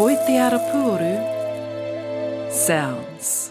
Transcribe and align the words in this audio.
Koitiarapuru 0.00 1.12
Sounds. 2.50 3.50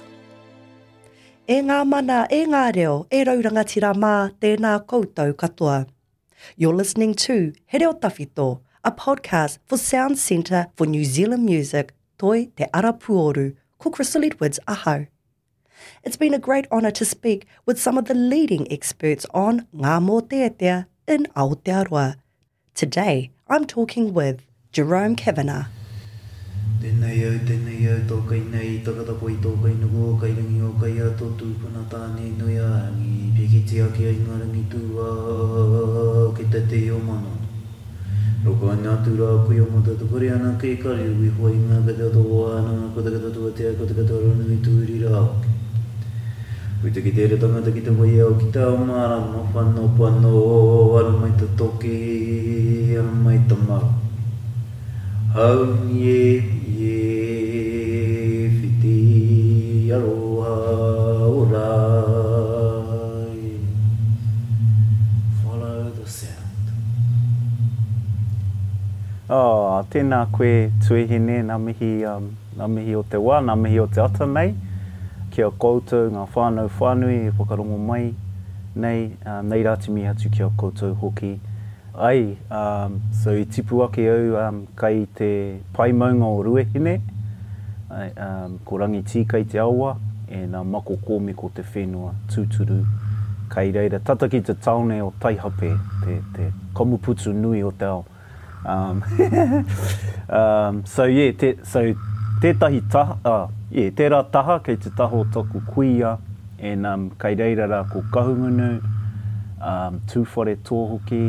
E 1.55 1.59
ngā 1.67 1.75
mana, 1.89 2.23
e 2.25 2.39
ngā 2.49 2.61
reo, 2.77 2.93
e 3.13 3.19
rauranga 3.27 3.61
tira 3.69 3.91
mā, 3.93 4.13
tēnā 4.41 4.71
koutou 4.89 5.35
katoa. 5.43 5.85
You're 6.57 6.73
listening 6.73 7.13
to 7.25 7.53
He 7.67 7.77
Reo 7.77 7.91
Tawhito, 7.93 8.61
a 8.83 8.91
podcast 8.91 9.59
for 9.67 9.77
Sound 9.77 10.17
Centre 10.17 10.63
for 10.75 10.87
New 10.87 11.05
Zealand 11.05 11.45
Music, 11.45 11.93
Toi 12.17 12.45
Te 12.55 12.65
Arapuoru, 12.73 13.55
ko 13.77 13.91
Crystal 13.91 14.25
Edwards 14.25 14.59
ahau. 14.67 15.05
It's 16.03 16.17
been 16.17 16.33
a 16.33 16.39
great 16.39 16.65
honour 16.71 16.93
to 16.99 17.05
speak 17.05 17.45
with 17.67 17.79
some 17.79 17.95
of 17.95 18.05
the 18.05 18.15
leading 18.15 18.65
experts 18.73 19.27
on 19.35 19.67
Ngā 19.71 19.99
Mō 20.03 20.85
in 21.07 21.27
Aotearoa. 21.35 22.15
Today, 22.73 23.29
I'm 23.47 23.65
talking 23.65 24.15
with 24.15 24.47
Jerome 24.71 25.15
Kavanagh. 25.15 25.67
Tēnei 26.79 27.19
au, 27.27 27.31
tēnei 27.47 27.89
au, 27.91 27.95
tōkai 28.07 28.37
nei, 28.53 28.77
takatapo 28.85 29.27
i 29.27 29.33
tōkai 29.43 29.73
nuku 29.81 30.03
o 30.13 30.17
kai 30.19 30.29
rangi 30.31 30.61
o 30.63 30.69
kai 30.79 30.91
a 31.03 31.09
ato 31.11 31.27
tūpuna 31.35 31.81
tāne 31.91 32.29
nui 32.39 32.55
a 32.55 32.63
rangi, 32.63 33.33
pēki 33.35 33.59
te 33.67 33.81
ake 33.83 34.05
ai 34.07 34.13
ngā 34.21 34.37
rangi 34.43 34.61
tū 34.71 34.79
a 34.95 35.09
ke 36.37 36.45
te 36.53 36.61
te 36.71 36.79
o 36.95 36.99
mana. 37.07 37.33
Roko 38.45 38.71
ane 38.77 38.87
atu 38.93 39.17
rā 39.19 39.29
kui 39.43 39.59
o 39.59 39.67
mata 39.73 39.91
tukore 40.03 40.31
ana 40.37 40.53
kei 40.61 40.79
kari 40.79 41.03
ui 41.09 41.27
hoa 41.41 41.51
i 41.57 41.59
ngā 41.65 41.81
kata 41.89 42.07
tō 42.15 42.23
o 42.31 42.41
ana, 42.53 42.79
kata 42.95 43.13
kata 43.17 43.33
tua 43.39 43.51
te 43.59 43.67
a 43.73 43.75
kata 43.81 43.99
kata 43.99 44.23
rana 44.23 44.49
i 44.55 44.59
tū 44.69 44.77
iri 44.85 45.01
rā 45.03 45.19
oke. 45.19 45.53
Ui 46.83 46.93
te 46.95 47.03
ki 47.03 47.11
te 47.19 47.27
retanga 47.33 47.59
te 47.67 47.75
ki 47.75 47.83
te 47.83 47.91
hoi 47.99 48.15
au 48.23 48.37
ki 48.39 48.53
te 48.55 48.63
au 48.71 48.79
mara, 48.87 49.19
ma 49.35 49.43
whanau 49.51 49.89
pano, 49.99 50.35
aru 51.03 51.15
mai 51.19 51.35
te 51.43 51.51
toke, 51.59 51.99
aru 53.03 53.25
mai 53.29 53.41
te 53.51 53.65
maru. 53.67 53.95
Au 55.35 55.65
ye 55.93 56.39
ye 56.73 58.49
fiti 58.49 59.91
aroha 59.91 60.55
Follow 65.43 65.91
the 65.91 66.05
sound 66.07 66.65
Oh, 69.29 69.85
tēnā 69.91 70.25
koe 70.31 70.71
tuihine, 70.87 71.43
nā 71.45 71.59
mihi, 71.61 71.91
um, 72.09 72.31
mihi 72.65 72.95
o 72.95 73.03
te 73.03 73.21
wā, 73.21 73.37
nā 73.45 73.53
mihi 73.55 73.77
o 73.85 73.85
te 73.85 74.01
ata 74.01 74.25
nei. 74.25 74.55
Kia 75.29 75.51
koutou 75.51 76.09
ngā 76.09 76.25
whānau 76.33 76.73
whānui, 76.79 77.27
e 77.29 77.35
whakarongo 77.37 77.77
mai. 77.77 78.15
Nei, 78.73 79.11
uh, 79.27 79.43
nei 79.45 79.61
rāti 79.61 79.93
mihi 79.93 80.09
kia 80.09 80.15
koutou 80.17 80.33
Kia 80.39 80.49
koutou 80.57 80.99
hoki. 81.03 81.35
Ai, 81.93 82.37
um, 82.51 82.99
so 83.11 83.31
i 83.33 83.45
tipu 83.45 83.83
ake 83.83 84.07
au 84.09 84.47
um, 84.49 84.65
kai 84.75 85.07
te 85.13 85.59
pai 85.73 85.91
maunga 85.91 86.25
o 86.25 86.43
Ruehine, 86.43 87.01
Ai, 87.89 88.11
um, 88.15 88.59
ko 88.65 88.77
rangi 88.77 89.01
tī 89.03 89.25
kai 89.27 89.43
te 89.43 89.57
awa, 89.59 89.95
e 90.29 90.45
nā 90.45 90.61
mako 90.65 90.99
kōme 91.05 91.33
ko 91.35 91.49
te 91.49 91.63
whenua 91.65 92.11
tūturu. 92.29 92.77
Kai 93.49 93.71
reira, 93.73 93.97
tataki 94.05 94.43
te 94.45 94.53
taone 94.61 94.99
o 95.01 95.11
Taihape, 95.19 95.71
te, 96.05 96.19
te 96.35 96.49
komuputu 96.77 97.33
nui 97.33 97.63
o 97.65 97.71
te 97.71 97.85
ao. 97.89 98.05
Um, 98.65 99.01
um, 100.29 100.85
so, 100.85 101.05
yeah, 101.09 101.31
te, 101.33 101.55
so 101.63 101.81
tētahi 102.43 102.83
taha, 102.91 103.17
uh, 103.25 103.45
yeah, 103.71 103.89
tērā 103.97 104.21
taha 104.29 104.59
kei 104.63 104.77
te 104.77 104.93
taho 104.95 105.23
toku 105.33 105.63
kuia, 105.73 106.13
e 106.61 106.75
nā 106.77 106.93
um, 106.99 107.09
kai 107.17 107.33
reira 107.33 107.65
rā 107.71 107.81
ko 107.89 108.05
kahungunu, 108.13 108.73
um, 109.57 109.99
tūwhare 110.11 110.53
tōhoki, 110.69 111.23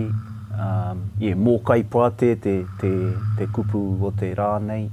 um, 0.61 1.11
yeah, 1.21 1.37
mō 1.41 1.55
kai 1.67 1.83
pāte 1.91 2.35
te, 2.45 2.55
te, 2.81 2.91
te 3.39 3.47
kupu 3.55 3.81
o 4.05 4.11
te 4.17 4.33
rā 4.37 4.53
nei, 4.63 4.87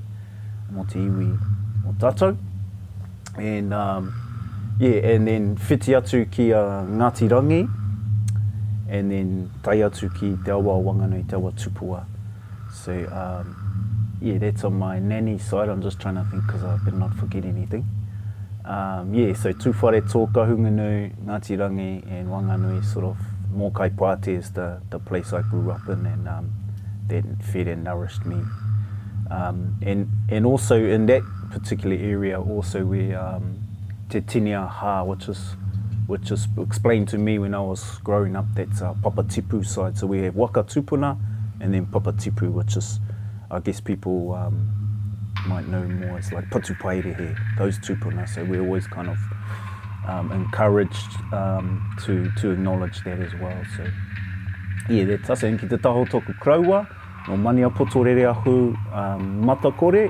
mō 0.73 0.85
te 0.91 1.01
iwi 1.03 1.27
o 1.89 1.95
tātou. 1.99 2.37
And, 3.37 3.73
um, 3.75 4.07
yeah, 4.79 5.11
and 5.15 5.27
then 5.27 5.49
whiti 5.67 5.95
atu 5.99 6.23
ki 6.33 6.49
a 6.55 6.61
Ngāti 6.87 7.27
Rangi, 7.29 7.67
and 8.89 9.11
then 9.11 9.51
tai 9.63 9.77
atu 9.85 10.09
ki 10.17 10.35
te 10.45 10.51
awa 10.55 10.77
wanganui, 10.81 11.25
te 11.29 11.35
awa 11.35 11.51
tupua. 11.51 12.05
So, 12.73 12.93
um, 12.93 13.55
yeah, 14.21 14.37
that's 14.37 14.63
on 14.63 14.79
my 14.79 14.99
nanny 14.99 15.37
side. 15.37 15.69
I'm 15.69 15.81
just 15.81 15.99
trying 15.99 16.15
to 16.15 16.25
think 16.31 16.47
because 16.47 16.63
I 16.63 16.77
better 16.77 16.95
not 16.97 17.13
forget 17.15 17.45
anything. 17.45 17.85
Um, 18.65 19.13
yeah, 19.13 19.33
so 19.33 19.53
tūwhare 19.53 20.01
tō 20.09 20.29
kahunganu, 20.33 20.87
Ngāti 21.25 21.57
Rangi, 21.57 22.03
and 22.11 22.27
wanganui 22.29 22.83
sort 22.83 23.05
of 23.11 23.17
Mokai 23.57 23.89
Pate 23.97 24.27
is 24.29 24.51
the, 24.51 24.81
the 24.89 24.99
place 24.99 25.33
I 25.33 25.41
grew 25.41 25.71
up 25.71 25.87
in 25.89 26.05
and 26.05 26.27
um, 26.27 26.51
that 27.07 27.23
fed 27.41 27.67
and 27.67 27.83
nourished 27.83 28.25
me. 28.25 28.37
Um, 29.31 29.75
and, 29.81 30.09
and 30.29 30.45
also 30.45 30.77
in 30.81 31.05
that 31.07 31.23
particular 31.51 31.95
area 31.97 32.39
also 32.39 32.85
we 32.85 33.13
um, 33.13 33.61
Te 34.09 34.21
Tinia 34.21 34.65
Ha, 34.67 35.03
which 35.03 35.27
is 35.27 35.55
which 36.05 36.29
was 36.31 36.47
explained 36.59 37.09
to 37.09 37.17
me 37.17 37.37
when 37.37 37.53
I 37.53 37.59
was 37.59 37.97
growing 37.97 38.37
up, 38.37 38.45
that's 38.55 38.81
uh, 38.81 38.93
Papa 39.03 39.23
Tipu 39.23 39.65
side. 39.65 39.97
So 39.97 40.07
we 40.07 40.19
have 40.19 40.35
Waka 40.37 40.63
Tupuna 40.63 41.19
and 41.59 41.73
then 41.73 41.85
Papa 41.85 42.13
Tipu, 42.13 42.49
which 42.49 42.77
is, 42.77 43.01
I 43.51 43.59
guess 43.59 43.81
people 43.81 44.31
um, 44.33 45.17
might 45.47 45.67
know 45.67 45.83
more, 45.83 46.17
it's 46.17 46.31
like 46.31 46.45
Patupairehe, 46.49 47.37
those 47.57 47.77
Tupuna. 47.79 48.25
So 48.29 48.45
we 48.45 48.57
always 48.57 48.87
kind 48.87 49.09
of 49.09 49.17
um, 50.07 50.31
encouraged 50.31 51.17
um, 51.33 51.81
to, 52.03 52.31
to 52.41 52.51
acknowledge 52.51 53.03
that 53.03 53.19
as 53.19 53.33
well. 53.35 53.61
So, 53.75 53.87
yeah, 54.89 55.03
that's 55.05 55.29
us. 55.29 55.43
Enki 55.43 55.67
te 55.67 55.77
taho 55.77 56.05
toku 56.07 56.33
kraua, 56.39 56.87
no 57.27 57.37
mani 57.37 57.61
a 57.63 57.69
poto 57.69 58.03
rere 58.03 58.25
ahu 58.27 58.75
um, 58.93 59.43
matakore, 59.43 60.09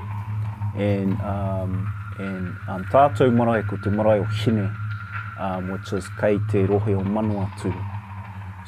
and, 0.76 1.20
um, 1.22 1.92
and 2.20 2.56
um, 2.70 2.86
tātou 2.92 3.34
marae 3.34 3.64
ko 3.68 3.78
te 3.84 3.90
marae 3.90 4.20
o 4.20 4.24
hine, 4.26 4.72
um, 5.40 5.72
which 5.72 5.92
is 5.94 6.08
kei 6.20 6.38
te 6.52 6.64
rohe 6.66 6.94
o 6.96 7.04
manua 7.04 7.50
tū. 7.58 7.74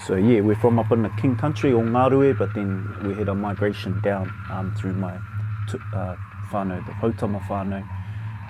So 0.07 0.15
yeah, 0.15 0.39
we're 0.39 0.55
from 0.55 0.79
up 0.79 0.93
in 0.93 1.03
the 1.03 1.09
King 1.21 1.35
Country, 1.35 1.73
o 1.73 1.81
Ngārue, 1.81 2.37
but 2.37 2.53
then 2.53 2.87
we 3.03 3.13
had 3.15 3.27
a 3.27 3.35
migration 3.35 3.99
down 4.01 4.31
um, 4.49 4.73
through 4.77 4.93
my 4.93 5.11
uh, 5.13 6.15
whānau, 6.49 6.83
the 6.85 6.93
Hautama 6.93 7.39
whānau, 7.41 7.85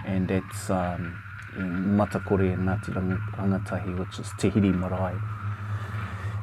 and 0.06 0.28
that's 0.28 0.70
um, 0.70 1.19
matakore 1.58 2.52
ngā 2.58 2.76
tiranga 2.86 3.18
angatahi, 3.38 3.96
which 3.98 4.20
is 4.20 4.28
Tehiri 4.40 4.74
Marae. 4.74 5.14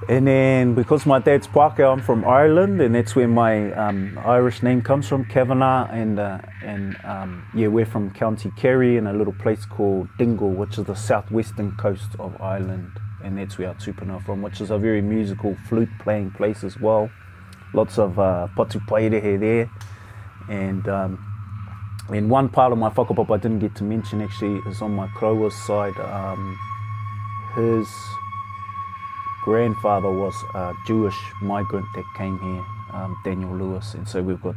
And 0.09 0.27
then, 0.27 0.75
because 0.75 1.07
my 1.07 1.19
dad's 1.19 1.49
Pākehā, 1.49 1.91
I'm 1.91 2.03
from 2.03 2.25
Ireland, 2.25 2.81
and 2.83 2.95
that's 2.95 3.17
where 3.17 3.27
my 3.27 3.73
um, 3.73 4.19
Irish 4.25 4.63
name 4.63 4.83
comes 4.83 5.09
from, 5.09 5.25
Kavanagh, 5.25 5.89
and, 5.91 6.19
uh, 6.21 6.39
and 6.63 6.97
um, 7.03 7.45
yeah, 7.55 7.69
we're 7.69 7.87
from 7.87 8.11
County 8.11 8.53
Kerry 8.57 8.99
in 8.99 9.07
a 9.07 9.13
little 9.13 9.33
place 9.33 9.65
called 9.65 10.09
Dingle, 10.19 10.51
which 10.51 10.79
is 10.79 10.85
the 10.85 10.95
southwestern 10.95 11.73
coast 11.77 12.11
of 12.21 12.41
Ireland, 12.41 12.93
and 13.25 13.39
that's 13.39 13.59
where 13.59 13.69
our 13.69 13.75
tūpuna 13.75 14.15
are 14.17 14.21
from, 14.21 14.43
which 14.43 14.61
is 14.61 14.71
a 14.71 14.79
very 14.79 15.01
musical 15.01 15.57
flute-playing 15.67 16.33
place 16.33 16.63
as 16.63 16.79
well. 16.79 17.11
Lots 17.73 17.99
of 17.99 18.19
uh, 18.19 18.49
potu 18.55 18.79
there, 19.41 19.69
and 20.49 20.87
um, 20.89 21.36
and 22.13 22.31
one 22.31 22.49
part 22.49 22.73
of 22.73 22.79
my 22.79 22.89
whakapapa 22.91 23.35
I 23.35 23.39
didn't 23.39 23.59
get 23.59 23.75
to 23.77 23.85
mention 23.85 24.23
actually 24.23 24.61
is 24.71 24.81
on 24.83 24.95
my 24.95 25.09
Crowa's 25.09 25.55
side. 25.55 25.97
Um, 25.99 26.59
his 27.57 27.89
grandfather 29.43 30.11
was 30.11 30.35
a 30.55 30.73
Jewish 30.87 31.17
migrant 31.43 31.87
that 31.95 32.05
came 32.17 32.39
here, 32.39 32.65
um, 32.97 33.17
Daniel 33.25 33.55
Lewis, 33.57 33.95
and 33.95 34.07
so 34.09 34.23
we've 34.23 34.41
got 34.43 34.55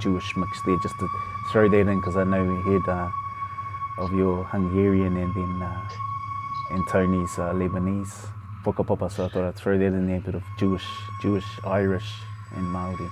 Jewish 0.00 0.36
mix 0.36 0.60
there 0.66 0.76
just 0.82 0.94
to 1.00 1.08
throw 1.50 1.68
that 1.68 1.76
in 1.78 1.98
because 2.00 2.16
I 2.16 2.24
know 2.24 2.42
we 2.44 2.72
had 2.72 2.88
uh, 2.88 3.10
of 3.98 4.12
your 4.12 4.44
Hungarian 4.44 5.16
and 5.16 5.34
then 5.34 5.62
uh, 5.62 5.80
and 6.70 6.84
Tony's 6.90 7.38
uh, 7.38 7.52
Lebanese 7.52 8.14
whakapapa, 8.64 9.10
so 9.10 9.24
I 9.26 9.28
thought 9.28 9.44
I'd 9.44 9.56
throw 9.56 9.76
that 9.76 9.84
in 9.86 10.06
there, 10.06 10.18
a 10.18 10.20
bit 10.20 10.34
of 10.36 10.44
Jewish, 10.56 10.84
Jewish, 11.20 11.44
Irish, 11.64 12.08
and 12.54 12.64
Maori. 12.70 13.10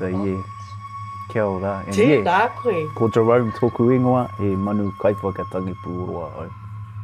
So 0.00 0.06
oh. 0.06 0.24
yeah. 0.24 0.42
Kia 1.32 1.44
ora. 1.46 1.72
Tēnā 1.92 2.36
yeah, 2.38 2.54
koe. 2.60 2.74
Ko 3.00 3.10
Jerome 3.16 3.52
tōku 3.58 3.90
ingoa, 3.98 4.22
e 4.50 4.54
manu 4.68 4.88
kaiwhakatangi 5.04 5.76
pūroa 5.84 6.30
au. 6.44 6.48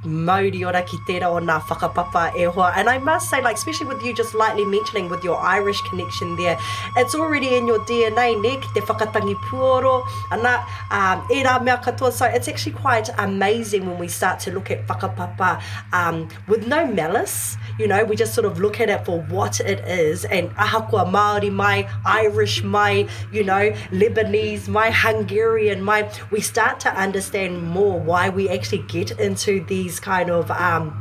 Maoriora 0.05 0.83
ki 0.85 0.99
tērā 1.09 1.31
o 1.33 1.39
ngā 1.41 1.57
whakapapa 1.69 2.27
e 2.37 2.45
hoa. 2.53 2.73
And 2.77 2.89
I 2.91 2.99
must 2.99 3.31
say, 3.31 3.41
like, 3.43 3.57
especially 3.57 3.87
with 3.87 4.03
you 4.05 4.13
just 4.13 4.35
lightly 4.35 4.65
mentioning 4.65 5.09
with 5.09 5.25
your 5.25 5.39
Irish 5.39 5.81
connection 5.89 6.37
there, 6.37 6.59
it's 6.97 7.15
already 7.15 7.55
in 7.57 7.67
your 7.67 7.79
DNA, 7.81 8.39
ne, 8.41 8.57
ki 8.61 8.69
te 8.75 8.81
whakatangi 8.81 9.35
puoro, 9.49 10.05
ana, 10.31 10.65
um, 10.91 11.25
e 11.31 11.43
rā 11.43 11.63
mea 11.65 11.77
katoa. 11.79 12.13
So 12.13 12.27
it's 12.27 12.49
actually 12.49 12.73
quite 12.77 13.09
amazing 13.19 13.87
when 13.87 13.99
we 13.99 14.09
start 14.09 14.39
to 14.41 14.53
look 14.53 14.71
at 14.71 14.87
whakapapa 14.87 15.63
um, 15.93 16.29
with 16.49 16.67
no 16.67 16.87
malice, 16.87 17.57
you 17.79 17.89
know, 17.89 18.05
we 18.05 18.17
just 18.17 18.35
sort 18.35 18.45
of 18.45 18.61
look 18.61 18.81
at 18.81 18.91
it 18.91 19.05
for 19.07 19.21
what 19.31 19.61
it 19.61 19.81
is, 19.89 20.25
and 20.27 20.51
ahakua 20.51 21.05
Māori 21.11 21.53
my 21.53 21.89
Irish 22.05 22.63
my 22.63 23.09
you 23.33 23.43
know, 23.45 23.71
Lebanese 23.91 24.69
my 24.69 24.91
Hungarian 24.91 25.83
my. 25.83 26.09
we 26.31 26.41
start 26.41 26.81
to 26.81 26.91
understand 26.95 27.63
more 27.69 27.99
why 27.99 28.29
we 28.29 28.49
actually 28.49 28.83
get 28.87 29.19
into 29.19 29.65
these 29.67 29.94
these 29.95 30.01
kind 30.01 30.31
of 30.31 30.51
um, 30.51 31.01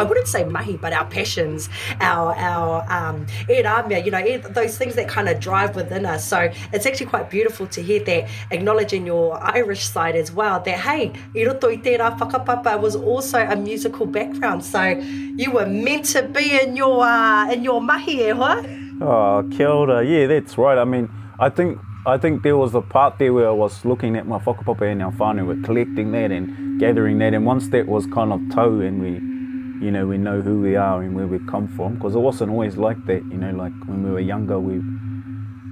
I 0.00 0.04
wouldn't 0.04 0.28
say 0.28 0.44
mahi, 0.44 0.76
but 0.76 0.92
our 0.92 1.06
passions, 1.06 1.68
our 2.00 2.32
our 2.36 2.76
um, 2.98 3.26
amya, 3.48 4.04
you 4.04 4.12
know, 4.12 4.22
those 4.50 4.78
things 4.78 4.94
that 4.94 5.08
kind 5.08 5.28
of 5.28 5.40
drive 5.40 5.74
within 5.74 6.06
us. 6.06 6.24
So 6.24 6.52
it's 6.72 6.86
actually 6.86 7.06
quite 7.06 7.30
beautiful 7.30 7.66
to 7.68 7.82
hear 7.82 7.98
that, 8.04 8.28
acknowledging 8.52 9.06
your 9.06 9.42
Irish 9.56 9.88
side 9.88 10.14
as 10.14 10.30
well. 10.30 10.60
That 10.60 10.78
hey, 10.78 11.12
Irutoi 11.34 11.82
Tera 11.82 12.12
Whakapapa 12.16 12.78
was 12.80 12.94
also 12.94 13.40
a 13.40 13.56
musical 13.56 14.06
background, 14.06 14.64
so 14.64 14.82
you 15.42 15.50
were 15.50 15.66
meant 15.66 16.04
to 16.16 16.22
be 16.22 16.60
in 16.62 16.76
your 16.76 17.02
uh, 17.04 17.50
in 17.50 17.64
your 17.64 17.80
mahi, 17.80 18.22
eh, 18.28 18.34
huh? 18.34 18.62
Oh, 19.00 19.42
kia 19.50 19.68
ora. 19.80 20.04
Yeah, 20.06 20.26
that's 20.28 20.56
right. 20.58 20.78
I 20.78 20.84
mean, 20.84 21.10
I 21.40 21.48
think 21.48 21.76
I 22.08 22.16
think 22.16 22.42
there 22.42 22.56
was 22.56 22.74
a 22.74 22.80
part 22.80 23.18
there 23.18 23.34
where 23.34 23.46
I 23.48 23.52
was 23.52 23.84
looking 23.84 24.16
at 24.16 24.26
my 24.26 24.38
whakapapa 24.38 24.90
and 24.90 25.02
our 25.02 25.12
whānau 25.12 25.44
were 25.46 25.58
collecting 25.62 26.12
that 26.12 26.30
and 26.30 26.80
gathering 26.80 27.18
that 27.18 27.34
and 27.34 27.44
once 27.44 27.68
that 27.68 27.86
was 27.86 28.06
kind 28.06 28.32
of 28.32 28.40
tau 28.50 28.78
and 28.80 29.02
we 29.02 29.84
you 29.84 29.90
know 29.90 30.06
we 30.06 30.16
know 30.16 30.40
who 30.40 30.58
we 30.62 30.74
are 30.74 31.02
and 31.02 31.14
where 31.14 31.26
we 31.26 31.38
come 31.40 31.68
from 31.68 31.96
because 31.96 32.14
it 32.14 32.18
wasn't 32.20 32.50
always 32.50 32.78
like 32.78 33.04
that 33.04 33.22
you 33.26 33.36
know 33.36 33.50
like 33.50 33.74
when 33.84 34.04
we 34.04 34.10
were 34.10 34.20
younger 34.20 34.58
we 34.58 34.80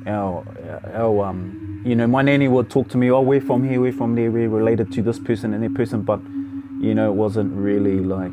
our 0.07 0.45
our 0.93 1.25
um 1.25 1.81
you 1.87 1.97
know 1.97 2.07
my 2.07 2.21
nanny 2.21 2.49
would 2.49 2.69
talk 2.69 2.87
to 2.91 2.99
me 2.99 3.11
oh 3.11 3.23
we're 3.23 3.41
from 3.41 3.67
here 3.67 3.81
we're 3.81 3.91
from 3.91 4.15
there 4.15 4.31
we're 4.31 4.51
related 4.51 4.93
to 4.93 5.01
this 5.01 5.19
person 5.19 5.55
and 5.55 5.65
that 5.65 5.73
person 5.73 6.03
but 6.03 6.21
you 6.83 6.95
know 6.95 7.11
it 7.11 7.15
wasn't 7.15 7.51
really 7.55 7.99
like 8.01 8.33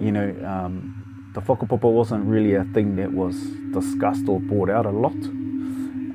you 0.00 0.10
know 0.10 0.28
um 0.44 0.92
the 1.34 1.40
whakapapa 1.42 1.88
wasn't 2.00 2.24
really 2.26 2.54
a 2.54 2.64
thing 2.74 2.96
that 2.96 3.12
was 3.12 3.36
discussed 3.72 4.28
or 4.28 4.40
brought 4.40 4.68
out 4.68 4.84
a 4.86 4.90
lot 4.90 5.14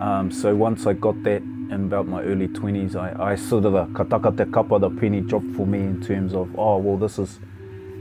Um, 0.02 0.32
so 0.32 0.56
once 0.56 0.88
I 0.88 0.94
got 0.94 1.22
that 1.24 1.44
in 1.44 1.72
about 1.74 2.08
my 2.08 2.24
early 2.24 2.48
20s, 2.48 2.96
I, 2.96 3.34
I 3.34 3.36
sort 3.36 3.66
of, 3.66 3.76
a 3.76 3.86
kataka 3.86 4.36
te 4.36 4.52
kapa, 4.52 4.80
the 4.80 4.90
penny 4.90 5.22
job 5.22 5.44
for 5.56 5.68
me 5.68 5.78
in 5.80 6.02
terms 6.02 6.34
of, 6.34 6.50
oh, 6.58 6.78
well, 6.78 6.98
this 6.98 7.20
is, 7.20 7.38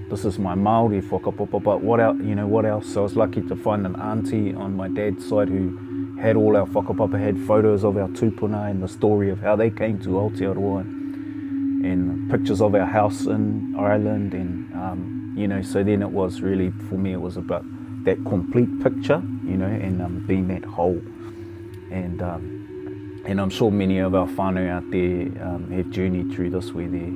this 0.08 0.24
is 0.24 0.38
my 0.38 0.54
Māori 0.54 1.02
whakapapa, 1.06 1.62
but 1.62 1.82
what 1.82 2.00
else, 2.00 2.16
you 2.22 2.34
know, 2.34 2.46
what 2.46 2.64
else? 2.64 2.90
So 2.90 3.00
I 3.00 3.02
was 3.02 3.16
lucky 3.16 3.42
to 3.42 3.54
find 3.54 3.84
an 3.84 3.96
auntie 3.96 4.54
on 4.54 4.74
my 4.74 4.88
dad's 4.88 5.28
side 5.28 5.50
who 5.50 6.16
had 6.18 6.36
all 6.36 6.56
our 6.56 6.66
whakapapa, 6.66 7.20
had 7.20 7.38
photos 7.46 7.84
of 7.84 7.98
our 7.98 8.08
tūpuna 8.08 8.70
and 8.70 8.82
the 8.82 8.88
story 8.88 9.28
of 9.28 9.40
how 9.40 9.54
they 9.54 9.68
came 9.70 9.98
to 9.98 10.08
Aotearoa 10.08 10.80
and, 10.80 11.84
and 11.84 12.30
pictures 12.30 12.62
of 12.62 12.74
our 12.74 12.86
house 12.86 13.26
in 13.26 13.76
Ireland 13.78 14.32
and, 14.32 14.72
um, 14.72 15.34
you 15.36 15.46
know, 15.46 15.60
so 15.60 15.84
then 15.84 16.00
it 16.00 16.10
was 16.10 16.40
really, 16.40 16.70
for 16.88 16.94
me, 16.94 17.12
it 17.12 17.20
was 17.20 17.36
about 17.36 17.66
that 18.04 18.16
complete 18.24 18.82
picture, 18.82 19.22
you 19.44 19.58
know, 19.58 19.66
and 19.66 20.00
um, 20.00 20.24
being 20.26 20.48
that 20.48 20.64
whole 20.64 20.98
and 21.90 22.22
um, 22.22 23.22
and 23.26 23.40
I'm 23.40 23.50
sure 23.50 23.70
many 23.70 23.98
of 23.98 24.14
our 24.14 24.26
whānau 24.26 24.68
out 24.70 24.90
there 24.90 25.44
um, 25.46 25.70
had 25.70 25.90
journeyed 25.92 26.32
through 26.34 26.50
this 26.50 26.72
where 26.72 26.88
they 26.88 27.10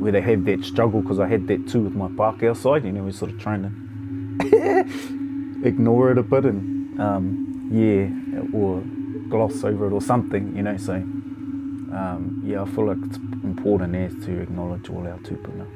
where 0.00 0.12
they 0.12 0.20
have 0.20 0.44
that 0.46 0.64
struggle 0.64 1.02
because 1.02 1.20
I 1.20 1.28
had 1.28 1.46
that 1.48 1.68
too 1.68 1.82
with 1.82 1.94
my 1.94 2.08
park 2.16 2.42
outside 2.42 2.84
you 2.84 2.92
know 2.92 3.02
we 3.04 3.12
sort 3.12 3.32
of 3.32 3.38
trying 3.38 3.62
to 3.62 5.58
ignore 5.68 6.12
it 6.12 6.18
a 6.18 6.22
bit 6.22 6.44
and 6.44 7.00
um, 7.00 7.46
yeah 7.70 8.58
or 8.58 8.80
gloss 9.28 9.62
over 9.64 9.86
it 9.88 9.92
or 9.92 10.00
something 10.00 10.56
you 10.56 10.62
know 10.62 10.76
so 10.76 10.94
um, 10.94 12.42
yeah 12.44 12.62
I 12.62 12.66
feel 12.66 12.86
like 12.86 12.98
it's 13.04 13.16
important 13.42 13.94
as 13.94 14.12
to 14.24 14.40
acknowledge 14.40 14.88
all 14.88 15.06
our 15.06 15.18
tūpuna. 15.18 15.69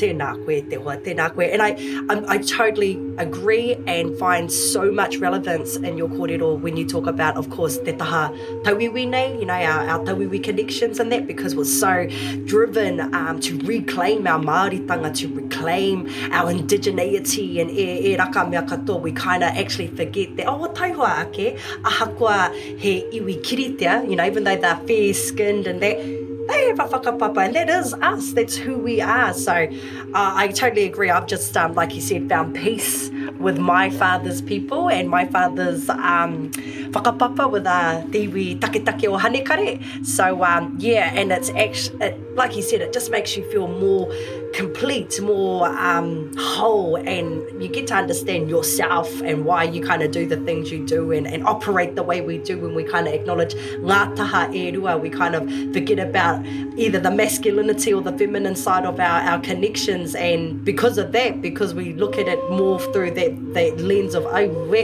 te 0.00 0.06
te 0.62 0.76
hoa, 0.76 0.96
te 0.96 1.14
koe 1.34 1.42
And 1.52 1.62
I, 1.62 1.68
I, 2.08 2.34
I 2.34 2.38
totally 2.38 2.98
agree 3.18 3.76
and 3.86 4.16
find 4.18 4.50
so 4.50 4.90
much 4.90 5.18
relevance 5.18 5.76
in 5.76 5.98
your 5.98 6.08
corridor 6.08 6.54
when 6.54 6.76
you 6.76 6.86
talk 6.86 7.06
about, 7.06 7.36
of 7.36 7.50
course, 7.50 7.78
te 7.78 7.92
taha 7.92 8.30
tawiwine, 8.64 9.38
you 9.40 9.46
know, 9.46 9.54
our, 9.54 9.88
our 9.90 9.98
tawiwi 10.06 10.42
connections 10.42 10.98
and 11.00 11.12
that 11.12 11.26
because 11.26 11.54
we're 11.54 11.64
so 11.64 12.06
driven 12.46 13.14
um, 13.14 13.38
to 13.40 13.58
reclaim 13.58 14.26
our 14.26 14.40
Māori 14.40 14.86
tanga, 14.88 15.12
to 15.12 15.28
reclaim 15.34 16.06
our 16.32 16.52
indigeneity 16.52 17.60
and 17.60 17.70
e, 17.70 18.12
e 18.12 18.16
raka 18.16 18.46
mea 18.48 18.62
katoa, 18.62 19.00
we 19.00 19.12
kind 19.12 19.44
of 19.44 19.50
actually 19.50 19.88
forget 19.88 20.34
that, 20.36 20.46
oh, 20.48 20.66
taihua 20.72 21.26
ake, 21.36 21.58
aha 21.84 22.06
koa 22.18 22.50
he 22.78 23.02
iwi 23.12 23.38
kiritea, 23.42 24.08
you 24.08 24.16
know, 24.16 24.24
even 24.24 24.44
though 24.44 24.56
they're 24.56 24.76
fair-skinned 24.86 25.66
and 25.66 25.82
that, 25.82 25.98
hey, 26.50 26.72
Rafaka 26.72 27.18
Papa, 27.18 27.40
and 27.40 27.54
that 27.54 27.68
is 27.70 27.94
us. 27.94 28.32
That's 28.32 28.56
who 28.56 28.78
we 28.78 29.00
are. 29.00 29.32
So 29.32 29.52
uh, 29.52 30.32
I 30.44 30.48
totally 30.48 30.84
agree. 30.84 31.10
I've 31.10 31.26
just, 31.26 31.56
um, 31.56 31.74
like 31.74 31.94
you 31.94 32.00
said, 32.00 32.28
found 32.28 32.54
peace 32.54 33.08
with 33.38 33.58
my 33.58 33.90
father's 33.90 34.42
people 34.42 34.88
and 34.88 35.08
my 35.08 35.24
father's 35.26 35.88
um, 35.88 36.50
whakapapa 36.96 37.50
with 37.50 37.66
a 37.66 37.70
uh, 37.70 38.02
tiwi 38.06 38.58
taketake 38.58 39.04
o 39.06 39.18
hanekare. 39.18 39.78
So, 40.04 40.42
um, 40.44 40.76
yeah, 40.80 41.12
and 41.14 41.30
it's 41.32 41.50
actually, 41.50 42.04
it, 42.06 42.34
like 42.36 42.56
you 42.56 42.62
said, 42.62 42.80
it 42.80 42.92
just 42.92 43.10
makes 43.10 43.36
you 43.36 43.48
feel 43.50 43.68
more 43.68 44.12
complete, 44.54 45.20
more 45.20 45.68
um, 45.78 46.32
whole, 46.36 46.96
and 46.96 47.42
you 47.62 47.68
get 47.68 47.86
to 47.88 47.94
understand 47.94 48.48
yourself 48.50 49.08
and 49.20 49.44
why 49.44 49.62
you 49.64 49.82
kind 49.82 50.02
of 50.02 50.10
do 50.10 50.26
the 50.26 50.38
things 50.38 50.72
you 50.72 50.84
do 50.86 51.12
and, 51.12 51.26
and 51.26 51.46
operate 51.46 51.94
the 51.94 52.02
way 52.02 52.20
we 52.20 52.38
do 52.38 52.58
when 52.58 52.74
we 52.74 52.82
kind 52.82 53.06
of 53.06 53.14
acknowledge 53.14 53.54
la 53.80 54.12
e 54.52 54.72
rua. 54.72 54.96
We 54.98 55.10
kind 55.10 55.34
of 55.34 55.44
forget 55.72 55.98
about 55.98 56.44
either 56.76 56.98
the 56.98 57.10
masculinity 57.10 57.92
or 57.92 58.02
the 58.02 58.16
feminine 58.18 58.56
side 58.56 58.84
of 58.84 58.98
our, 58.98 59.20
our 59.22 59.40
connections, 59.40 60.14
and 60.14 60.64
because 60.64 60.98
of 60.98 61.12
that, 61.12 61.40
because 61.40 61.74
we 61.74 61.92
look 61.92 62.18
at 62.18 62.26
it 62.28 62.38
more 62.50 62.80
through 62.92 63.10
that 63.20 63.54
that 63.54 63.80
lens 63.90 64.14
of 64.14 64.24
oh 64.38 64.46
we 64.74 64.82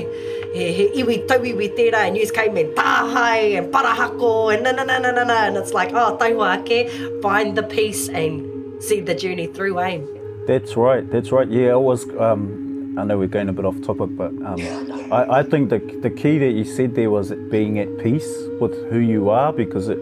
he, 0.54 0.66
he 0.78 1.02
iwi 1.02 1.16
tawi 1.30 1.52
we 1.62 1.68
tera 1.78 2.00
and 2.06 2.14
news 2.18 2.32
came 2.38 2.56
in 2.62 2.68
tahai 2.80 3.40
and 3.60 3.72
parahako 3.76 4.32
and 4.54 4.62
na 4.68 4.72
na 4.78 4.84
na 4.90 4.98
na 5.04 5.10
na 5.18 5.24
na 5.30 5.38
and 5.46 5.56
it's 5.62 5.72
like 5.80 5.92
oh 6.04 6.10
tai 6.24 6.30
ake 6.50 6.92
find 7.26 7.62
the 7.62 7.66
peace 7.76 8.04
and 8.24 8.82
see 8.90 9.00
the 9.10 9.16
journey 9.24 9.48
through 9.58 9.74
aim 9.88 10.04
eh? 10.04 10.20
that's 10.50 10.76
right 10.86 11.10
that's 11.16 11.32
right 11.38 11.50
yeah 11.60 11.74
I 11.80 11.82
was 11.90 12.06
um 12.28 12.46
I 13.00 13.04
know 13.08 13.16
we're 13.20 13.32
going 13.38 13.50
a 13.54 13.56
bit 13.62 13.66
off 13.70 13.80
topic 13.88 14.12
but 14.22 14.36
um 14.50 14.64
I, 15.20 15.22
I 15.38 15.40
think 15.54 15.72
the 15.76 15.80
the 16.08 16.12
key 16.22 16.34
that 16.44 16.54
you 16.60 16.64
said 16.76 16.98
there 17.00 17.12
was 17.16 17.32
being 17.56 17.78
at 17.86 17.90
peace 18.04 18.30
with 18.66 18.76
who 18.92 19.02
you 19.14 19.30
are 19.40 19.48
because 19.62 19.90
it 19.96 20.00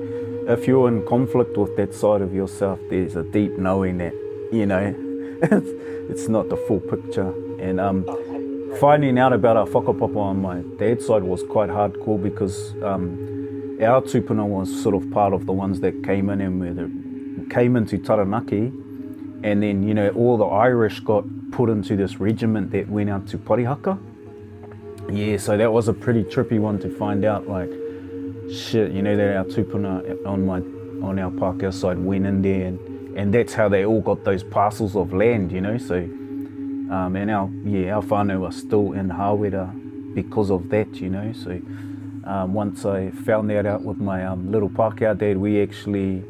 if 0.54 0.66
you're 0.68 0.86
in 0.94 0.98
conflict 1.12 1.56
with 1.60 1.70
that 1.76 1.94
side 1.98 2.20
of 2.20 2.34
yourself, 2.34 2.78
there's 2.90 3.16
a 3.16 3.22
deep 3.36 3.52
knowing 3.52 3.96
that, 3.96 4.12
you 4.52 4.66
know, 4.66 4.84
it's, 5.42 5.70
it's 6.10 6.28
not 6.28 6.50
the 6.50 6.58
full 6.66 6.80
picture. 6.80 7.30
And 7.58 7.80
um, 7.80 8.04
finding 8.74 9.18
out 9.18 9.32
about 9.32 9.56
our 9.56 9.66
whakapapa 9.66 10.16
on 10.16 10.42
my 10.42 10.60
dad's 10.78 11.06
side 11.06 11.22
was 11.22 11.42
quite 11.44 11.70
hardcore 11.70 12.20
because 12.20 12.72
um, 12.82 13.78
our 13.80 14.00
tupuna 14.02 14.44
was 14.46 14.68
sort 14.82 14.94
of 14.94 15.08
part 15.10 15.32
of 15.32 15.46
the 15.46 15.52
ones 15.52 15.80
that 15.80 16.02
came 16.04 16.28
in 16.30 16.40
and 16.40 16.60
were 16.60 17.48
came 17.50 17.76
into 17.76 17.98
Taranaki 17.98 18.72
and 19.42 19.62
then, 19.62 19.82
you 19.86 19.92
know, 19.92 20.08
all 20.10 20.38
the 20.38 20.46
Irish 20.46 21.00
got 21.00 21.24
put 21.52 21.68
into 21.68 21.94
this 21.94 22.18
regiment 22.18 22.70
that 22.70 22.88
went 22.88 23.10
out 23.10 23.26
to 23.28 23.38
Parihaka. 23.38 23.98
Yeah, 25.12 25.36
so 25.36 25.56
that 25.58 25.70
was 25.70 25.88
a 25.88 25.92
pretty 25.92 26.24
trippy 26.24 26.58
one 26.58 26.78
to 26.78 26.88
find 26.96 27.22
out, 27.24 27.46
like, 27.46 27.70
shit, 28.50 28.92
you 28.92 29.02
know, 29.02 29.14
that 29.16 29.36
our 29.36 29.44
tupuna 29.44 30.24
on 30.26 30.46
my 30.46 30.58
on 31.06 31.18
our 31.18 31.30
Pākehā 31.30 31.72
side 31.72 31.98
went 31.98 32.24
in 32.26 32.40
there 32.40 32.66
and, 32.68 32.80
and 33.18 33.34
that's 33.34 33.52
how 33.52 33.68
they 33.68 33.84
all 33.84 34.00
got 34.00 34.24
those 34.24 34.42
parcels 34.42 34.96
of 34.96 35.12
land, 35.12 35.52
you 35.52 35.60
know, 35.60 35.76
so 35.78 36.08
um, 36.90 37.16
uh, 37.16 37.18
and 37.18 37.30
our 37.30 37.50
yeah 37.64 37.92
our 37.96 38.02
whānau 38.02 38.44
are 38.46 38.52
still 38.52 38.92
in 38.92 39.08
Hawera 39.08 40.14
because 40.14 40.50
of 40.50 40.68
that 40.70 41.00
you 41.00 41.08
know 41.08 41.32
so 41.32 41.60
um, 42.24 42.54
once 42.54 42.84
I 42.84 43.10
found 43.10 43.50
that 43.50 43.66
out 43.66 43.82
with 43.82 43.98
my 43.98 44.24
um, 44.24 44.50
little 44.50 44.68
Pākehā 44.68 45.16
dad 45.16 45.36
we 45.36 45.62
actually 45.62 46.22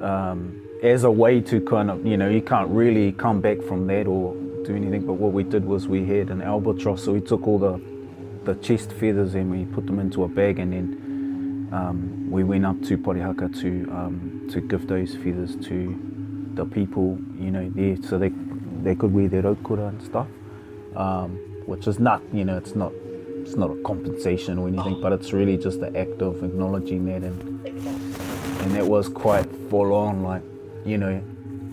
um, 0.00 0.58
as 0.82 1.04
a 1.04 1.10
way 1.10 1.40
to 1.40 1.60
kind 1.60 1.90
of 1.90 2.04
you 2.04 2.16
know 2.16 2.28
you 2.28 2.42
can't 2.42 2.68
really 2.70 3.12
come 3.12 3.40
back 3.40 3.60
from 3.62 3.86
that 3.86 4.06
or 4.06 4.34
do 4.64 4.74
anything 4.76 5.06
but 5.06 5.14
what 5.14 5.32
we 5.32 5.42
did 5.44 5.64
was 5.64 5.88
we 5.88 6.04
had 6.04 6.30
an 6.30 6.42
albatross 6.42 7.04
so 7.04 7.12
we 7.12 7.20
took 7.20 7.46
all 7.46 7.58
the 7.58 7.80
the 8.44 8.54
chest 8.56 8.92
feathers 8.92 9.34
and 9.34 9.50
we 9.50 9.64
put 9.72 9.86
them 9.86 9.98
into 10.00 10.24
a 10.24 10.28
bag 10.28 10.58
and 10.58 10.72
then 10.72 11.68
um, 11.72 12.28
we 12.30 12.44
went 12.44 12.66
up 12.66 12.80
to 12.82 12.98
Parihaka 12.98 13.48
to 13.60 13.90
um, 13.92 14.48
to 14.52 14.60
give 14.60 14.86
those 14.88 15.14
feathers 15.14 15.56
to 15.66 15.98
the 16.54 16.66
people 16.66 17.18
you 17.38 17.50
know 17.50 17.68
there 17.70 17.96
so 18.02 18.18
they 18.18 18.28
they 18.84 18.94
could 18.94 19.12
wear 19.12 19.28
their 19.28 19.42
okura 19.42 19.88
and 19.88 20.02
stuff, 20.02 20.26
um, 20.96 21.30
which 21.66 21.86
is 21.86 21.98
not, 21.98 22.22
you 22.32 22.44
know, 22.44 22.56
it's 22.56 22.74
not, 22.74 22.92
it's 23.40 23.56
not 23.56 23.70
a 23.70 23.82
compensation 23.82 24.58
or 24.58 24.68
anything, 24.68 25.00
but 25.00 25.12
it's 25.12 25.32
really 25.32 25.56
just 25.56 25.80
the 25.80 25.96
act 25.98 26.20
of 26.22 26.42
acknowledging 26.42 27.04
that, 27.06 27.22
and 27.22 27.66
and 27.66 28.72
that 28.76 28.86
was 28.86 29.08
quite 29.08 29.46
full 29.70 29.92
on, 29.92 30.22
like, 30.22 30.42
you 30.84 30.98
know. 30.98 31.22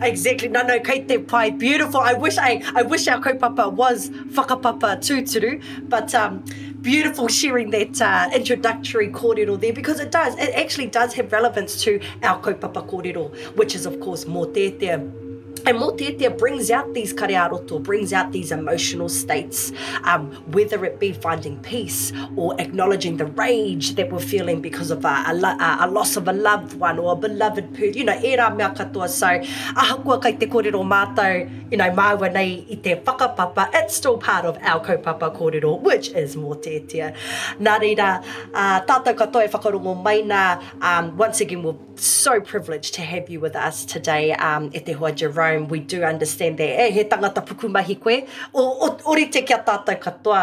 Exactly, 0.01 0.47
no, 0.47 0.61
no, 0.65 0.79
Kate, 0.79 1.07
te 1.07 1.17
pai, 1.19 1.51
beautiful. 1.51 1.99
I 1.99 2.13
wish 2.13 2.37
I, 2.37 2.63
I 2.73 2.83
wish 2.83 3.07
our 3.09 3.21
kaupapa 3.21 3.71
was 3.73 4.09
whakapapa 4.09 4.97
tūturu, 4.97 5.61
but 5.89 6.15
um, 6.15 6.43
beautiful 6.81 7.27
sharing 7.27 7.69
that 7.71 8.01
uh, 8.01 8.29
introductory 8.33 9.09
kōrero 9.09 9.59
there 9.59 9.73
because 9.73 9.99
it 9.99 10.09
does, 10.09 10.35
it 10.39 10.53
actually 10.55 10.87
does 10.87 11.13
have 11.15 11.31
relevance 11.33 11.83
to 11.83 11.99
our 12.23 12.41
kaupapa 12.41 12.87
kōrero, 12.89 13.55
which 13.57 13.75
is 13.75 13.85
of 13.85 13.99
course 13.99 14.23
mō 14.25 14.45
tētea. 14.53 15.27
And 15.65 15.77
Motetia 15.77 16.35
brings 16.37 16.71
out 16.71 16.93
these 16.93 17.13
karearoto, 17.13 17.81
brings 17.83 18.13
out 18.13 18.31
these 18.31 18.51
emotional 18.51 19.09
states, 19.09 19.71
um, 20.03 20.31
whether 20.51 20.83
it 20.85 20.99
be 20.99 21.11
finding 21.11 21.59
peace 21.61 22.11
or 22.37 22.59
acknowledging 22.59 23.17
the 23.17 23.25
rage 23.25 23.95
that 23.95 24.11
we're 24.11 24.19
feeling 24.19 24.61
because 24.61 24.89
of 24.91 25.03
a, 25.05 25.07
a, 25.07 25.77
a 25.81 25.87
loss 25.89 26.15
of 26.17 26.27
a 26.27 26.33
loved 26.33 26.75
one 26.79 26.97
or 26.97 27.13
a 27.13 27.15
beloved 27.15 27.73
person. 27.73 27.93
You 27.93 28.03
know, 28.05 28.17
era 28.23 28.53
mea 28.55 28.65
katoa. 28.65 29.09
So, 29.09 29.27
ahakua 29.27 30.21
kei 30.23 30.33
te 30.37 30.47
kōrero 30.47 30.81
mātou, 30.87 31.71
you 31.71 31.77
know, 31.77 31.89
māua 31.91 32.31
nei 32.31 32.65
i 32.71 32.75
te 32.75 32.95
whakapapa, 32.95 33.69
it's 33.73 33.95
still 33.95 34.17
part 34.17 34.45
of 34.45 34.57
our 34.61 34.83
kaupapa 34.83 35.35
kōrero, 35.35 35.79
which 35.81 36.09
is 36.09 36.35
Motetia. 36.37 37.13
Nā 37.59 37.77
reira, 37.79 38.23
uh, 38.53 38.81
tātou 38.85 39.13
katoa 39.15 39.45
e 39.45 39.49
whakarongo 39.49 40.01
mai 40.01 40.21
nā, 40.21 40.63
um, 40.81 41.15
once 41.17 41.41
again, 41.41 41.63
we're 41.63 41.75
so 41.95 42.39
privileged 42.39 42.93
to 42.93 43.01
have 43.01 43.29
you 43.29 43.41
with 43.41 43.55
us 43.57 43.83
today 43.85 44.31
um, 44.33 44.71
e 44.73 44.79
te 44.79 44.93
hoa 44.93 45.11
Jerome 45.11 45.48
Rome, 45.51 45.67
we 45.67 45.79
do 45.79 46.03
understand 46.03 46.57
that. 46.57 46.67
Eh, 46.81 46.89
he 46.93 47.03
tangata 47.05 47.41
puku 47.45 47.69
mahi 47.69 47.95
koe, 47.95 48.27
o, 48.53 48.63
o, 48.87 48.97
ore 49.11 49.25
te 49.25 49.41
kia 49.41 49.57
tātou 49.65 49.99
katoa. 50.05 50.41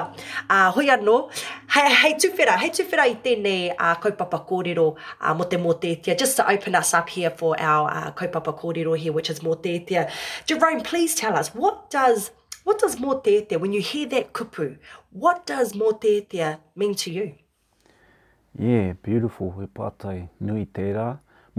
Uh, 0.50 0.70
hoi 0.78 0.86
anō, 0.96 1.16
hei 1.74 1.92
hei 2.00 2.12
tuwhera, 2.24 2.56
hei 2.62 2.70
tuwhera 2.78 3.06
i 3.12 3.16
tēnei 3.26 3.68
uh, 3.74 3.94
kaupapa 4.02 4.40
kōrero 4.50 4.86
uh, 4.98 5.32
mo 5.40 5.44
te 5.52 5.58
mōtētia, 5.66 6.16
just 6.24 6.36
to 6.40 6.48
open 6.52 6.74
us 6.74 6.92
up 6.94 7.08
here 7.18 7.30
for 7.30 7.54
our 7.60 7.90
uh, 7.90 8.12
kaupapa 8.12 8.54
kōrero 8.62 8.96
here, 9.04 9.12
which 9.12 9.30
is 9.30 9.40
mōtētia. 9.40 10.08
Jerome, 10.46 10.80
please 10.92 11.14
tell 11.14 11.36
us, 11.36 11.54
what 11.54 11.88
does 11.98 12.30
What 12.66 12.80
does 12.82 12.96
mōtētia, 12.98 13.60
when 13.62 13.72
you 13.76 13.80
hear 13.88 14.08
that 14.12 14.32
kupu, 14.34 14.64
what 15.24 15.44
does 15.50 15.72
mōtētia 15.82 16.48
mean 16.74 16.96
to 17.02 17.12
you? 17.16 17.26
Yeah, 18.68 18.94
beautiful. 19.08 19.52
He 19.60 19.66
pātai 19.80 20.14
nui 20.40 20.64
tērā. 20.78 21.04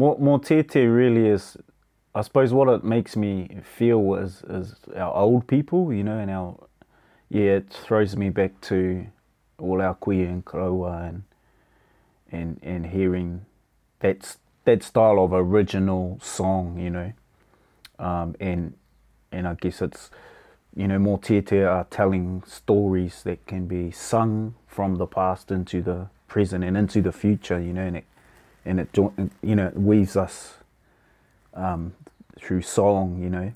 Mō, 0.04 0.10
mō 0.27 0.36
really 0.75 1.30
is 1.30 1.46
I 2.18 2.22
suppose 2.22 2.52
what 2.52 2.68
it 2.70 2.84
makes 2.84 3.16
me 3.16 3.60
feel 3.64 4.16
is 4.16 4.42
is 4.50 4.74
our 4.96 5.14
old 5.14 5.46
people, 5.46 5.94
you 5.94 6.04
know, 6.04 6.18
and 6.18 6.32
our 6.32 6.58
yeah, 7.30 7.58
it 7.60 7.70
throws 7.70 8.18
me 8.18 8.30
back 8.30 8.60
to 8.62 9.06
all 9.60 9.82
our 9.84 9.94
kui 9.94 10.24
and 10.24 10.44
karawa 10.44 11.10
and 11.10 11.24
and 12.32 12.60
and 12.64 12.88
hearing 12.88 13.46
that 14.00 14.36
that 14.66 14.82
style 14.82 15.24
of 15.24 15.32
original 15.32 16.18
song, 16.20 16.80
you 16.80 16.90
know, 16.90 17.14
um, 18.00 18.36
and 18.40 18.74
and 19.32 19.48
I 19.48 19.54
guess 19.54 19.80
it's 19.84 20.10
you 20.76 20.88
know 20.88 20.98
more 20.98 21.20
tete 21.20 21.54
are 21.54 21.86
telling 21.92 22.42
stories 22.48 23.22
that 23.24 23.46
can 23.46 23.68
be 23.68 23.92
sung 23.92 24.56
from 24.66 24.96
the 24.96 25.06
past 25.06 25.52
into 25.52 25.84
the 25.84 26.08
present 26.28 26.64
and 26.64 26.76
into 26.76 27.00
the 27.00 27.12
future, 27.12 27.60
you 27.62 27.74
know, 27.74 27.86
and 27.86 27.98
it 27.98 28.06
and 28.66 28.80
it 28.80 28.90
you 29.44 29.56
know 29.56 29.72
weaves 29.76 30.16
us. 30.18 30.56
Um, 31.54 31.94
through 32.39 32.62
song, 32.62 33.20
you 33.22 33.29
know, 33.29 33.53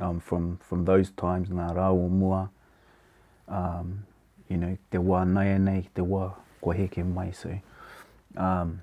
um, 0.00 0.20
from 0.20 0.58
from 0.58 0.84
those 0.84 1.10
times, 1.16 1.48
ngā 1.50 1.70
rā 1.76 1.90
o 1.92 2.08
mua, 2.08 2.48
um, 3.48 4.06
you 4.48 4.56
know, 4.56 4.76
te 4.90 4.98
wā 4.98 5.24
naia 5.32 5.58
nei, 5.60 5.82
te 5.94 6.02
wā 6.02 6.34
kua 6.60 6.74
heke 6.78 7.04
mai, 7.04 7.30
so, 7.32 7.52
um, 8.36 8.80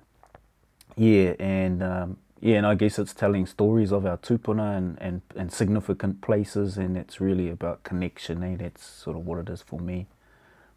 yeah, 0.95 1.33
and, 1.39 1.81
um, 1.81 2.17
yeah, 2.41 2.57
and 2.57 2.65
I 2.67 2.75
guess 2.75 2.97
it's 2.99 3.13
telling 3.13 3.45
stories 3.45 3.91
of 3.91 4.05
our 4.05 4.17
tupuna 4.17 4.77
and, 4.77 4.97
and, 5.01 5.21
and 5.35 5.51
significant 5.51 6.21
places, 6.21 6.77
and 6.77 6.95
it's 6.97 7.19
really 7.19 7.49
about 7.49 7.83
connection, 7.83 8.43
eh? 8.43 8.57
it's 8.59 8.85
sort 8.85 9.15
of 9.17 9.25
what 9.25 9.39
it 9.39 9.49
is 9.49 9.61
for 9.61 9.79
me, 9.79 10.07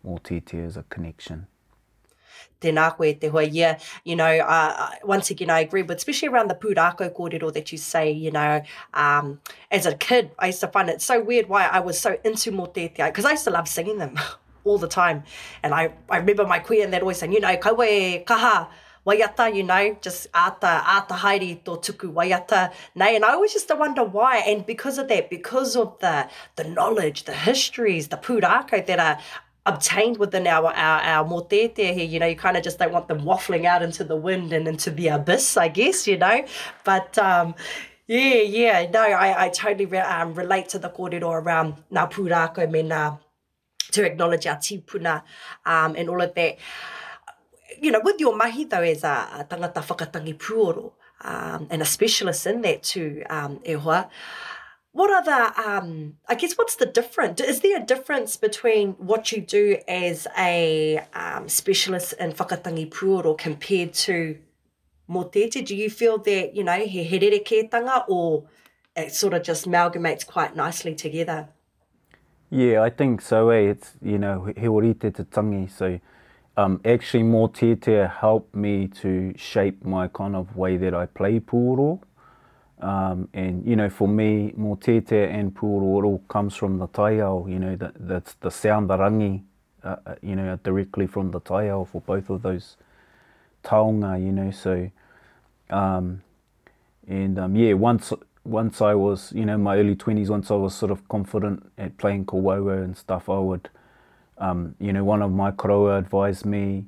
more 0.03 0.19
tete 0.21 0.55
is 0.55 0.77
a 0.77 0.83
connection 0.85 1.47
tēnā 2.63 2.85
koe 2.97 3.13
te 3.21 3.29
hoa, 3.33 3.43
yeah, 3.43 3.79
you 4.05 4.17
know, 4.17 4.31
uh, 4.57 4.75
uh, 4.87 4.91
once 5.15 5.31
again, 5.35 5.51
I 5.51 5.61
agree 5.61 5.83
with, 5.83 5.97
especially 5.99 6.29
around 6.29 6.49
the 6.49 6.55
pūrākau 6.63 7.11
kōrero 7.19 7.53
that 7.53 7.73
you 7.73 7.79
say, 7.79 8.11
you 8.11 8.31
know, 8.31 8.61
um, 8.95 9.41
as 9.71 9.87
a 9.87 9.95
kid, 9.97 10.31
I 10.39 10.47
used 10.47 10.61
to 10.61 10.69
find 10.69 10.89
it 10.89 11.03
so 11.03 11.21
weird 11.23 11.49
why 11.49 11.67
I 11.67 11.81
was 11.81 12.01
so 12.01 12.17
into 12.25 12.53
mō 12.53 12.69
tētia, 12.75 13.09
because 13.09 13.25
I 13.25 13.33
used 13.33 13.45
to 13.45 13.51
love 13.51 13.69
singing 13.69 13.99
them 13.99 14.17
all 14.65 14.79
the 14.79 14.89
time, 14.89 15.25
and 15.63 15.75
I, 15.75 15.93
I 16.09 16.19
remember 16.19 16.47
my 16.47 16.61
queen 16.61 16.91
that 16.93 17.03
always 17.03 17.19
saying, 17.19 17.33
you 17.33 17.41
know, 17.41 17.57
kaua 17.57 18.25
kaha, 18.25 18.69
waiata, 19.07 19.53
you 19.55 19.65
know, 19.65 19.85
just 20.01 20.31
āta, 20.33 20.75
āta 20.97 21.17
haere 21.27 21.57
tō 21.71 21.79
tuku 21.87 22.13
waiata, 22.21 22.71
nei, 22.95 23.13
and 23.17 23.25
I 23.25 23.33
always 23.33 23.53
just 23.53 23.69
to 23.69 23.77
wonder 23.77 24.05
why, 24.05 24.39
and 24.47 24.65
because 24.67 24.99
of 24.99 25.09
that, 25.09 25.31
because 25.31 25.75
of 25.77 25.97
the 26.01 26.29
the 26.57 26.65
knowledge, 26.65 27.25
the 27.25 27.39
histories, 27.49 28.09
the 28.09 28.17
pūrākau 28.19 28.87
that 28.87 29.01
are 29.01 29.19
obtained 29.65 30.19
within 30.19 30.47
our 30.47 30.71
our 30.75 30.99
our 31.03 31.25
motete 31.25 31.79
here 31.79 31.93
you 32.05 32.19
know 32.19 32.27
you 32.27 32.35
kind 32.35 32.57
of 32.57 32.65
just 32.65 32.79
don't 32.79 32.93
want 32.93 33.07
them 33.07 33.21
waffling 33.23 33.65
out 33.65 33.81
into 33.83 34.03
the 34.03 34.17
wind 34.17 34.53
and 34.53 34.67
into 34.67 34.91
the 34.91 35.07
abyss 35.09 35.57
i 35.57 35.69
guess 35.69 36.07
you 36.09 36.17
know 36.17 36.45
but 36.85 37.17
um 37.19 37.55
yeah 38.09 38.43
yeah 38.43 38.91
no 38.91 39.01
i 39.01 39.45
i 39.45 39.49
totally 39.51 39.87
re 39.87 39.99
um, 39.99 40.35
relate 40.35 40.69
to 40.69 40.79
the 40.81 40.89
kōrero 40.91 41.31
around 41.31 41.75
napurako 41.93 42.67
mena 42.69 43.21
to 43.93 44.03
acknowledge 44.05 44.47
our 44.47 44.57
tipuna 44.59 45.23
um 45.65 45.95
and 45.97 46.11
all 46.11 46.21
of 46.21 46.35
that 46.35 46.57
you 47.81 47.93
know 47.93 48.01
with 48.03 48.19
your 48.19 48.35
mahi 48.37 48.65
though 48.65 48.83
as 48.83 49.05
a, 49.05 49.47
tangata 49.49 49.81
whakatangi 49.81 50.35
puoro 50.37 50.95
um 51.23 51.69
and 51.71 51.83
a 51.83 51.85
specialist 51.85 52.47
in 52.49 52.63
that 52.63 52.83
too 52.83 53.23
um 53.31 53.61
e 53.63 53.75
hoa, 53.75 54.09
what 54.93 55.11
are 55.11 55.25
the 55.25 55.69
um 55.71 56.15
i 56.29 56.35
guess 56.35 56.53
what's 56.55 56.77
the 56.77 56.87
difference 56.87 57.41
is 57.41 57.61
there 57.61 57.79
a 57.79 57.85
difference 57.85 58.37
between 58.37 58.93
what 58.95 59.33
you 59.33 59.41
do 59.41 59.77
as 59.89 60.27
a 60.39 60.99
um, 61.15 61.49
specialist 61.49 62.15
in 62.21 62.33
whakatangi 62.33 62.91
puro 62.91 63.35
compared 63.35 63.95
to 63.95 64.39
motete 65.09 65.65
do 65.65 65.75
you 65.75 65.89
feel 65.91 66.19
that 66.19 66.55
you 66.55 66.63
know 66.63 66.73
he 66.87 67.03
he 67.03 67.19
herere 67.19 67.43
ketanga 67.45 68.05
or 68.09 68.45
it 68.95 69.13
sort 69.15 69.33
of 69.33 69.43
just 69.43 69.67
amalgamates 69.67 70.25
quite 70.27 70.55
nicely 70.55 70.95
together 70.95 71.49
yeah 72.51 72.83
i 72.83 72.91
think 72.91 73.23
so 73.23 73.49
eh? 73.49 73.71
it's 73.71 73.93
you 74.03 74.19
know 74.19 74.45
he 74.57 74.67
orite 74.69 75.09
te 75.17 75.25
tangi 75.25 75.69
so 75.71 75.99
um, 76.55 76.83
actually 76.85 77.23
motete 77.25 78.11
helped 78.21 78.55
me 78.55 78.87
to 78.89 79.33
shape 79.39 79.83
my 79.87 80.07
kind 80.09 80.37
of 80.37 80.55
way 80.55 80.77
that 80.77 80.93
i 80.93 81.07
play 81.07 81.41
puro 81.41 81.99
Um, 82.83 83.29
and 83.33 83.65
you 83.65 83.77
know, 83.77 83.89
for 83.89 84.09
me, 84.09 84.51
tete 84.81 85.13
and 85.13 85.55
pūroro 85.55 86.21
comes 86.27 86.57
from 86.57 86.79
the 86.79 86.89
taiao. 86.89 87.49
You 87.51 87.59
know, 87.61 87.77
that 87.77 87.93
that's 87.99 88.35
the 88.35 88.51
sound, 88.51 88.91
the 88.91 88.97
rangi. 88.97 89.43
Uh, 89.85 89.97
uh 90.05 90.15
you 90.21 90.35
know, 90.35 90.59
directly 90.65 91.07
from 91.07 91.31
the 91.31 91.41
taiao 91.41 91.87
for 91.87 92.01
both 92.01 92.29
of 92.29 92.43
those 92.43 92.77
taonga. 93.63 94.21
You 94.21 94.33
know, 94.33 94.51
so 94.51 94.91
um, 95.71 96.23
and 97.07 97.39
um, 97.39 97.55
yeah, 97.55 97.75
once 97.75 98.13
once 98.45 98.81
I 98.83 98.95
was, 98.95 99.33
you 99.33 99.47
know, 99.47 99.57
my 99.57 99.77
early 99.79 99.95
20s, 99.95 100.29
once 100.29 100.51
I 100.51 100.55
was 100.57 100.75
sort 100.75 100.91
of 100.91 101.07
confident 101.09 101.71
at 101.79 101.97
playing 101.99 102.25
kawawa 102.27 102.83
and 102.83 102.97
stuff, 102.97 103.29
I 103.31 103.39
would, 103.39 103.71
um, 104.39 104.75
you 104.81 104.93
know, 104.93 105.05
one 105.05 105.23
of 105.23 105.31
my 105.31 105.53
koroa 105.53 106.01
advised 106.01 106.45
me, 106.45 106.87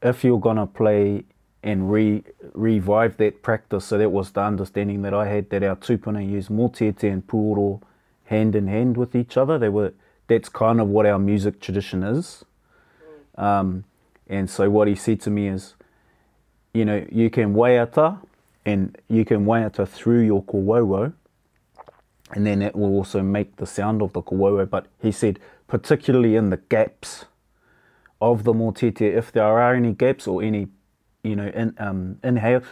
if 0.00 0.22
you're 0.22 0.38
going 0.38 0.58
to 0.58 0.66
play 0.66 1.24
and 1.62 1.90
re 1.90 2.22
revive 2.54 3.16
that 3.18 3.42
practice. 3.42 3.84
So 3.84 3.98
that 3.98 4.10
was 4.10 4.32
the 4.32 4.42
understanding 4.42 5.02
that 5.02 5.14
I 5.14 5.26
had 5.28 5.50
that 5.50 5.62
our 5.62 5.76
tupuna 5.76 6.28
used 6.28 6.50
motete 6.50 7.04
and 7.04 7.26
puoro 7.26 7.80
hand 8.24 8.56
in 8.56 8.66
hand 8.66 8.96
with 8.96 9.14
each 9.14 9.36
other. 9.36 9.58
They 9.58 9.68
were 9.68 9.92
that's 10.26 10.48
kind 10.48 10.80
of 10.80 10.88
what 10.88 11.06
our 11.06 11.18
music 11.18 11.60
tradition 11.60 12.02
is. 12.02 12.44
Um, 13.36 13.84
and 14.28 14.48
so 14.48 14.70
what 14.70 14.88
he 14.88 14.94
said 14.94 15.20
to 15.22 15.30
me 15.30 15.48
is, 15.48 15.74
you 16.72 16.84
know, 16.84 17.04
you 17.10 17.28
can 17.28 17.54
waiata 17.54 18.18
and 18.64 18.96
you 19.08 19.24
can 19.24 19.44
waiata 19.44 19.86
through 19.86 20.20
your 20.22 20.42
kowowo 20.44 21.12
and 22.30 22.46
then 22.46 22.62
it 22.62 22.74
will 22.74 22.88
also 22.90 23.22
make 23.22 23.56
the 23.56 23.66
sound 23.66 24.00
of 24.00 24.12
the 24.14 24.22
kowowo. 24.22 24.64
But 24.68 24.86
he 25.00 25.12
said, 25.12 25.38
particularly 25.66 26.36
in 26.36 26.50
the 26.50 26.56
gaps 26.56 27.26
of 28.20 28.44
the 28.44 28.54
motete, 28.54 29.00
if 29.02 29.32
there 29.32 29.44
are 29.44 29.74
any 29.74 29.92
gaps 29.92 30.26
or 30.26 30.42
any 30.42 30.68
you 31.24 31.36
know, 31.36 31.48
in, 31.48 31.74
um, 31.78 32.18
inhale, 32.22 32.62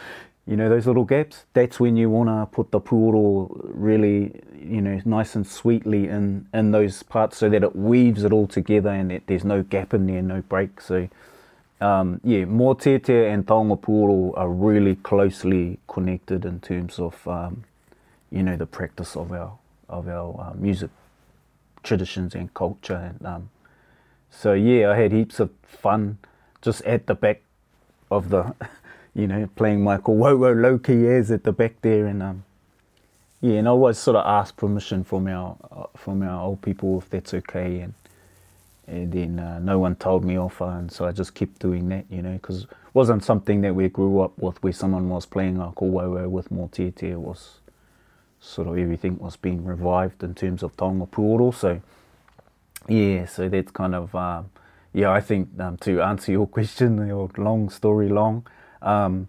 you 0.45 0.55
know, 0.57 0.67
those 0.69 0.87
little 0.87 1.05
gaps, 1.05 1.45
that's 1.53 1.79
when 1.79 1.95
you 1.95 2.09
want 2.09 2.29
to 2.29 2.45
put 2.53 2.71
the 2.71 2.79
puoro 2.81 3.47
really, 3.65 4.41
you 4.59 4.81
know, 4.81 4.99
nice 5.05 5.35
and 5.35 5.47
sweetly 5.47 6.07
in, 6.07 6.47
in 6.53 6.71
those 6.71 7.03
parts 7.03 7.37
so 7.37 7.49
that 7.49 7.63
it 7.63 7.75
weaves 7.75 8.23
it 8.23 8.31
all 8.33 8.47
together 8.47 8.89
and 8.89 9.11
that 9.11 9.23
there's 9.27 9.45
no 9.45 9.63
gap 9.63 9.93
in 9.93 10.07
there, 10.07 10.21
no 10.21 10.41
break. 10.41 10.81
So, 10.81 11.07
um, 11.79 12.19
yeah, 12.23 12.43
mō 12.43 12.77
tete 12.79 13.09
and 13.31 13.45
taonga 13.45 13.79
puoro 13.81 14.35
are 14.37 14.49
really 14.49 14.95
closely 14.95 15.79
connected 15.87 16.43
in 16.45 16.59
terms 16.59 16.99
of, 16.99 17.25
um, 17.27 17.63
you 18.29 18.43
know, 18.43 18.57
the 18.57 18.65
practice 18.65 19.15
of 19.15 19.31
our, 19.31 19.53
of 19.87 20.07
our 20.07 20.39
uh, 20.39 20.53
music 20.55 20.89
traditions 21.83 22.35
and 22.35 22.53
culture. 22.53 22.95
And, 23.15 23.25
um, 23.25 23.49
so, 24.29 24.53
yeah, 24.53 24.91
I 24.91 24.97
had 24.97 25.11
heaps 25.13 25.39
of 25.39 25.51
fun 25.63 26.17
just 26.61 26.81
at 26.83 27.07
the 27.07 27.15
back 27.15 27.41
of 28.11 28.29
the, 28.29 28.53
you 29.15 29.25
know, 29.25 29.49
playing 29.55 29.83
Michael 29.83 30.17
Whoa 30.17 30.33
Loki 30.35 31.07
is 31.07 31.31
at 31.31 31.43
the 31.43 31.51
back 31.53 31.81
there, 31.81 32.05
and 32.05 32.21
um, 32.21 32.43
yeah, 33.39 33.55
and 33.57 33.67
I 33.67 33.71
always 33.71 33.97
sort 33.97 34.17
of 34.17 34.25
ask 34.27 34.55
permission 34.55 35.03
from 35.03 35.27
our 35.27 35.55
uh, 35.71 35.85
from 35.97 36.21
our 36.21 36.41
old 36.43 36.61
people 36.61 36.99
if 36.99 37.09
that's 37.09 37.33
okay, 37.33 37.79
and 37.79 37.93
and 38.87 39.11
then 39.11 39.39
uh, 39.39 39.57
no 39.59 39.79
one 39.79 39.95
told 39.95 40.23
me 40.25 40.37
off, 40.37 40.61
uh, 40.61 40.65
and 40.65 40.91
so 40.91 41.05
I 41.05 41.11
just 41.13 41.33
kept 41.33 41.59
doing 41.59 41.87
that, 41.89 42.05
you 42.09 42.21
know, 42.21 42.33
because 42.33 42.67
wasn't 42.93 43.23
something 43.23 43.61
that 43.61 43.73
we 43.73 43.87
grew 43.87 44.19
up 44.19 44.37
with 44.37 44.61
where 44.61 44.73
someone 44.73 45.07
was 45.09 45.25
playing 45.25 45.57
Michael 45.57 45.89
Wowo 45.89 46.29
with 46.29 46.49
Mortete 46.49 47.15
was 47.15 47.57
sort 48.43 48.67
of 48.67 48.77
everything 48.77 49.17
was 49.19 49.37
being 49.37 49.63
revived 49.63 50.23
in 50.23 50.33
terms 50.35 50.61
of 50.61 50.75
Tonga 50.75 51.05
Puoro, 51.05 51.53
so 51.53 51.79
yeah, 52.87 53.25
so 53.25 53.47
that's 53.47 53.71
kind 53.71 53.95
of. 53.95 54.13
Um, 54.13 54.49
yeah, 54.93 55.09
I 55.11 55.21
think 55.21 55.49
um, 55.59 55.77
to 55.77 56.01
answer 56.01 56.31
your 56.33 56.47
question, 56.47 57.05
your 57.07 57.29
long 57.37 57.69
story 57.69 58.09
long, 58.09 58.45
um, 58.81 59.27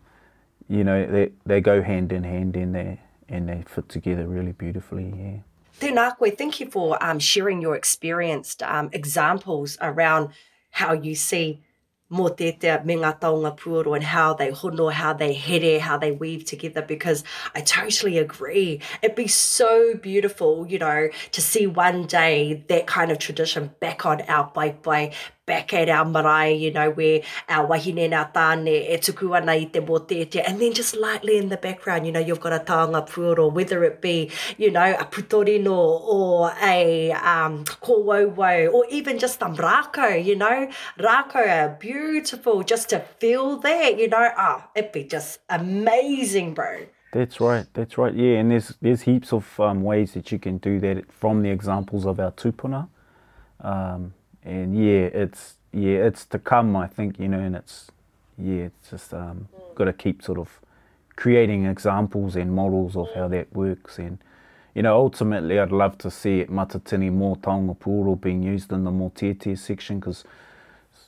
you 0.68 0.84
know, 0.84 1.06
they, 1.06 1.32
they 1.46 1.60
go 1.60 1.82
hand 1.82 2.12
in 2.12 2.24
hand 2.24 2.56
in 2.56 2.72
there 2.72 2.98
and 3.28 3.48
they 3.48 3.62
fit 3.66 3.88
together 3.88 4.26
really 4.26 4.52
beautifully, 4.52 5.12
yeah. 5.16 5.38
Tēnā 5.80 6.16
koe, 6.16 6.30
thank 6.30 6.60
you 6.60 6.70
for 6.70 7.02
um, 7.02 7.18
sharing 7.18 7.60
your 7.60 7.74
experienced 7.74 8.62
um, 8.62 8.88
examples 8.92 9.76
around 9.80 10.30
how 10.70 10.92
you 10.92 11.14
see 11.14 11.60
mō 12.12 12.28
tētea 12.36 12.84
me 12.84 12.94
ngā 13.00 13.14
taonga 13.20 13.54
pūro 13.56 13.96
and 13.96 14.04
how 14.04 14.34
they 14.34 14.50
hono, 14.52 14.92
how 14.92 15.12
they 15.14 15.32
here, 15.32 15.80
how 15.80 15.96
they 15.96 16.10
weave 16.12 16.44
together 16.44 16.82
because 16.82 17.24
I 17.54 17.62
totally 17.62 18.18
agree. 18.18 18.80
It'd 19.00 19.16
be 19.16 19.26
so 19.28 19.94
beautiful, 19.94 20.66
you 20.68 20.78
know, 20.78 21.08
to 21.32 21.40
see 21.40 21.66
one 21.66 22.06
day 22.06 22.64
that 22.68 22.86
kind 22.86 23.10
of 23.10 23.18
tradition 23.18 23.70
back 23.80 24.04
on 24.06 24.20
our 24.22 24.52
bai 24.54 24.72
bai, 24.82 25.12
back 25.44 25.74
at 25.74 25.88
our 25.88 26.04
marae, 26.04 26.54
you 26.54 26.72
know, 26.72 26.90
where 26.90 27.20
our 27.48 27.66
wahine 27.66 28.08
nā 28.10 28.32
tāne 28.32 28.68
e 28.68 28.96
tuku 28.98 29.36
ana 29.36 29.52
i 29.52 29.64
te 29.64 29.80
motete. 29.80 30.40
And 30.46 30.60
then 30.60 30.72
just 30.72 30.96
lightly 30.96 31.36
in 31.38 31.48
the 31.48 31.56
background, 31.56 32.06
you 32.06 32.12
know, 32.12 32.20
you've 32.20 32.40
got 32.40 32.52
a 32.52 32.60
taonga 32.60 33.06
puoro, 33.08 33.52
whether 33.52 33.82
it 33.82 34.00
be, 34.00 34.30
you 34.56 34.70
know, 34.70 34.94
a 34.94 35.04
putorino 35.04 35.72
or 35.74 36.54
a 36.62 37.10
um, 37.12 37.64
kōwauwo 37.64 38.72
or 38.72 38.86
even 38.90 39.18
just 39.18 39.42
a 39.42 39.46
mrako, 39.46 40.24
you 40.24 40.36
know. 40.36 40.68
Rako 40.98 41.34
are 41.36 41.68
beautiful 41.80 42.62
just 42.62 42.90
to 42.90 43.00
feel 43.18 43.56
that, 43.58 43.98
you 43.98 44.08
know. 44.08 44.28
Oh, 44.38 44.64
it'd 44.76 44.92
be 44.92 45.04
just 45.04 45.40
amazing, 45.48 46.54
bro. 46.54 46.86
That's 47.12 47.40
right. 47.40 47.66
That's 47.74 47.98
right. 47.98 48.14
Yeah, 48.14 48.38
and 48.38 48.50
there's 48.50 48.72
there's 48.80 49.02
heaps 49.02 49.34
of 49.34 49.60
um, 49.60 49.82
ways 49.82 50.14
that 50.14 50.32
you 50.32 50.38
can 50.38 50.56
do 50.56 50.80
that 50.80 51.12
from 51.12 51.42
the 51.42 51.50
examples 51.50 52.06
of 52.06 52.18
our 52.18 52.32
tupuna. 52.32 52.88
Um, 53.60 54.14
and 54.44 54.76
yeah, 54.76 55.02
it's 55.14 55.54
yeah, 55.72 55.98
it's 55.98 56.24
to 56.26 56.38
come. 56.38 56.76
I 56.76 56.86
think 56.86 57.18
you 57.18 57.28
know, 57.28 57.38
and 57.40 57.56
it's 57.56 57.88
yeah, 58.38 58.64
it's 58.64 58.90
just 58.90 59.14
um, 59.14 59.48
mm. 59.56 59.74
got 59.74 59.84
to 59.84 59.92
keep 59.92 60.22
sort 60.22 60.38
of 60.38 60.60
creating 61.16 61.66
examples 61.66 62.36
and 62.36 62.52
models 62.52 62.96
of 62.96 63.08
how 63.14 63.28
mm. 63.28 63.30
that 63.30 63.52
works 63.54 63.98
and. 63.98 64.18
You 64.74 64.80
know, 64.80 64.96
ultimately, 64.96 65.58
I'd 65.58 65.70
love 65.70 65.98
to 65.98 66.10
see 66.10 66.46
Matatini 66.48 67.12
more 67.12 67.36
taonga 67.36 67.76
pūro 67.76 68.18
being 68.18 68.42
used 68.42 68.72
in 68.72 68.84
the 68.84 68.90
more 68.90 69.12
section 69.14 70.00
because 70.00 70.24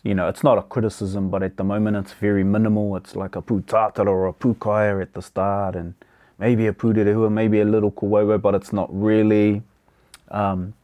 you 0.03 0.15
know, 0.15 0.29
it's 0.29 0.45
not 0.45 0.59
a 0.59 0.63
criticism, 0.63 1.31
but 1.31 1.43
at 1.43 1.57
the 1.57 1.65
moment 1.65 1.97
it's 1.97 2.13
very 2.13 2.45
minimal. 2.45 2.95
It's 2.97 3.17
like 3.17 3.37
a 3.37 3.41
putatara 3.41 4.07
or 4.07 4.27
a 4.29 4.35
pukaya 4.35 5.01
at 5.01 5.15
the 5.15 5.23
start, 5.23 5.77
and 5.77 5.95
maybe 6.39 6.67
a 6.67 6.75
puterehua, 6.75 7.33
maybe 7.33 7.61
a 7.63 7.65
little 7.65 7.91
kawewe, 7.91 8.37
but 8.43 8.55
it's 8.55 8.75
not 8.75 8.87
really. 8.93 9.63
Um, 10.31 10.75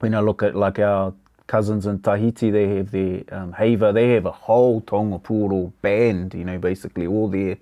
when 0.00 0.14
I 0.14 0.20
look 0.20 0.42
at 0.42 0.54
like 0.54 0.78
our 0.78 1.14
cousins 1.48 1.86
in 1.86 1.98
Tahiti, 2.00 2.50
they 2.50 2.68
have 2.76 2.90
their 2.92 3.24
um, 3.32 3.52
Hava, 3.52 3.90
they 3.92 4.10
have 4.10 4.26
a 4.26 4.30
whole 4.30 4.80
Tonga 4.82 5.18
Puro 5.18 5.72
band, 5.82 6.34
you 6.34 6.44
know, 6.44 6.58
basically 6.58 7.06
all 7.06 7.26
their 7.26 7.56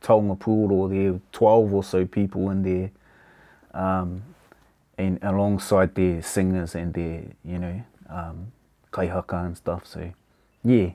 Tonga 0.00 0.34
Puro, 0.34 0.88
their 0.88 1.20
12 1.32 1.74
or 1.74 1.84
so 1.84 2.04
people 2.04 2.50
in 2.50 2.62
there, 2.62 2.90
um, 3.80 4.22
and 4.98 5.18
alongside 5.22 5.94
their 5.94 6.22
singers 6.22 6.74
and 6.74 6.94
their, 6.94 7.22
you 7.44 7.58
know, 7.58 7.82
um, 8.08 8.50
kaihaka 8.90 9.44
and 9.44 9.56
stuff, 9.56 9.86
so 9.86 10.10
yeah. 10.64 10.88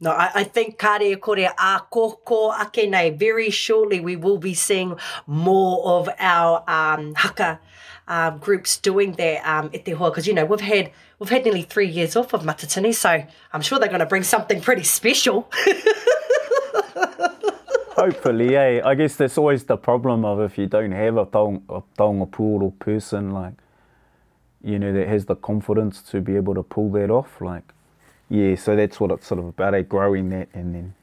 No, 0.00 0.10
I, 0.10 0.30
I 0.36 0.44
think 0.44 0.78
kare 0.78 1.02
e 1.02 1.16
kore 1.16 1.44
a 1.58 1.80
koko 1.90 2.52
ake 2.54 2.88
nei. 2.88 3.10
Very 3.10 3.50
shortly 3.50 4.00
we 4.00 4.16
will 4.16 4.38
be 4.38 4.54
seeing 4.54 4.98
more 5.26 5.84
of 5.86 6.08
our 6.18 6.64
um, 6.68 7.14
haka 7.14 7.60
um, 8.08 8.38
groups 8.38 8.78
doing 8.78 9.12
that 9.12 9.42
um, 9.44 9.68
e 9.74 9.78
te 9.78 9.92
hoa. 9.92 10.08
Because, 10.10 10.26
you 10.26 10.32
know, 10.34 10.46
we've 10.46 10.60
had 10.60 10.90
we've 11.18 11.28
had 11.28 11.44
nearly 11.44 11.60
three 11.62 11.88
years 11.88 12.16
off 12.16 12.32
of 12.32 12.42
Matatini, 12.42 12.94
so 12.94 13.22
I'm 13.52 13.60
sure 13.60 13.78
they're 13.78 13.88
going 13.88 14.00
to 14.00 14.06
bring 14.06 14.22
something 14.22 14.60
pretty 14.62 14.82
special. 14.84 15.48
Hopefully, 17.98 18.56
eh? 18.56 18.80
I 18.84 18.94
guess 18.94 19.16
that's 19.16 19.36
always 19.38 19.64
the 19.64 19.76
problem 19.76 20.24
of 20.24 20.40
if 20.40 20.56
you 20.58 20.66
don't 20.66 20.92
have 20.92 21.16
a 21.18 21.24
tonga 21.26 21.82
a 21.98 22.26
puro 22.26 22.70
person, 22.78 23.30
like, 23.30 23.54
you 24.62 24.78
know, 24.78 24.92
that 24.92 25.06
has 25.08 25.24
the 25.26 25.34
confidence 25.36 26.00
to 26.02 26.20
be 26.22 26.36
able 26.36 26.54
to 26.54 26.62
pull 26.62 26.90
that 26.92 27.10
off, 27.10 27.40
like, 27.40 27.72
yeah, 28.28 28.54
so 28.56 28.74
that's 28.74 28.98
what 28.98 29.10
it's 29.12 29.26
sort 29.26 29.40
of 29.40 29.46
about, 29.46 29.74
eh, 29.74 29.82
growing 29.82 30.28
that 30.30 30.48
and 30.52 30.74
then 30.74 30.94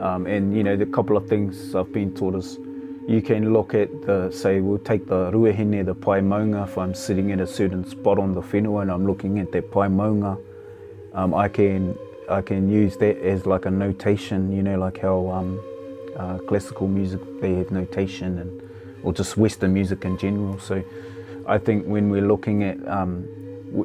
um, 0.00 0.26
and 0.26 0.56
you 0.56 0.64
know 0.64 0.76
the 0.78 0.86
couple 0.86 1.14
of 1.14 1.28
things 1.28 1.74
i've 1.74 1.92
been 1.92 2.14
taught 2.14 2.34
is 2.34 2.58
You 3.06 3.20
can 3.20 3.52
look 3.52 3.74
at 3.74 4.00
the, 4.06 4.30
say, 4.30 4.60
we'll 4.60 4.78
take 4.78 5.06
the 5.06 5.30
ruahine, 5.30 5.84
the 5.84 5.94
pai 5.94 6.20
maunga, 6.20 6.64
if 6.64 6.78
I'm 6.78 6.94
sitting 6.94 7.28
in 7.30 7.40
a 7.40 7.46
certain 7.46 7.86
spot 7.86 8.18
on 8.18 8.32
the 8.32 8.40
whenua 8.40 8.80
and 8.80 8.90
I'm 8.90 9.06
looking 9.06 9.38
at 9.40 9.52
that 9.52 9.70
pai 9.70 9.88
maunga, 9.88 10.40
um, 11.12 11.34
I, 11.34 11.48
can, 11.48 11.98
I 12.30 12.40
can 12.40 12.70
use 12.70 12.96
that 12.96 13.18
as 13.18 13.44
like 13.44 13.66
a 13.66 13.70
notation, 13.70 14.50
you 14.56 14.62
know, 14.62 14.78
like 14.78 14.98
how 15.00 15.28
um, 15.28 15.60
uh, 16.16 16.38
classical 16.48 16.88
music, 16.88 17.20
they 17.42 17.52
have 17.56 17.70
notation, 17.70 18.38
and 18.38 18.62
or 19.02 19.12
just 19.12 19.36
Western 19.36 19.74
music 19.74 20.06
in 20.06 20.16
general. 20.16 20.58
So 20.58 20.82
I 21.46 21.58
think 21.58 21.84
when 21.84 22.08
we're 22.08 22.26
looking 22.26 22.62
at, 22.64 22.88
um, 22.88 23.26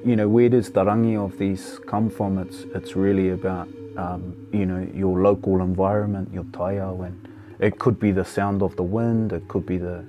you 0.05 0.15
know, 0.15 0.29
where 0.29 0.47
does 0.47 0.71
the 0.71 0.85
rangi 0.85 1.17
of 1.17 1.37
these 1.37 1.77
come 1.87 2.09
from, 2.09 2.37
it's, 2.37 2.61
it's 2.73 2.95
really 2.95 3.31
about, 3.31 3.67
um, 3.97 4.47
you 4.53 4.65
know, 4.65 4.87
your 4.93 5.19
local 5.21 5.61
environment, 5.61 6.33
your 6.33 6.45
taiao, 6.45 7.05
and, 7.05 7.25
It 7.59 7.77
could 7.77 7.99
be 7.99 8.11
the 8.11 8.23
sound 8.23 8.63
of 8.63 8.75
the 8.77 8.83
wind. 8.83 9.33
It 9.33 9.47
could 9.49 9.65
be 9.65 9.77
the. 9.77 10.05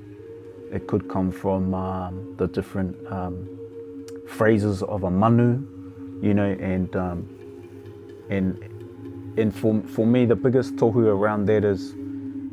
It 0.72 0.86
could 0.86 1.08
come 1.08 1.32
from 1.32 1.74
um, 1.74 2.36
the 2.36 2.46
different 2.46 2.96
um, 3.12 3.48
phrases 4.28 4.84
of 4.84 5.02
a 5.02 5.10
manu, 5.10 5.60
you 6.22 6.32
know, 6.32 6.56
and 6.60 6.94
um, 6.94 7.28
and 8.30 8.56
and 9.36 9.54
for 9.54 9.82
for 9.88 10.06
me 10.06 10.26
the 10.26 10.36
biggest 10.36 10.76
tohu 10.76 11.06
around 11.06 11.46
that 11.46 11.64
is 11.64 11.92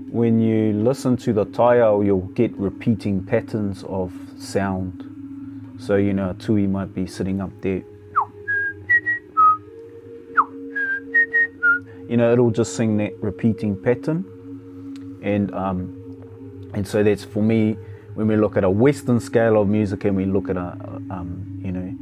when 0.09 0.39
you 0.39 0.73
listen 0.73 1.15
to 1.17 1.31
the 1.33 1.45
tile, 1.45 2.03
you'll 2.03 2.31
get 2.33 2.51
repeating 2.57 3.23
patterns 3.23 3.83
of 3.83 4.11
sound. 4.39 5.03
So, 5.79 5.97
you 5.97 6.13
know, 6.13 6.31
a 6.31 6.33
tui 6.33 6.65
might 6.65 6.95
be 6.95 7.05
sitting 7.05 7.39
up 7.39 7.51
there. 7.61 7.83
You 12.09 12.15
know, 12.17 12.31
it'll 12.31 12.49
just 12.49 12.75
sing 12.75 12.97
that 12.97 13.15
repeating 13.21 13.79
pattern 13.79 14.25
and 15.27 15.53
um, 15.53 16.71
and 16.73 16.87
so 16.87 17.03
that's 17.03 17.23
for 17.23 17.43
me 17.43 17.77
when 18.13 18.27
we 18.27 18.35
look 18.37 18.57
at 18.57 18.63
a 18.63 18.69
Western 18.69 19.19
scale 19.19 19.61
of 19.61 19.67
music 19.67 20.05
and 20.05 20.15
we 20.15 20.25
look 20.25 20.49
at 20.49 20.57
a, 20.57 20.73
a 21.09 21.13
um, 21.15 21.61
you 21.63 21.71
know 21.71 21.93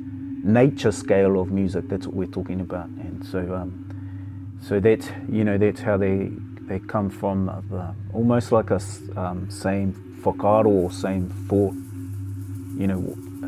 nature 0.62 0.92
scale 0.92 1.40
of 1.42 1.52
music. 1.52 1.88
That's 1.90 2.06
what 2.06 2.16
we're 2.16 2.34
talking 2.40 2.62
about, 2.62 2.86
and 2.90 3.26
so 3.26 3.40
um, 3.56 4.52
so 4.62 4.80
that's 4.80 5.10
you 5.30 5.44
know 5.44 5.58
that's 5.58 5.82
how 5.82 5.98
they 5.98 6.30
they 6.68 6.80
come 6.80 7.10
from 7.10 7.50
uh, 7.50 7.62
the, 7.70 7.96
almost 8.14 8.52
like 8.52 8.70
a 8.72 8.80
um, 9.18 9.50
same 9.50 9.94
whakaro 10.24 10.68
or 10.68 10.92
same 10.92 11.30
thought, 11.50 11.76
you 12.82 12.88
know, 12.88 13.00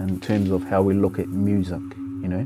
in 0.08 0.20
terms 0.20 0.52
of 0.52 0.62
how 0.66 0.84
we 0.84 0.94
look 0.94 1.18
at 1.18 1.28
music, 1.28 1.82
you 2.22 2.28
know, 2.34 2.46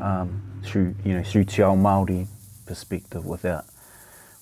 um, 0.00 0.40
through 0.64 0.92
you 1.04 1.14
know 1.16 1.22
through 1.22 1.44
te 1.44 1.62
ao 1.62 1.74
Maori 1.74 2.26
perspective 2.66 3.24
without 3.26 3.64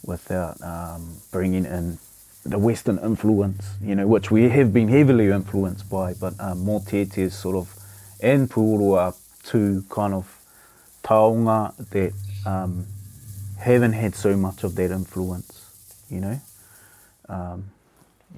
without 0.07 0.61
um, 0.63 1.17
bringing 1.31 1.65
in 1.65 1.99
the 2.45 2.59
Western 2.59 2.99
influence, 2.99 3.65
you 3.81 3.95
know, 3.95 4.07
which 4.07 4.31
we 4.31 4.49
have 4.51 4.73
been 4.73 4.89
heavily 4.89 5.29
influenced 5.29 5.89
by, 5.89 6.15
but 6.15 6.35
um, 6.39 6.61
more 6.61 6.81
te 6.81 7.29
sort 7.31 7.57
of 7.57 7.75
and 8.21 8.49
Pūrua 8.51 8.99
are 8.99 9.15
two 9.45 9.85
kind 9.91 10.15
of 10.15 10.41
taonga 11.03 11.75
that 11.91 12.13
um, 12.47 12.87
haven't 13.59 13.93
had 13.93 14.15
so 14.15 14.37
much 14.37 14.63
of 14.65 14.75
that 14.77 14.91
influence, 14.91 15.63
you 16.11 16.21
know. 16.21 16.41
Um, 17.29 17.71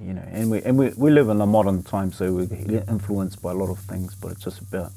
you 0.00 0.12
know, 0.12 0.24
and 0.30 0.50
we 0.50 0.62
and 0.62 0.78
we, 0.78 0.88
we 0.90 1.10
live 1.10 1.28
in 1.28 1.40
a 1.40 1.46
modern 1.46 1.82
time, 1.82 2.12
so 2.12 2.32
we're 2.32 2.84
influenced 2.88 3.42
by 3.42 3.52
a 3.52 3.54
lot 3.54 3.70
of 3.70 3.78
things, 3.80 4.14
but 4.14 4.32
it's 4.32 4.42
just 4.44 4.60
about 4.60 4.92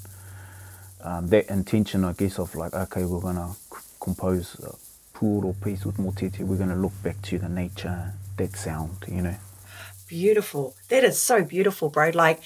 um, 1.01 1.29
that 1.29 1.49
intention, 1.49 2.03
I 2.03 2.13
guess, 2.13 2.37
of 2.37 2.53
like, 2.55 2.73
okay, 2.73 3.05
we're 3.05 3.21
gonna 3.21 3.51
c- 3.53 3.77
compose 4.01 4.59
uh, 4.63 4.75
or 5.21 5.53
piece 5.55 5.85
with 5.85 5.97
motete, 5.97 6.39
we're 6.39 6.55
going 6.57 6.69
to 6.69 6.75
look 6.75 6.93
back 7.03 7.21
to 7.23 7.37
the 7.37 7.49
nature, 7.49 8.13
that 8.37 8.55
sound, 8.55 8.95
you 9.07 9.21
know. 9.21 9.35
Beautiful. 10.07 10.75
That 10.89 11.03
is 11.03 11.21
so 11.21 11.43
beautiful, 11.43 11.89
bro. 11.89 12.11
Like, 12.13 12.41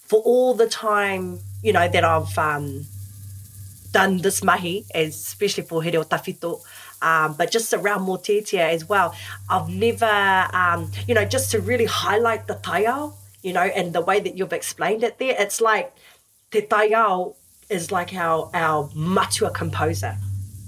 for 0.00 0.20
all 0.22 0.54
the 0.54 0.68
time, 0.68 1.38
you 1.62 1.72
know, 1.72 1.86
that 1.88 2.04
I've 2.04 2.36
um, 2.38 2.86
done 3.92 4.18
this 4.18 4.42
mahi, 4.42 4.84
especially 4.94 5.64
for 5.64 5.82
Hereo 5.82 6.02
Tafito, 6.06 6.60
um, 7.02 7.34
but 7.36 7.50
just 7.50 7.72
around 7.74 8.06
Motetia 8.06 8.68
as 8.70 8.88
well, 8.88 9.14
I've 9.48 9.68
never, 9.68 10.46
um, 10.52 10.90
you 11.06 11.14
know, 11.14 11.24
just 11.24 11.50
to 11.50 11.60
really 11.60 11.84
highlight 11.84 12.46
the 12.46 12.54
taiao, 12.54 13.14
you 13.42 13.52
know, 13.52 13.60
and 13.60 13.92
the 13.92 14.00
way 14.00 14.20
that 14.20 14.36
you've 14.38 14.52
explained 14.52 15.04
it 15.04 15.18
there, 15.18 15.36
it's 15.38 15.60
like 15.60 15.92
te 16.50 16.62
taiao 16.62 17.34
is 17.68 17.92
like 17.92 18.14
our, 18.14 18.50
our 18.54 18.88
matua 18.94 19.50
composer 19.50 20.16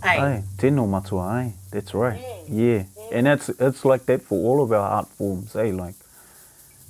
Ai. 0.02 0.18
ai 0.18 0.42
tino 0.58 0.86
matua 0.86 1.30
ai. 1.32 1.52
That's 1.70 1.94
right. 1.94 2.20
Ai. 2.20 2.36
Yeah. 2.48 2.84
Ai. 2.98 3.08
And 3.12 3.28
it's 3.28 3.48
it's 3.48 3.84
like 3.84 4.06
that 4.06 4.22
for 4.22 4.34
all 4.44 4.62
of 4.62 4.72
our 4.72 4.88
art 4.88 5.08
forms, 5.08 5.56
eh? 5.56 5.72
Like, 5.72 5.94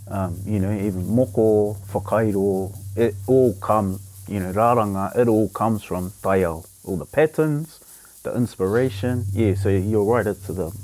um, 0.08 0.38
you 0.44 0.58
know, 0.58 0.72
even 0.72 1.02
moko, 1.06 1.76
whakairo, 1.92 2.76
it 2.96 3.14
all 3.26 3.54
come, 3.56 4.00
you 4.28 4.40
know, 4.40 4.52
raranga, 4.52 5.16
it 5.16 5.28
all 5.28 5.48
comes 5.50 5.82
from 5.82 6.10
taiao. 6.22 6.66
All 6.84 6.96
the 6.96 7.06
patterns, 7.06 7.80
the 8.22 8.34
inspiration. 8.34 9.26
Yeah, 9.32 9.54
so 9.54 9.68
you're 9.68 10.04
right, 10.04 10.26
it's 10.26 10.46
the 10.46 10.74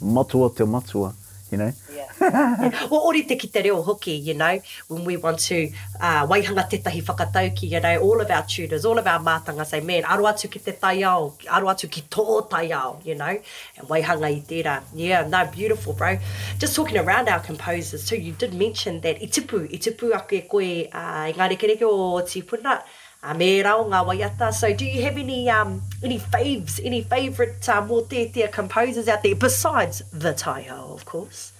matua 0.00 0.50
te 0.50 0.64
matua, 0.64 1.14
you 1.50 1.58
know? 1.58 1.72
Yeah. 1.94 2.09
Well, 2.30 3.02
ori 3.10 3.22
te 3.26 3.36
ki 3.40 3.48
te 3.54 3.62
reo 3.64 3.80
hoki, 3.82 4.12
you 4.28 4.34
know, 4.34 4.58
when 4.88 5.04
we 5.04 5.16
want 5.16 5.40
to 5.48 5.70
uh, 6.00 6.26
waihanga 6.26 6.68
tetahi 6.70 7.02
whakatauki, 7.02 7.70
you 7.70 7.80
know, 7.80 7.96
all 8.00 8.20
of 8.20 8.30
our 8.30 8.44
tutors, 8.46 8.84
all 8.84 8.98
of 8.98 9.06
our 9.06 9.18
mātanga 9.18 9.66
say, 9.66 9.80
man, 9.80 10.02
aro 10.04 10.28
atu 10.32 10.50
ki 10.50 10.60
te 10.60 10.72
tai 10.72 11.02
ao, 11.02 11.32
aro 11.58 11.70
atu 11.74 11.88
ki 11.90 12.02
tō 12.08 12.48
tai 12.50 12.70
ao, 12.70 13.00
you 13.04 13.14
know, 13.16 13.34
and 13.78 13.88
waihanga 13.88 14.30
i 14.30 14.40
tērā. 14.52 14.76
Yeah, 14.94 15.26
no, 15.26 15.44
beautiful, 15.50 15.92
bro. 15.94 16.18
Just 16.58 16.76
talking 16.76 16.98
around 16.98 17.28
our 17.28 17.40
composers 17.40 18.06
too, 18.08 18.16
you 18.16 18.32
did 18.32 18.54
mention 18.54 19.00
that 19.00 19.16
i 19.20 19.26
tipu, 19.26 19.62
i 19.72 19.78
tipu 19.78 20.14
ake 20.22 20.48
koe 20.48 20.64
uh, 20.64 21.32
ngāre 21.40 21.58
kereke 21.58 21.82
o 21.82 21.96
Tipuna, 22.30 22.82
a 23.22 23.30
uh, 23.30 23.34
me 23.34 23.60
rao 23.62 23.84
ngā 23.84 24.04
waiata. 24.06 24.52
So 24.54 24.72
do 24.72 24.84
you 24.86 25.02
have 25.02 25.18
any 25.18 25.48
um 25.50 25.82
any 26.02 26.18
faves, 26.18 26.80
any 26.84 27.02
favourite 27.02 27.68
uh, 27.68 27.84
more 27.84 28.06
composers 28.52 29.08
out 29.08 29.22
there 29.24 29.34
besides 29.34 30.02
the 30.12 30.32
Taiho, 30.32 30.94
of 30.94 31.04
course? 31.04 31.52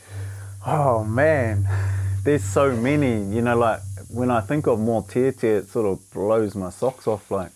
Oh 0.66 1.04
man, 1.04 1.66
there's 2.22 2.44
so 2.44 2.76
many. 2.76 3.12
You 3.34 3.40
know, 3.40 3.56
like 3.58 3.80
when 4.08 4.30
I 4.30 4.40
think 4.42 4.66
of 4.66 4.78
Mortier, 4.78 5.34
it 5.42 5.68
sort 5.70 5.86
of 5.86 6.10
blows 6.10 6.54
my 6.54 6.68
socks 6.70 7.06
off, 7.06 7.30
like 7.30 7.50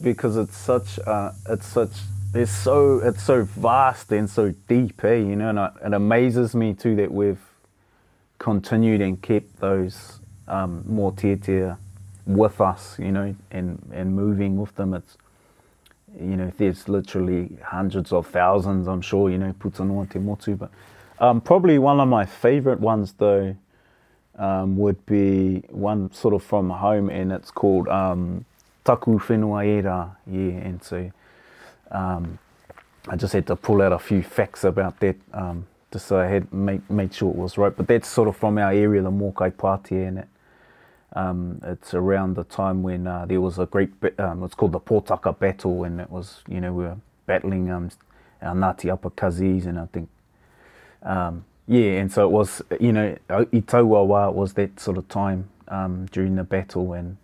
because 0.00 0.36
it's 0.38 0.56
such, 0.56 0.98
uh, 1.00 1.32
it's 1.50 1.66
such, 1.66 1.90
it's 2.32 2.50
so, 2.52 2.98
it's 3.00 3.22
so 3.22 3.42
vast 3.44 4.10
and 4.12 4.30
so 4.30 4.52
deep, 4.68 5.04
eh? 5.04 5.16
You 5.16 5.36
know, 5.36 5.50
and 5.50 5.60
I, 5.60 5.70
it 5.84 5.92
amazes 5.92 6.54
me 6.54 6.72
too 6.72 6.96
that 6.96 7.12
we've 7.12 7.42
continued 8.38 9.00
and 9.02 9.20
kept 9.20 9.58
those 9.60 10.18
um, 10.46 10.84
Mortier 10.86 11.76
with 12.26 12.58
us, 12.60 12.98
you 12.98 13.12
know, 13.12 13.34
and 13.50 13.82
and 13.92 14.16
moving 14.16 14.56
with 14.56 14.74
them. 14.76 14.94
It's 14.94 15.18
you 16.18 16.38
know, 16.38 16.50
there's 16.56 16.88
literally 16.88 17.58
hundreds 17.62 18.12
of 18.14 18.26
thousands, 18.28 18.88
I'm 18.88 19.02
sure, 19.02 19.28
you 19.28 19.36
know, 19.36 19.52
Putanoa 19.52 20.10
Te 20.10 20.18
Motu, 20.18 20.56
but 20.56 20.70
Um, 21.20 21.40
probably 21.40 21.78
one 21.78 21.98
of 21.98 22.08
my 22.08 22.24
favorite 22.26 22.78
ones, 22.80 23.12
though, 23.18 23.56
um, 24.36 24.76
would 24.76 25.04
be 25.04 25.64
one 25.68 26.12
sort 26.12 26.32
of 26.32 26.42
from 26.44 26.70
home, 26.70 27.10
and 27.10 27.32
it's 27.32 27.50
called 27.50 27.88
um, 27.88 28.44
Taku 28.84 29.18
Whenua 29.18 29.66
Era. 29.66 30.16
Yeah, 30.28 30.40
and 30.50 30.82
so 30.82 31.10
um, 31.90 32.38
I 33.08 33.16
just 33.16 33.32
had 33.32 33.48
to 33.48 33.56
pull 33.56 33.82
out 33.82 33.92
a 33.92 33.98
few 33.98 34.22
facts 34.22 34.62
about 34.62 35.00
that, 35.00 35.16
um, 35.32 35.66
just 35.92 36.06
so 36.06 36.18
I 36.20 36.26
had 36.26 36.52
make, 36.52 36.88
made 36.88 37.12
sure 37.12 37.30
it 37.30 37.36
was 37.36 37.58
right. 37.58 37.76
But 37.76 37.88
that's 37.88 38.06
sort 38.08 38.28
of 38.28 38.36
from 38.36 38.56
our 38.58 38.72
area, 38.72 39.02
the 39.02 39.10
Mokai 39.10 39.56
Party, 39.56 39.96
in 40.02 40.18
it. 40.18 40.28
Um, 41.14 41.60
it's 41.64 41.94
around 41.94 42.34
the 42.36 42.44
time 42.44 42.82
when 42.84 43.06
uh, 43.08 43.26
there 43.26 43.40
was 43.40 43.58
a 43.58 43.66
great, 43.66 43.90
um, 44.20 44.44
it's 44.44 44.54
called 44.54 44.72
the 44.72 44.78
Portaka 44.80 45.36
Battle, 45.36 45.82
and 45.82 46.00
it 46.00 46.10
was, 46.10 46.42
you 46.46 46.60
know, 46.60 46.72
we 46.72 46.84
were 46.84 46.96
battling 47.26 47.72
um, 47.72 47.90
our 48.40 48.54
Ngāti 48.54 48.96
Apakazis, 48.96 49.66
and 49.66 49.80
I 49.80 49.86
think 49.86 50.08
um, 51.02 51.44
yeah, 51.66 51.98
and 52.00 52.10
so 52.10 52.24
it 52.26 52.30
was, 52.32 52.62
you 52.80 52.92
know, 52.92 53.16
i 53.28 53.42
wā 53.44 54.06
wā 54.08 54.32
was 54.32 54.54
that 54.54 54.80
sort 54.80 54.96
of 54.96 55.06
time 55.08 55.48
um, 55.68 56.06
during 56.12 56.36
the 56.36 56.44
battle 56.44 56.86
when 56.86 57.18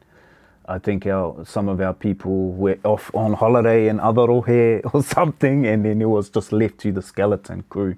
I 0.67 0.79
think 0.79 1.07
our, 1.07 1.45
some 1.45 1.69
of 1.69 1.81
our 1.81 1.93
people 1.95 2.53
were 2.53 2.79
off 2.85 3.15
on 3.15 3.35
holiday 3.35 3.89
in 3.89 3.99
Adarohe 3.99 4.95
or 4.95 5.03
something 5.03 5.67
and 5.67 5.85
then 5.85 6.01
it 6.01 6.07
was 6.09 6.31
just 6.31 6.53
left 6.53 6.79
to 6.79 6.93
the 6.93 7.03
skeleton 7.03 7.65
crew 7.69 7.97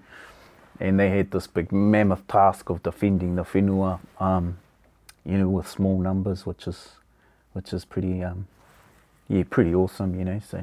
and 0.79 0.99
they 1.01 1.11
had 1.11 1.31
this 1.31 1.47
big 1.47 1.73
mammoth 1.73 2.27
task 2.29 2.69
of 2.71 2.83
defending 2.83 3.37
the 3.37 3.43
whenua, 3.45 3.99
um, 4.21 4.59
you 5.25 5.39
know, 5.39 5.49
with 5.49 5.67
small 5.69 5.99
numbers, 5.99 6.45
which 6.45 6.67
is, 6.67 6.91
which 7.55 7.73
is 7.73 7.85
pretty, 7.85 8.23
um, 8.23 8.47
yeah, 9.27 9.43
pretty 9.49 9.75
awesome, 9.75 10.17
you 10.19 10.25
know, 10.25 10.39
so, 10.49 10.63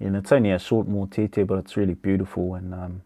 and 0.00 0.16
it's 0.16 0.32
only 0.32 0.50
a 0.50 0.58
short 0.58 0.88
more 0.88 1.06
tete, 1.06 1.46
but 1.46 1.56
it's 1.58 1.76
really 1.76 1.94
beautiful 1.94 2.54
and, 2.56 2.74
um, 2.74 3.02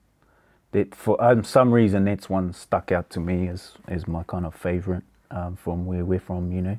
for 0.93 1.23
um, 1.23 1.45
some 1.45 1.71
reason, 1.73 2.05
that's 2.05 2.29
one 2.31 2.53
stuck 2.53 2.93
out 2.93 3.11
to 3.11 3.21
me 3.21 3.49
as 3.49 3.73
as 3.89 4.07
my 4.09 4.23
kind 4.25 4.47
of 4.47 4.55
favorite 4.55 5.05
um, 5.31 5.57
from 5.57 5.87
where 5.87 6.05
we're 6.05 6.21
from, 6.21 6.53
you 6.53 6.63
know. 6.63 6.79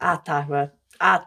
Atahua. 0.00 0.70
Now, 1.00 1.24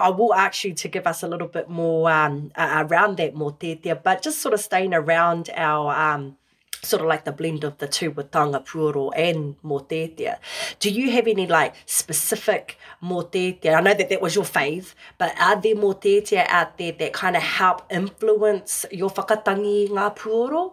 I 0.00 0.10
will 0.10 0.32
ask 0.32 0.62
you 0.62 0.72
to 0.74 0.86
give 0.86 1.08
us 1.08 1.24
a 1.24 1.28
little 1.28 1.48
bit 1.48 1.68
more 1.68 2.08
um, 2.08 2.52
around 2.56 3.16
that 3.16 3.34
more 3.34 3.50
detail, 3.58 3.98
but 4.00 4.22
just 4.22 4.38
sort 4.40 4.54
of 4.54 4.60
staying 4.60 4.94
around 4.94 5.50
our 5.56 5.92
um, 6.14 6.37
sort 6.82 7.02
of 7.02 7.08
like 7.08 7.24
the 7.24 7.32
blend 7.32 7.64
of 7.64 7.78
the 7.78 7.88
two 7.88 8.10
with 8.12 8.30
tanga 8.30 8.60
puro 8.60 9.10
and 9.10 9.60
motetia. 9.62 10.36
Do 10.80 10.90
you 10.90 11.10
have 11.12 11.26
any 11.26 11.46
like 11.46 11.74
specific 11.86 12.78
motetia? 13.02 13.74
I 13.74 13.80
know 13.80 13.94
that 13.94 14.08
that 14.08 14.20
was 14.20 14.34
your 14.34 14.44
fave, 14.44 14.94
but 15.18 15.34
are 15.40 15.60
there 15.60 15.74
motetia 15.74 16.46
out 16.48 16.78
there 16.78 16.92
that 16.92 17.12
kind 17.12 17.36
of 17.36 17.42
help 17.42 17.82
influence 17.90 18.86
your 18.90 19.10
whakatangi 19.10 19.90
ngā 19.90 20.16
puoro? 20.16 20.72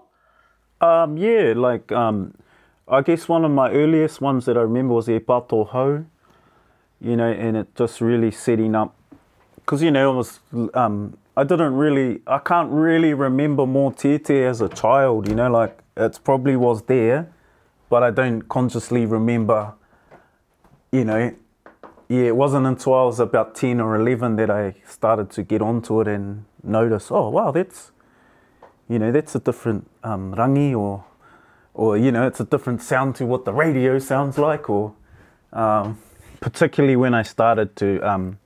Um, 0.81 1.17
yeah, 1.17 1.53
like 1.55 1.91
um, 1.91 2.33
I 2.87 3.01
guess 3.01 3.27
one 3.27 3.45
of 3.45 3.51
my 3.51 3.71
earliest 3.71 4.21
ones 4.21 4.45
that 4.45 4.57
I 4.57 4.61
remember 4.61 4.93
was 4.93 5.09
e 5.09 5.19
pato 5.19 5.67
hau, 5.69 6.05
you 7.01 7.15
know, 7.15 7.31
and 7.31 7.57
it 7.57 7.73
just 7.75 8.01
really 8.01 8.29
setting 8.31 8.75
up, 8.75 8.93
because 9.55 9.81
you 9.81 9.89
know, 9.91 10.11
it 10.11 10.15
was 10.15 10.39
um, 10.73 11.17
I 11.37 11.43
didn't 11.43 11.75
really, 11.75 12.21
I 12.25 12.39
can't 12.39 12.71
really 12.71 13.13
remember 13.13 13.65
more 13.65 13.91
te 13.91 14.17
as 14.43 14.61
a 14.61 14.69
child, 14.69 15.27
you 15.27 15.35
know, 15.35 15.49
like 15.51 15.77
it 15.97 16.17
probably 16.23 16.55
was 16.55 16.83
there, 16.83 17.29
but 17.89 18.03
I 18.03 18.11
don't 18.11 18.43
consciously 18.43 19.05
remember, 19.05 19.73
you 20.93 21.03
know, 21.03 21.33
yeah, 22.07 22.21
it 22.27 22.35
wasn't 22.37 22.65
until 22.67 22.93
I 22.93 23.03
was 23.03 23.19
about 23.19 23.53
10 23.53 23.81
or 23.81 23.95
11 23.97 24.37
that 24.37 24.49
I 24.49 24.75
started 24.87 25.29
to 25.31 25.43
get 25.43 25.61
onto 25.61 25.99
it 25.99 26.07
and 26.07 26.45
notice, 26.63 27.11
oh, 27.11 27.29
wow, 27.29 27.51
that's, 27.51 27.91
you 28.87 28.97
know, 28.97 29.11
that's 29.11 29.35
a 29.35 29.39
different 29.39 29.89
um, 30.05 30.33
rangi 30.35 30.73
or, 30.77 31.03
or, 31.73 31.97
you 31.97 32.13
know, 32.13 32.25
it's 32.25 32.39
a 32.39 32.45
different 32.45 32.81
sound 32.81 33.15
to 33.15 33.25
what 33.25 33.43
the 33.43 33.51
radio 33.53 33.99
sounds 33.99 34.37
like 34.37 34.69
or, 34.69 34.93
um, 35.51 35.97
particularly 36.39 36.95
when 36.95 37.13
I 37.13 37.23
started 37.23 37.75
to, 37.77 37.99
um, 38.09 38.37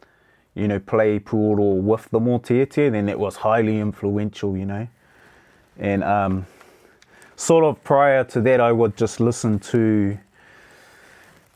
you 0.60 0.68
know, 0.68 0.80
play 0.80 1.20
pool 1.20 1.60
or 1.60 1.80
with 1.82 2.10
the 2.12 2.20
Mōtete, 2.20 2.92
then 2.92 3.08
it 3.08 3.18
was 3.18 3.38
highly 3.38 3.80
influential, 3.80 4.58
you 4.58 4.66
know. 4.66 4.88
And 5.80 6.04
um, 6.04 6.46
sort 7.38 7.64
of 7.64 7.82
prior 7.84 8.26
to 8.26 8.42
that, 8.42 8.60
I 8.60 8.72
would 8.72 8.98
just 8.98 9.22
listen 9.22 9.60
to 9.72 10.18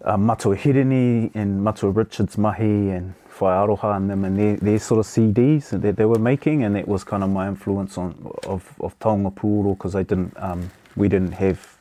uh, 0.05 0.17
Matua 0.17 0.55
Hirini 0.55 1.31
and 1.35 1.61
Matua 1.63 1.91
Richards 1.91 2.37
Mahi 2.37 2.89
and 2.91 3.13
Whai 3.39 3.51
Aroha 3.55 3.97
and 3.97 4.09
them 4.09 4.23
and 4.23 4.37
their, 4.39 4.55
their 4.55 4.79
sort 4.79 4.99
of 5.01 5.05
CDs 5.05 5.69
that 5.81 5.95
they 5.97 6.05
were 6.05 6.19
making, 6.19 6.63
and 6.63 6.75
that 6.75 6.87
was 6.87 7.03
kind 7.03 7.23
of 7.23 7.29
my 7.29 7.47
influence 7.49 7.97
on 7.97 8.15
of, 8.45 8.73
of 8.79 8.97
Tonga 8.99 9.31
Pūro 9.31 9.77
because 9.77 9.95
I 9.95 10.03
didn't 10.03 10.33
um, 10.37 10.71
we 10.95 11.09
didn't 11.09 11.33
have 11.33 11.77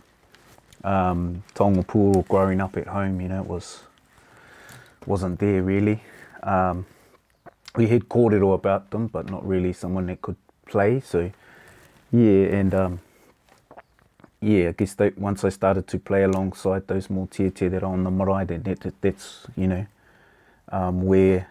um, 0.82 1.44
Tonga 1.54 1.82
Pūro 1.85 2.26
growing 2.26 2.61
up 2.61 2.76
at 2.76 2.88
home, 2.88 3.20
you 3.20 3.28
know, 3.28 3.42
it 3.42 3.46
was, 3.46 3.80
wasn't 5.06 5.38
there 5.38 5.62
really. 5.62 6.02
Um, 6.42 6.85
we 7.76 7.87
had 7.87 8.02
it 8.02 8.08
kōrero 8.08 8.54
about 8.54 8.90
them, 8.90 9.06
but 9.06 9.30
not 9.30 9.46
really 9.46 9.72
someone 9.72 10.06
that 10.06 10.22
could 10.22 10.37
play. 10.66 11.00
So, 11.00 11.30
yeah, 12.11 12.42
and 12.58 12.74
um, 12.74 13.00
yeah, 14.40 14.68
I 14.68 14.72
guess 14.72 14.94
they, 14.94 15.11
once 15.16 15.44
I 15.44 15.48
started 15.50 15.87
to 15.88 15.98
play 15.98 16.22
alongside 16.24 16.87
those 16.87 17.08
more 17.11 17.26
tier 17.28 17.50
tier 17.50 17.70
that 17.70 17.82
on 17.82 18.04
the 18.04 18.11
marae, 18.11 18.44
that, 18.44 18.64
that, 18.64 18.80
that, 18.80 19.00
that's, 19.00 19.46
you 19.56 19.66
know, 19.66 19.87
um, 20.70 21.02
where 21.04 21.46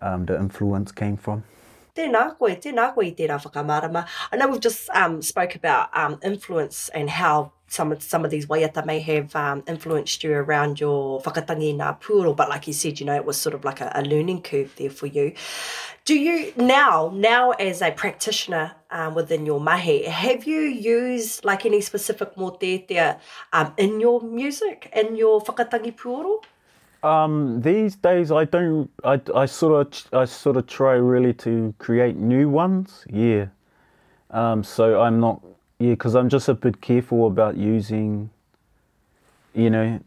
um, 0.00 0.24
the 0.26 0.36
influence 0.38 0.92
came 0.92 1.16
from. 1.16 1.42
Tēnā 1.96 2.36
koe, 2.38 2.52
tēnā 2.60 2.92
koe 2.94 3.02
i 3.06 3.12
tērā 3.16 3.38
whakamārama. 3.40 4.04
I 4.32 4.36
know 4.36 4.48
we've 4.48 4.60
just 4.60 4.88
um, 4.90 5.20
spoke 5.22 5.54
about 5.56 5.88
um, 5.96 6.18
influence 6.22 6.90
and 6.90 7.08
how 7.08 7.52
some 7.68 7.92
of, 7.92 8.02
some 8.02 8.24
of 8.24 8.30
these 8.30 8.46
waiata 8.46 8.86
may 8.86 9.00
have 9.00 9.34
um, 9.34 9.62
influenced 9.66 10.22
you 10.22 10.32
around 10.32 10.78
your 10.78 11.20
whakatangi 11.22 11.76
nā 11.76 11.98
puro, 12.00 12.32
but 12.32 12.48
like 12.48 12.66
you 12.66 12.72
said, 12.72 13.00
you 13.00 13.06
know, 13.06 13.14
it 13.14 13.24
was 13.24 13.36
sort 13.36 13.54
of 13.54 13.64
like 13.64 13.80
a, 13.80 13.90
a 13.94 14.02
learning 14.02 14.40
curve 14.42 14.72
there 14.76 14.90
for 14.90 15.06
you. 15.06 15.32
Do 16.04 16.14
you, 16.18 16.52
now, 16.56 17.10
now 17.14 17.50
as 17.52 17.82
a 17.82 17.90
practitioner 17.90 18.72
um, 18.90 19.14
within 19.14 19.44
your 19.44 19.60
mahi, 19.60 20.04
have 20.04 20.44
you 20.44 20.60
used 20.60 21.44
like 21.44 21.66
any 21.66 21.80
specific 21.80 22.36
mō 22.36 23.16
um, 23.52 23.72
in 23.76 24.00
your 24.00 24.20
music, 24.20 24.88
in 24.94 25.16
your 25.16 25.40
whakatangi 25.40 25.96
puro? 25.96 26.40
Um, 27.02 27.60
these 27.60 27.94
days, 27.94 28.32
I 28.32 28.46
don't. 28.46 28.90
I, 29.04 29.20
I 29.34 29.46
sort 29.46 30.04
of. 30.12 30.14
I 30.18 30.24
sort 30.24 30.56
of 30.56 30.66
try 30.66 30.94
really 30.94 31.32
to 31.34 31.72
create 31.78 32.16
new 32.16 32.48
ones. 32.48 33.04
Yeah. 33.08 33.46
Um, 34.30 34.64
so 34.64 35.00
I'm 35.02 35.20
not 35.20 35.40
yeah, 35.78 35.90
because 35.90 36.14
I'm 36.14 36.28
just 36.28 36.48
a 36.48 36.54
bit 36.54 36.80
careful 36.80 37.26
about 37.26 37.56
using, 37.56 38.30
you 39.54 39.68
know, 39.70 40.00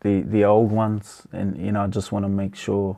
the 0.00 0.20
the 0.22 0.44
old 0.44 0.70
ones, 0.70 1.22
and 1.32 1.58
you 1.58 1.72
know, 1.72 1.82
I 1.82 1.86
just 1.88 2.12
want 2.12 2.24
to 2.24 2.28
make 2.28 2.54
sure 2.54 2.96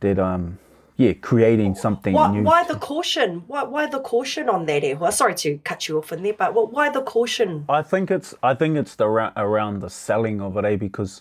that 0.00 0.18
um 0.18 0.58
yeah 0.96 1.12
creating 1.12 1.74
something 1.74 2.14
why, 2.14 2.32
new. 2.32 2.42
Why 2.42 2.64
the 2.64 2.76
caution? 2.76 3.44
Why 3.46 3.64
why 3.64 3.86
the 3.86 4.00
caution 4.00 4.48
on 4.48 4.64
that? 4.66 4.98
Well, 4.98 5.12
sorry 5.12 5.34
to 5.36 5.58
cut 5.62 5.88
you 5.88 5.98
off 5.98 6.12
in 6.12 6.22
there, 6.22 6.32
but 6.32 6.54
why 6.72 6.88
the 6.88 7.02
caution? 7.02 7.64
I 7.68 7.82
think 7.82 8.10
it's 8.10 8.34
I 8.42 8.54
think 8.54 8.76
it's 8.78 8.94
the 8.96 9.06
around 9.06 9.80
the 9.80 9.90
selling 9.90 10.40
of 10.40 10.56
it, 10.56 10.64
eh? 10.64 10.76
Because 10.76 11.20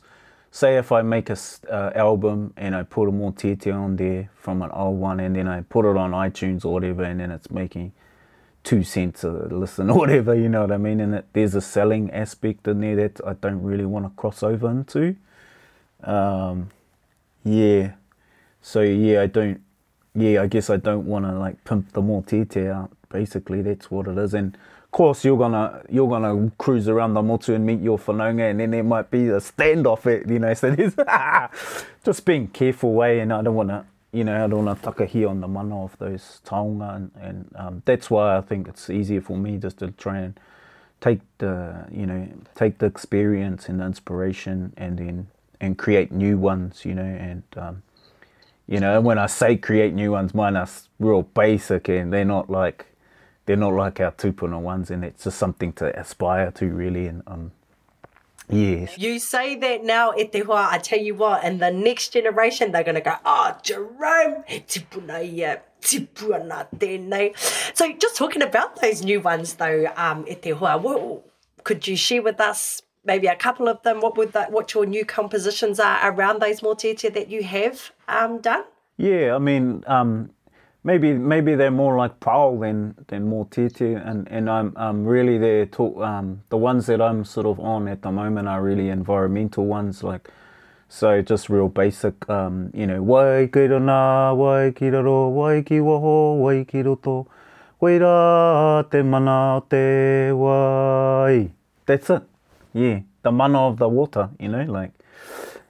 say 0.51 0.77
if 0.77 0.93
I 0.93 1.01
make 1.01 1.29
a 1.29 1.37
uh, 1.69 1.91
album 1.95 2.53
and 2.55 2.73
I 2.75 2.83
put 2.83 3.09
a 3.09 3.11
more 3.11 3.33
tete 3.33 3.67
on 3.67 3.95
there 3.97 4.29
from 4.35 4.61
an 4.61 4.71
old 4.71 4.97
one, 4.97 5.19
and 5.19 5.35
then 5.35 5.49
I 5.49 5.59
put 5.61 5.83
it 5.83 5.97
on 5.97 6.11
iTunes 6.11 6.63
or 6.63 6.73
whatever, 6.73 7.03
and 7.03 7.19
then 7.19 7.31
it's 7.31 7.51
making 7.51 7.91
two 8.63 8.83
cents 8.83 9.23
a 9.23 9.29
listen 9.29 9.89
or 9.89 9.97
whatever, 9.97 10.33
you 10.33 10.49
know 10.49 10.61
what 10.61 10.71
I 10.71 10.77
mean? 10.77 10.99
And 10.99 11.15
it, 11.15 11.25
there's 11.33 11.55
a 11.55 11.61
selling 11.61 12.09
aspect 12.11 12.67
in 12.67 12.81
there 12.81 12.95
that 12.95 13.21
I 13.25 13.33
don't 13.33 13.61
really 13.61 13.85
want 13.85 14.05
to 14.05 14.09
cross 14.11 14.41
over 14.41 14.69
into. 14.71 15.15
Um, 16.03 16.69
yeah. 17.43 17.93
So 18.61 18.81
yeah, 18.81 19.21
I 19.21 19.27
don't. 19.27 19.61
Yeah, 20.15 20.43
I 20.43 20.47
guess 20.47 20.69
I 20.69 20.77
don't 20.77 21.05
want 21.05 21.25
to 21.25 21.37
like 21.37 21.63
pimp 21.63 21.91
the 21.93 22.01
Mortete 22.01 22.71
out. 22.71 22.91
Basically, 23.09 23.61
that's 23.61 23.89
what 23.89 24.07
it 24.07 24.17
is. 24.17 24.33
And 24.33 24.55
of 24.85 24.91
course, 24.91 25.25
you're 25.25 25.37
gonna 25.37 25.81
you're 25.89 26.07
gonna 26.07 26.51
cruise 26.57 26.87
around 26.87 27.15
the 27.15 27.21
Motu 27.23 27.55
and 27.55 27.65
meet 27.65 27.81
your 27.81 27.97
Fanonga, 27.97 28.49
and 28.49 28.59
then 28.59 28.71
there 28.71 28.83
might 28.83 29.09
be 29.11 29.27
a 29.27 29.37
standoff. 29.39 30.05
At, 30.11 30.29
you 30.29 30.39
know, 30.39 30.53
so 30.53 30.75
just 32.05 32.23
being 32.25 32.47
careful 32.47 32.93
way. 32.93 33.19
Eh? 33.19 33.23
And 33.23 33.33
I 33.33 33.41
don't 33.41 33.55
want 33.55 33.69
to 33.69 33.85
you 34.13 34.23
know, 34.23 34.47
Aruna 34.47 35.07
here 35.09 35.27
on 35.27 35.41
the 35.41 35.47
mana 35.47 35.83
of 35.83 35.97
those 35.97 36.39
taonga, 36.45 36.95
and, 36.95 37.11
and 37.19 37.49
um, 37.55 37.81
that's 37.83 38.11
why 38.11 38.37
I 38.37 38.41
think 38.41 38.67
it's 38.67 38.89
easier 38.89 39.19
for 39.21 39.35
me 39.35 39.57
just 39.57 39.79
to 39.79 39.89
try 39.91 40.19
and 40.19 40.39
take 41.01 41.19
the, 41.39 41.85
you 41.91 42.05
know, 42.05 42.27
take 42.55 42.77
the 42.77 42.85
experience 42.85 43.67
and 43.67 43.79
the 43.79 43.85
inspiration, 43.85 44.71
and 44.77 44.99
then 44.99 45.27
and 45.59 45.77
create 45.77 46.11
new 46.11 46.37
ones, 46.37 46.85
you 46.85 46.93
know, 46.93 47.01
and 47.03 47.43
um, 47.57 47.81
you 48.67 48.79
know, 48.79 49.01
when 49.01 49.17
I 49.17 49.25
say 49.25 49.57
create 49.57 49.93
new 49.93 50.11
ones, 50.11 50.33
mine 50.35 50.55
are 50.55 50.69
real 50.99 51.23
basic, 51.23 51.89
and 51.89 52.13
they're 52.13 52.23
not 52.23 52.49
like 52.51 52.85
they're 53.47 53.57
not 53.57 53.73
like 53.73 53.99
our 53.99 54.11
tupuna 54.11 54.59
ones, 54.59 54.91
and 54.91 55.03
it's 55.03 55.23
just 55.23 55.39
something 55.39 55.73
to 55.73 55.99
aspire 55.99 56.51
to 56.51 56.67
really, 56.67 57.07
and 57.07 57.23
um, 57.25 57.51
Yes. 58.49 58.97
You 58.97 59.19
say 59.19 59.55
that 59.55 59.83
now, 59.83 60.13
e 60.17 60.29
I 60.33 60.77
tell 60.79 60.99
you 60.99 61.15
what, 61.15 61.43
in 61.43 61.59
the 61.59 61.71
next 61.71 62.09
generation, 62.09 62.71
they're 62.71 62.83
going 62.83 62.95
to 62.95 63.01
go, 63.01 63.15
oh, 63.25 63.57
Jerome, 63.63 64.43
he 64.47 64.63
So 67.75 67.91
just 67.93 68.15
talking 68.15 68.41
about 68.41 68.81
those 68.81 69.03
new 69.03 69.21
ones 69.21 69.53
though, 69.55 69.85
um, 69.95 70.25
e 70.27 70.51
what, 70.53 71.23
could 71.63 71.87
you 71.87 71.95
share 71.95 72.21
with 72.21 72.41
us 72.41 72.81
maybe 73.05 73.27
a 73.27 73.35
couple 73.35 73.67
of 73.69 73.81
them? 73.83 74.01
What 74.01 74.17
would 74.17 74.33
that, 74.33 74.51
what 74.51 74.73
your 74.73 74.85
new 74.85 75.05
compositions 75.05 75.79
are 75.79 75.97
around 76.03 76.41
those 76.41 76.61
more 76.61 76.75
that 76.75 77.25
you 77.29 77.43
have 77.43 77.91
um, 78.07 78.39
done? 78.39 78.63
Yeah, 78.97 79.35
I 79.35 79.39
mean, 79.39 79.83
um, 79.87 80.29
maybe 80.83 81.13
maybe 81.13 81.55
they're 81.55 81.71
more 81.71 81.97
like 81.97 82.19
pau 82.19 82.57
than 82.59 82.95
than 83.07 83.29
Mōtete, 83.29 83.81
and 84.05 84.27
and 84.29 84.49
I'm 84.49 84.73
i'm 84.75 85.05
really 85.05 85.37
there. 85.37 85.65
Talk 85.65 86.01
um 86.01 86.41
the 86.49 86.57
ones 86.57 86.85
that 86.87 87.01
I'm 87.01 87.23
sort 87.23 87.45
of 87.45 87.59
on 87.59 87.87
at 87.87 88.01
the 88.01 88.11
moment 88.11 88.47
are 88.47 88.61
really 88.61 88.89
environmental 88.89 89.65
ones, 89.65 90.03
like 90.03 90.29
so 90.89 91.21
just 91.21 91.49
real 91.49 91.69
basic 91.69 92.27
um 92.29 92.69
you 92.73 92.85
know 92.85 93.01
Waikirona, 93.03 94.35
Waikiraro, 94.35 95.31
Waiki 95.33 95.79
Waho, 95.79 96.39
Waikiroto, 96.43 97.25
Waira 97.81 98.89
te 98.89 99.01
mana 99.01 99.55
o 99.55 99.65
te 99.69 100.31
wai. 100.31 101.51
That's 101.85 102.09
it. 102.09 102.23
Yeah, 102.73 102.99
the 103.21 103.31
mana 103.31 103.67
of 103.67 103.77
the 103.77 103.87
water, 103.87 104.29
you 104.39 104.49
know, 104.49 104.63
like 104.63 104.91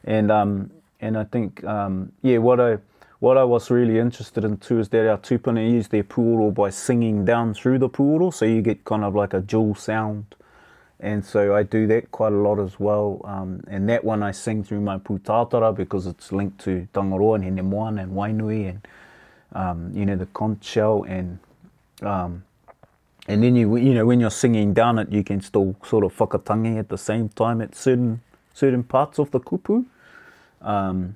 and 0.04 0.32
um 0.32 0.72
and 1.00 1.18
I 1.18 1.26
think 1.26 1.64
um 1.64 2.12
yeah 2.24 2.38
what 2.38 2.60
I 2.60 2.78
what 3.24 3.38
I 3.38 3.46
was 3.46 3.72
really 3.72 4.00
interested 4.00 4.44
in 4.44 4.58
too 4.58 4.80
is 4.82 4.90
that 4.90 5.08
our 5.10 5.18
tūpuna 5.18 5.62
use 5.72 5.88
their 5.88 6.04
pūoro 6.04 6.54
by 6.54 6.70
singing 6.70 7.24
down 7.24 7.54
through 7.54 7.80
the 7.80 7.88
pūoro, 7.90 8.34
so 8.34 8.44
you 8.44 8.62
get 8.62 8.84
kind 8.84 9.02
of 9.06 9.16
like 9.16 9.34
a 9.34 9.40
dual 9.40 9.76
sound. 9.76 10.36
And 11.00 11.24
so 11.24 11.56
I 11.56 11.64
do 11.64 11.88
that 11.88 12.12
quite 12.12 12.34
a 12.34 12.36
lot 12.36 12.60
as 12.60 12.82
well. 12.82 13.22
Um, 13.24 13.62
and 13.70 13.88
that 13.88 14.04
one 14.04 14.24
I 14.24 14.32
sing 14.32 14.62
through 14.66 14.82
my 14.82 14.98
pūtātara 14.98 15.74
because 15.74 16.06
it's 16.06 16.34
linked 16.34 16.60
to 16.66 16.86
Tangaroa 16.94 17.36
and 17.36 17.46
Hene 17.46 17.64
Moana 17.66 18.02
and 18.02 18.12
Wainui 18.12 18.68
and, 18.68 18.88
um, 19.54 19.92
you 19.94 20.06
know, 20.06 20.18
the 20.18 20.26
conch 20.26 20.62
shell. 20.66 21.06
And, 21.08 21.40
um, 22.02 22.44
and 23.30 23.42
then, 23.42 23.56
you, 23.56 23.78
you 23.78 23.94
know, 23.94 24.06
when 24.06 24.20
you're 24.20 24.32
singing 24.32 24.74
down 24.74 25.00
it, 25.00 25.14
you 25.14 25.24
can 25.24 25.40
still 25.40 25.78
sort 25.86 26.04
of 26.04 26.14
whakatangi 26.18 26.78
at 26.78 26.90
the 26.90 26.98
same 26.98 27.30
time 27.30 27.62
at 27.62 27.74
certain, 27.74 28.22
certain 28.54 28.84
parts 28.84 29.18
of 29.18 29.32
the 29.32 29.40
kupu. 29.40 29.86
Um, 30.62 31.16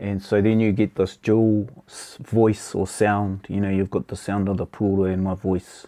And 0.00 0.22
so 0.22 0.40
then 0.40 0.60
you 0.60 0.72
get 0.72 0.94
this 0.94 1.16
dual 1.18 1.68
voice 2.22 2.74
or 2.74 2.86
sound. 2.86 3.44
You 3.50 3.60
know, 3.60 3.68
you've 3.68 3.90
got 3.90 4.08
the 4.08 4.16
sound 4.16 4.48
of 4.48 4.56
the 4.56 4.66
pūra 4.66 5.12
and 5.12 5.22
my 5.22 5.34
voice 5.34 5.86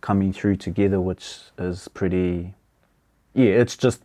coming 0.00 0.32
through 0.32 0.56
together, 0.56 1.00
which 1.00 1.40
is 1.58 1.88
pretty. 1.88 2.54
Yeah, 3.34 3.46
it's 3.46 3.76
just 3.76 4.02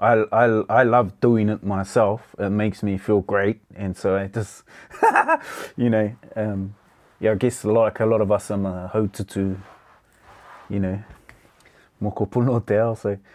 I 0.00 0.24
I 0.32 0.44
I 0.70 0.82
love 0.84 1.20
doing 1.20 1.50
it 1.50 1.62
myself. 1.62 2.34
It 2.38 2.48
makes 2.48 2.82
me 2.82 2.96
feel 2.96 3.20
great, 3.20 3.60
and 3.74 3.94
so 3.94 4.16
I 4.16 4.28
just 4.28 4.62
you 5.76 5.90
know 5.90 6.12
um, 6.34 6.74
yeah, 7.20 7.32
I 7.32 7.34
guess 7.34 7.62
like 7.62 8.00
a 8.00 8.06
lot 8.06 8.22
of 8.22 8.32
us, 8.32 8.50
I'm 8.50 8.64
a 8.64 8.90
hotutu, 8.94 9.58
you 10.70 10.80
know, 10.80 11.02
moko 12.02 12.26
puno 12.30 12.58
te 12.66 12.76
ao, 12.78 12.94
so. 12.94 13.18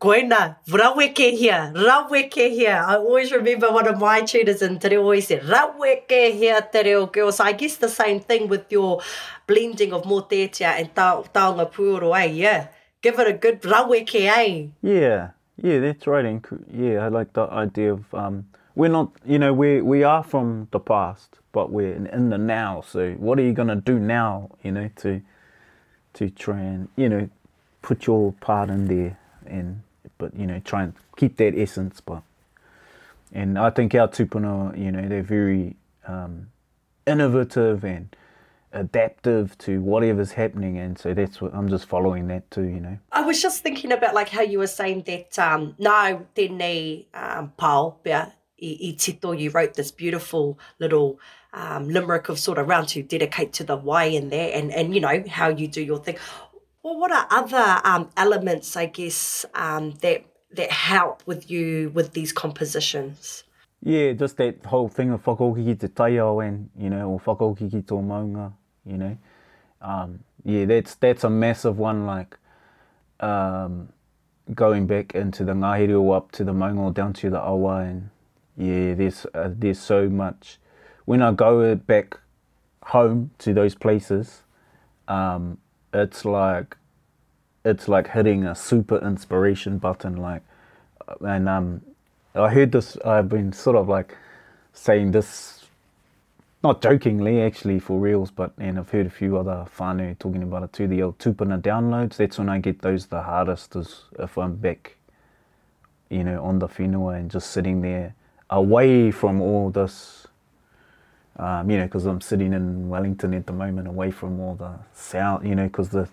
Koina, 0.00 0.56
raweke 0.66 1.36
here, 1.36 1.70
raweke 1.76 2.48
here. 2.52 2.72
I 2.86 2.94
always 2.96 3.30
remember 3.32 3.70
one 3.70 3.86
of 3.86 3.98
my 3.98 4.22
tutors 4.22 4.62
in 4.62 4.78
Te 4.78 4.96
always 4.96 5.26
said, 5.28 5.42
raweke 5.42 6.32
here 6.32 6.62
Te 6.72 6.82
Reo 6.82 7.04
girl. 7.04 7.30
So 7.30 7.44
I 7.44 7.52
guess 7.52 7.76
the 7.76 7.88
same 7.90 8.18
thing 8.20 8.48
with 8.48 8.72
your 8.72 9.02
blending 9.46 9.92
of 9.92 10.04
motetia 10.04 10.68
and 10.80 10.94
ta 10.94 11.22
taonga 11.34 11.70
pūoro, 11.70 12.18
eh? 12.18 12.30
Yeah. 12.32 12.68
Give 13.02 13.18
it 13.20 13.26
a 13.26 13.34
good 13.34 13.60
raweke, 13.60 14.14
eh? 14.20 14.68
Yeah, 14.82 15.32
yeah, 15.62 15.78
that's 15.80 16.06
right. 16.06 16.24
And 16.24 16.46
yeah, 16.72 17.04
I 17.04 17.08
like 17.08 17.34
the 17.34 17.42
idea 17.42 17.92
of, 17.92 18.14
um, 18.14 18.46
we're 18.74 18.88
not, 18.88 19.12
you 19.26 19.38
know, 19.38 19.52
we, 19.52 19.82
we 19.82 20.02
are 20.02 20.22
from 20.24 20.68
the 20.70 20.80
past, 20.80 21.40
but 21.52 21.70
we're 21.72 21.92
in 21.92 22.30
the 22.30 22.38
now. 22.38 22.80
So 22.80 23.12
what 23.18 23.38
are 23.38 23.42
you 23.42 23.52
going 23.52 23.68
to 23.68 23.76
do 23.76 23.98
now, 23.98 24.48
you 24.62 24.72
know, 24.72 24.88
to, 25.02 25.20
to 26.14 26.30
try 26.30 26.60
and, 26.60 26.88
you 26.96 27.10
know, 27.10 27.28
put 27.82 28.06
your 28.06 28.32
part 28.40 28.70
in 28.70 28.86
there 28.86 29.18
and 29.46 29.82
but 30.20 30.36
you 30.36 30.46
know, 30.46 30.60
try 30.60 30.84
and 30.84 30.92
keep 31.16 31.36
that 31.38 31.54
essence. 31.58 32.00
But 32.00 32.22
and 33.32 33.58
I 33.58 33.70
think 33.70 33.94
our 33.96 34.06
tupuna, 34.06 34.78
you 34.78 34.92
know, 34.92 35.08
they're 35.08 35.22
very 35.22 35.74
um, 36.06 36.48
innovative 37.06 37.84
and 37.84 38.14
adaptive 38.72 39.58
to 39.58 39.80
whatever's 39.80 40.32
happening, 40.32 40.78
and 40.78 40.96
so 40.96 41.12
that's 41.14 41.40
what 41.40 41.52
I'm 41.52 41.68
just 41.68 41.88
following 41.88 42.28
that 42.28 42.48
too, 42.52 42.64
you 42.66 42.78
know. 42.80 42.98
I 43.10 43.22
was 43.22 43.42
just 43.42 43.64
thinking 43.64 43.90
about 43.90 44.14
like 44.14 44.28
how 44.28 44.42
you 44.42 44.58
were 44.58 44.66
saying 44.68 45.02
that, 45.06 45.36
um, 45.38 45.74
no, 45.78 46.24
then 46.36 47.02
um, 47.14 47.52
Paul, 47.56 47.98
yeah. 48.04 48.30
I, 48.62 48.94
I 49.24 49.32
you 49.32 49.48
wrote 49.50 49.72
this 49.72 49.90
beautiful 49.90 50.58
little 50.80 51.18
um, 51.54 51.88
limerick 51.88 52.28
of 52.28 52.38
sort 52.38 52.58
of 52.58 52.68
round 52.68 52.88
to 52.88 53.02
dedicate 53.02 53.54
to 53.54 53.64
the 53.64 53.74
why 53.74 54.04
in 54.04 54.28
there 54.28 54.54
and, 54.54 54.70
and 54.70 54.94
you 54.94 55.00
know 55.00 55.24
how 55.30 55.48
you 55.48 55.66
do 55.66 55.80
your 55.82 55.96
thing. 55.98 56.18
Well, 56.82 56.98
what 56.98 57.12
are 57.12 57.26
other 57.30 57.80
um, 57.84 58.08
elements, 58.16 58.74
I 58.76 58.86
guess, 58.86 59.44
um, 59.54 59.90
that 60.00 60.24
that 60.52 60.72
help 60.72 61.22
with 61.26 61.50
you 61.50 61.90
with 61.94 62.12
these 62.14 62.32
compositions? 62.32 63.44
Yeah, 63.82 64.12
just 64.14 64.36
that 64.38 64.64
whole 64.64 64.88
thing 64.88 65.10
of 65.10 65.22
whakaokiki 65.24 65.78
te 65.78 65.86
taiao 65.88 66.46
and, 66.46 66.68
you 66.78 66.88
know, 66.90 67.10
or 67.10 67.20
whakaokiki 67.20 67.82
tō 67.84 68.00
maunga, 68.04 68.52
you 68.84 68.96
know. 68.98 69.16
Um, 69.82 70.20
yeah, 70.44 70.64
that's 70.64 70.94
that's 70.94 71.22
a 71.24 71.30
massive 71.30 71.78
one, 71.78 72.06
like, 72.06 72.38
um, 73.20 73.88
going 74.54 74.86
back 74.86 75.14
into 75.14 75.44
the 75.44 75.52
ngahere 75.52 76.00
or 76.02 76.16
up 76.16 76.32
to 76.32 76.44
the 76.44 76.52
maunga 76.52 76.78
or 76.78 76.90
down 76.92 77.12
to 77.12 77.28
the 77.30 77.40
awa 77.40 77.76
and, 77.80 78.08
yeah, 78.56 78.94
there's, 78.94 79.26
uh, 79.34 79.50
there's 79.54 79.78
so 79.78 80.08
much. 80.08 80.58
When 81.06 81.22
I 81.22 81.32
go 81.32 81.74
back 81.74 82.18
home 82.84 83.30
to 83.38 83.54
those 83.54 83.74
places, 83.74 84.42
um, 85.08 85.58
it's 85.92 86.24
like 86.24 86.76
it's 87.64 87.88
like 87.88 88.10
hitting 88.10 88.44
a 88.46 88.54
super 88.54 88.98
inspiration 88.98 89.78
button 89.78 90.16
like 90.16 90.42
and 91.20 91.48
um 91.48 91.80
i 92.34 92.48
heard 92.50 92.72
this 92.72 92.96
i've 93.04 93.28
been 93.28 93.52
sort 93.52 93.76
of 93.76 93.88
like 93.88 94.16
saying 94.72 95.10
this 95.10 95.64
not 96.62 96.80
jokingly 96.80 97.42
actually 97.42 97.78
for 97.78 97.98
reals 97.98 98.30
but 98.30 98.52
and 98.58 98.78
i've 98.78 98.90
heard 98.90 99.06
a 99.06 99.10
few 99.10 99.36
other 99.36 99.66
whānau 99.76 100.16
talking 100.18 100.42
about 100.42 100.62
it 100.62 100.72
too 100.72 100.86
the 100.86 101.02
old 101.02 101.18
tupuna 101.18 101.60
downloads 101.60 102.16
that's 102.16 102.38
when 102.38 102.48
i 102.48 102.58
get 102.58 102.80
those 102.82 103.06
the 103.06 103.22
hardest 103.22 103.74
is 103.74 104.02
if 104.18 104.38
i'm 104.38 104.54
back 104.56 104.96
you 106.08 106.22
know 106.22 106.42
on 106.44 106.60
the 106.60 106.68
whenua 106.68 107.18
and 107.18 107.30
just 107.30 107.50
sitting 107.50 107.80
there 107.82 108.14
away 108.50 109.10
from 109.10 109.40
all 109.40 109.70
this 109.70 110.26
um, 111.40 111.70
you 111.70 111.78
know, 111.78 111.84
because 111.84 112.04
I'm 112.04 112.20
sitting 112.20 112.52
in 112.52 112.90
Wellington 112.90 113.32
at 113.32 113.46
the 113.46 113.54
moment, 113.54 113.88
away 113.88 114.10
from 114.10 114.38
all 114.40 114.56
the 114.56 114.74
sound. 114.92 115.48
You 115.48 115.54
know, 115.54 115.64
because 115.64 115.88
the 115.88 116.06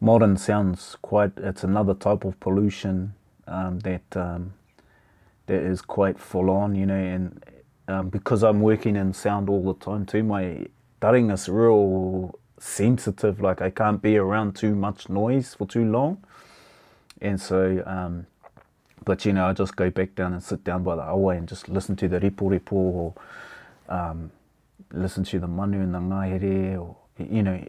modern 0.00 0.36
sounds 0.36 0.96
quite. 1.02 1.30
It's 1.36 1.62
another 1.62 1.94
type 1.94 2.24
of 2.24 2.38
pollution 2.40 3.14
um, 3.46 3.78
that 3.80 4.02
um, 4.16 4.54
that 5.46 5.62
is 5.62 5.80
quite 5.80 6.18
full 6.18 6.50
on. 6.50 6.74
You 6.74 6.86
know, 6.86 6.96
and 6.96 7.44
um, 7.86 8.08
because 8.08 8.42
I'm 8.42 8.60
working 8.60 8.96
in 8.96 9.14
sound 9.14 9.48
all 9.48 9.62
the 9.72 9.84
time 9.84 10.04
too, 10.04 10.24
my 10.24 10.66
daring 11.00 11.30
is 11.30 11.48
real 11.48 12.36
sensitive. 12.58 13.40
Like 13.40 13.62
I 13.62 13.70
can't 13.70 14.02
be 14.02 14.16
around 14.16 14.56
too 14.56 14.74
much 14.74 15.08
noise 15.08 15.54
for 15.54 15.64
too 15.64 15.84
long, 15.88 16.24
and 17.22 17.40
so 17.40 17.84
um, 17.86 18.26
but 19.04 19.24
you 19.24 19.32
know, 19.32 19.46
I 19.46 19.52
just 19.52 19.76
go 19.76 19.90
back 19.90 20.16
down 20.16 20.32
and 20.32 20.42
sit 20.42 20.64
down 20.64 20.82
by 20.82 20.96
the 20.96 21.02
hour 21.02 21.34
and 21.34 21.46
just 21.46 21.68
listen 21.68 21.94
to 21.94 22.08
the 22.08 22.18
ripo 22.18 22.50
ripo 22.58 22.72
or 22.72 23.14
um, 23.88 24.32
listen 24.92 25.24
to 25.24 25.38
the 25.38 25.46
manu 25.46 25.80
and 25.80 25.94
the 25.94 25.98
ngahere 25.98 26.80
or 26.80 26.96
you 27.18 27.42
know 27.42 27.64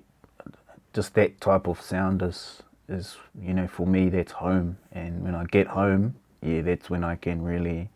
just 0.94 1.14
that 1.14 1.40
type 1.40 1.68
of 1.68 1.80
sound 1.82 2.22
is 2.22 2.64
is 2.90 3.18
you 3.42 3.54
know 3.54 3.68
for 3.68 3.86
me 3.86 4.10
that's 4.10 4.32
home 4.32 4.78
and 4.92 5.24
when 5.24 5.36
I 5.36 5.46
get 5.46 5.68
home 5.68 6.16
yeah 6.42 6.62
that's 6.62 6.90
when 6.90 7.04
I 7.04 7.16
can 7.16 7.42
really 7.42 7.90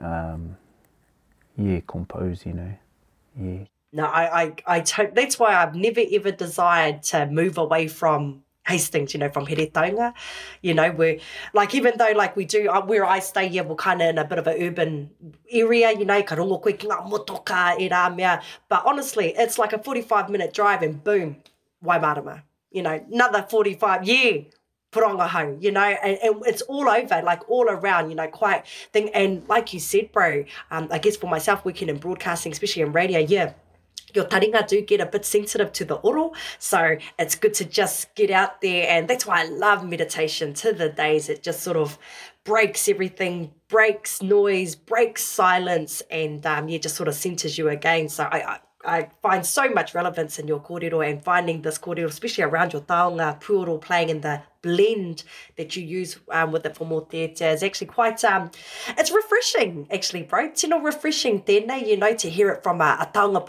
um 0.00 0.56
yeah 1.56 1.80
compose 1.86 2.46
you 2.46 2.54
know 2.54 2.72
yeah 3.40 3.64
no 3.92 4.06
I 4.06 4.52
I, 4.66 4.76
I 4.98 5.04
that's 5.06 5.38
why 5.38 5.54
I've 5.54 5.74
never 5.74 6.00
ever 6.10 6.30
desired 6.30 7.02
to 7.04 7.26
move 7.26 7.58
away 7.58 7.88
from 7.88 8.43
Hastings, 8.66 9.12
you 9.14 9.20
know, 9.20 9.28
from 9.28 9.44
Heretaunga, 9.46 10.14
you 10.62 10.72
know, 10.74 10.90
we 10.90 11.20
like, 11.52 11.74
even 11.74 11.94
though, 11.98 12.12
like, 12.16 12.34
we 12.34 12.44
do, 12.46 12.68
uh, 12.70 12.80
where 12.84 13.04
I 13.04 13.18
stay, 13.18 13.46
yeah, 13.46 13.60
we're 13.62 13.74
kind 13.76 14.00
of 14.00 14.08
in 14.08 14.16
a 14.18 14.24
bit 14.24 14.38
of 14.38 14.46
a 14.46 14.56
urban 14.68 15.10
area, 15.50 15.92
you 15.92 16.04
know, 16.06 16.22
ka 16.22 16.34
rongo 16.36 16.60
quick 16.62 16.78
ki 16.78 16.88
ngā 16.88 17.06
motoka, 17.10 17.78
e 17.78 17.88
rā 17.90 18.14
mea, 18.16 18.40
but 18.70 18.82
honestly, 18.86 19.34
it's 19.36 19.58
like 19.58 19.74
a 19.74 19.78
45 19.82 20.30
minute 20.30 20.54
drive 20.54 20.80
and 20.82 21.02
boom, 21.04 21.36
Waimarama, 21.84 22.42
you 22.70 22.80
know, 22.82 23.04
another 23.12 23.46
45, 23.50 24.04
yeah, 24.04 24.40
poronga 24.92 25.28
hau, 25.28 25.56
you 25.60 25.70
know, 25.70 25.82
and, 25.84 26.18
and, 26.22 26.42
it's 26.46 26.62
all 26.62 26.88
over, 26.88 27.20
like, 27.22 27.46
all 27.50 27.64
around, 27.68 28.08
you 28.08 28.16
know, 28.16 28.28
quite 28.28 28.66
thing, 28.94 29.10
and 29.10 29.46
like 29.46 29.74
you 29.74 29.80
said, 29.80 30.10
bro, 30.10 30.42
um, 30.70 30.88
I 30.90 30.96
guess 30.98 31.16
for 31.16 31.28
myself, 31.28 31.66
working 31.66 31.90
in 31.90 31.98
broadcasting, 31.98 32.52
especially 32.52 32.80
in 32.80 32.92
radio, 32.92 33.18
yeah, 33.18 33.52
your 34.14 34.24
taringa 34.24 34.66
do 34.66 34.80
get 34.80 35.00
a 35.00 35.06
bit 35.06 35.24
sensitive 35.24 35.72
to 35.72 35.84
the 35.84 35.96
oro. 35.96 36.32
So 36.58 36.96
it's 37.18 37.34
good 37.34 37.52
to 37.54 37.64
just 37.66 38.14
get 38.14 38.30
out 38.30 38.60
there. 38.62 38.86
And 38.88 39.06
that's 39.08 39.26
why 39.26 39.42
I 39.42 39.46
love 39.48 39.86
meditation 39.86 40.54
to 40.62 40.72
the 40.72 40.88
days. 40.88 41.28
It 41.28 41.42
just 41.42 41.62
sort 41.62 41.76
of 41.76 41.98
breaks 42.44 42.88
everything, 42.88 43.52
breaks 43.68 44.22
noise, 44.22 44.74
breaks 44.76 45.24
silence, 45.24 46.02
and 46.10 46.44
um, 46.46 46.68
yeah, 46.68 46.78
just 46.78 46.94
sort 46.96 47.08
of 47.08 47.14
centers 47.14 47.58
you 47.58 47.68
again. 47.68 48.08
So 48.08 48.24
I, 48.30 48.38
I 48.38 48.58
I 48.98 49.08
find 49.22 49.44
so 49.46 49.66
much 49.70 49.94
relevance 49.94 50.38
in 50.38 50.46
your 50.46 50.60
kōrero 50.60 51.08
and 51.10 51.24
finding 51.24 51.62
this 51.62 51.78
kōrero, 51.78 52.04
especially 52.06 52.44
around 52.44 52.72
your 52.74 52.82
taonga, 52.82 53.40
pūoro 53.40 53.80
playing 53.80 54.10
in 54.10 54.20
the 54.20 54.42
blend 54.64 55.22
that 55.56 55.76
you 55.76 55.82
use 55.84 56.18
um, 56.32 56.50
with 56.50 56.64
it 56.66 56.74
for 56.76 56.86
more 56.86 57.06
theatre 57.10 57.46
is 57.56 57.62
actually 57.62 57.86
quite 57.86 58.24
um, 58.24 58.50
it's 58.98 59.10
refreshing 59.12 59.86
actually, 59.92 60.22
bro. 60.22 60.50
know, 60.68 60.80
refreshing 60.80 61.42
then 61.46 61.70
uh, 61.70 61.74
you 61.76 61.96
know, 61.98 62.14
to 62.14 62.28
hear 62.30 62.48
it 62.50 62.62
from 62.62 62.80
a, 62.80 62.90
a 63.04 63.10
taonga 63.14 63.44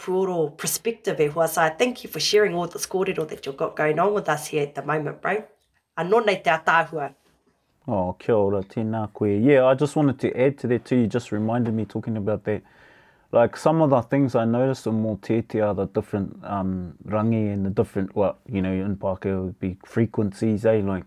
perspective 0.56 1.18
e 1.20 1.28
So 1.48 1.60
I 1.62 1.70
thank 1.70 2.04
you 2.04 2.10
for 2.10 2.20
sharing 2.20 2.54
all 2.54 2.66
this 2.68 2.86
kōrero 2.86 3.26
that 3.30 3.46
you've 3.46 3.56
got 3.56 3.74
going 3.74 3.98
on 3.98 4.12
with 4.12 4.28
us 4.28 4.46
here 4.48 4.62
at 4.62 4.74
the 4.74 4.82
moment, 4.82 5.22
bro. 5.22 5.42
Anō 5.98 6.18
te 6.44 6.50
atāhua. 6.58 7.14
Oh, 7.88 8.14
kia 8.18 8.34
ora, 8.34 8.62
tēnā 8.62 9.12
koe. 9.14 9.26
Yeah, 9.36 9.64
I 9.64 9.74
just 9.74 9.96
wanted 9.96 10.18
to 10.20 10.28
add 10.40 10.58
to 10.58 10.66
that 10.68 10.84
too. 10.84 10.96
You 10.96 11.06
just 11.06 11.32
reminded 11.32 11.72
me 11.72 11.86
talking 11.86 12.16
about 12.18 12.44
that. 12.44 12.62
like 13.32 13.56
some 13.56 13.82
of 13.82 13.90
the 13.90 14.02
things 14.02 14.34
I 14.34 14.44
noticed 14.44 14.86
in 14.86 15.02
Motete 15.02 15.62
are 15.64 15.74
the 15.74 15.86
different 15.86 16.38
um, 16.44 16.94
rangi 17.06 17.52
and 17.52 17.66
the 17.66 17.70
different, 17.70 18.14
well, 18.14 18.38
you 18.48 18.62
know, 18.62 18.72
in 18.72 18.96
Pākehā 18.96 19.44
would 19.44 19.58
be 19.58 19.76
frequencies, 19.84 20.64
eh? 20.64 20.80
Like 20.84 21.04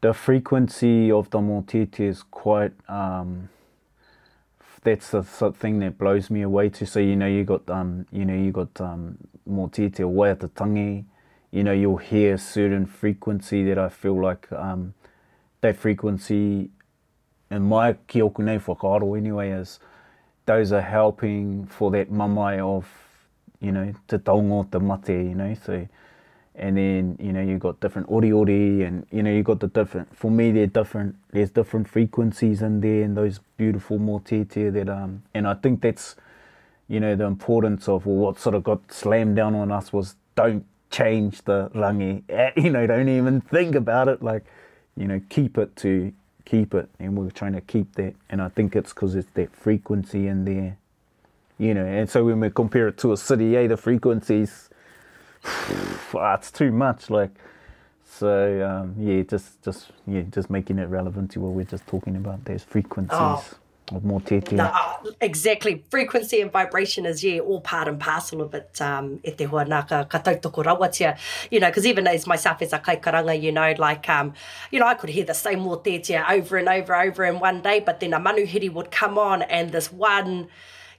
the 0.00 0.12
frequency 0.12 1.10
of 1.10 1.30
the 1.30 1.38
Motete 1.38 2.00
is 2.00 2.22
quite, 2.24 2.72
um, 2.88 3.48
that's 4.82 5.10
the, 5.10 5.20
the 5.38 5.52
thing 5.52 5.78
that 5.80 5.98
blows 5.98 6.30
me 6.30 6.42
away 6.42 6.68
to 6.70 6.86
So, 6.86 6.98
you 6.98 7.14
know, 7.14 7.28
you 7.28 7.44
got, 7.44 7.68
um, 7.70 8.06
you 8.10 8.24
know, 8.24 8.34
you 8.34 8.50
got 8.50 8.80
um, 8.80 9.16
Motete 9.48 10.00
away 10.00 10.30
at 10.30 10.40
the 10.40 10.48
tangi, 10.48 11.04
you 11.52 11.62
know, 11.62 11.72
you'll 11.72 11.98
hear 11.98 12.38
certain 12.38 12.86
frequency 12.86 13.62
that 13.64 13.78
I 13.78 13.88
feel 13.88 14.20
like 14.20 14.50
um, 14.52 14.94
that 15.60 15.76
frequency 15.76 16.70
and 17.52 17.64
my 17.64 17.92
kiokunei 17.92 18.60
whakaaro 18.64 19.16
anyway 19.18 19.50
is, 19.50 19.80
those 20.46 20.72
are 20.72 20.80
helping 20.80 21.66
for 21.66 21.90
that 21.90 22.10
mamai 22.12 22.58
of, 22.58 22.88
you 23.60 23.72
know, 23.72 23.92
te 24.08 24.16
taongo, 24.18 24.70
te 24.70 24.78
mate, 24.78 25.28
you 25.28 25.34
know, 25.34 25.54
so, 25.64 25.86
and 26.54 26.76
then, 26.76 27.16
you 27.20 27.32
know, 27.32 27.40
you've 27.40 27.60
got 27.60 27.80
different 27.80 28.10
ori-ori, 28.10 28.82
and, 28.84 29.06
you 29.10 29.22
know, 29.22 29.30
you've 29.30 29.44
got 29.44 29.60
the 29.60 29.68
different, 29.68 30.14
for 30.16 30.30
me, 30.30 30.50
they're 30.50 30.66
different, 30.66 31.16
there's 31.32 31.50
different 31.50 31.88
frequencies 31.88 32.62
in 32.62 32.80
there, 32.80 33.02
and 33.02 33.16
those 33.16 33.40
beautiful 33.56 33.98
motete 33.98 34.72
that, 34.72 34.88
um, 34.88 35.22
and 35.34 35.46
I 35.46 35.54
think 35.54 35.82
that's, 35.82 36.16
you 36.88 36.98
know, 37.00 37.14
the 37.14 37.24
importance 37.24 37.88
of 37.88 38.04
well, 38.06 38.16
what 38.16 38.38
sort 38.40 38.54
of 38.56 38.64
got 38.64 38.92
slammed 38.92 39.36
down 39.36 39.54
on 39.54 39.70
us 39.70 39.92
was 39.92 40.16
don't 40.34 40.64
change 40.90 41.42
the 41.42 41.70
rangi, 41.74 42.22
you 42.62 42.70
know, 42.70 42.86
don't 42.86 43.08
even 43.08 43.40
think 43.42 43.74
about 43.74 44.08
it, 44.08 44.22
like, 44.22 44.44
you 44.96 45.06
know, 45.06 45.20
keep 45.28 45.56
it 45.56 45.76
to, 45.76 46.12
keep 46.50 46.74
it 46.74 46.88
and 46.98 47.16
we're 47.16 47.30
trying 47.30 47.52
to 47.52 47.60
keep 47.60 47.94
that 47.94 48.12
and 48.28 48.42
i 48.42 48.48
think 48.48 48.74
it's 48.74 48.92
because 48.92 49.14
it's 49.14 49.28
that 49.34 49.54
frequency 49.54 50.26
in 50.26 50.44
there 50.44 50.76
you 51.58 51.72
know 51.72 51.84
and 51.86 52.10
so 52.10 52.24
when 52.24 52.40
we 52.40 52.50
compare 52.50 52.88
it 52.88 52.98
to 52.98 53.12
a 53.12 53.16
city 53.16 53.46
yeah 53.46 53.68
the 53.68 53.76
frequencies 53.76 54.68
that's 55.42 56.14
ah, 56.16 56.34
it's 56.34 56.50
too 56.50 56.72
much 56.72 57.08
like 57.08 57.30
so 58.04 58.68
um, 58.68 58.96
yeah 58.98 59.22
just 59.22 59.62
just 59.62 59.90
yeah 60.08 60.22
just 60.32 60.50
making 60.50 60.80
it 60.80 60.88
relevant 60.88 61.30
to 61.30 61.38
what 61.38 61.52
we're 61.52 61.64
just 61.64 61.86
talking 61.86 62.16
about 62.16 62.44
there's 62.46 62.64
frequencies 62.64 63.08
oh, 63.14 63.44
the, 63.90 64.42
uh, 65.04 65.10
exactly. 65.20 65.82
Frequency 65.90 66.40
and 66.40 66.52
vibration 66.52 67.06
is, 67.06 67.24
yeah, 67.24 67.40
all 67.40 67.60
part 67.60 67.88
and 67.88 67.98
parcel 67.98 68.40
of 68.42 68.54
it. 68.54 68.80
Um, 68.80 69.18
e 69.24 69.32
te 69.32 69.46
huanaka, 69.46 70.08
ka 70.08 70.18
tautoko 70.20 70.62
rawatia. 70.64 71.18
You 71.50 71.58
know, 71.58 71.66
because 71.66 71.86
even 71.86 72.06
as 72.06 72.24
myself 72.26 72.62
as 72.62 72.72
a 72.72 72.78
kaikaranga, 72.78 73.40
you 73.40 73.50
know, 73.50 73.74
like, 73.78 74.08
um, 74.08 74.34
you 74.70 74.78
know, 74.78 74.86
I 74.86 74.94
could 74.94 75.10
hear 75.10 75.24
the 75.24 75.34
same 75.34 75.66
tete 75.82 76.10
over 76.12 76.56
and 76.58 76.68
over, 76.68 76.94
over 76.94 77.24
in 77.24 77.40
one 77.40 77.62
day, 77.62 77.80
but 77.80 77.98
then 77.98 78.12
a 78.12 78.20
manuhiri 78.20 78.72
would 78.72 78.92
come 78.92 79.18
on 79.18 79.42
and 79.42 79.72
this 79.72 79.92
one, 79.92 80.46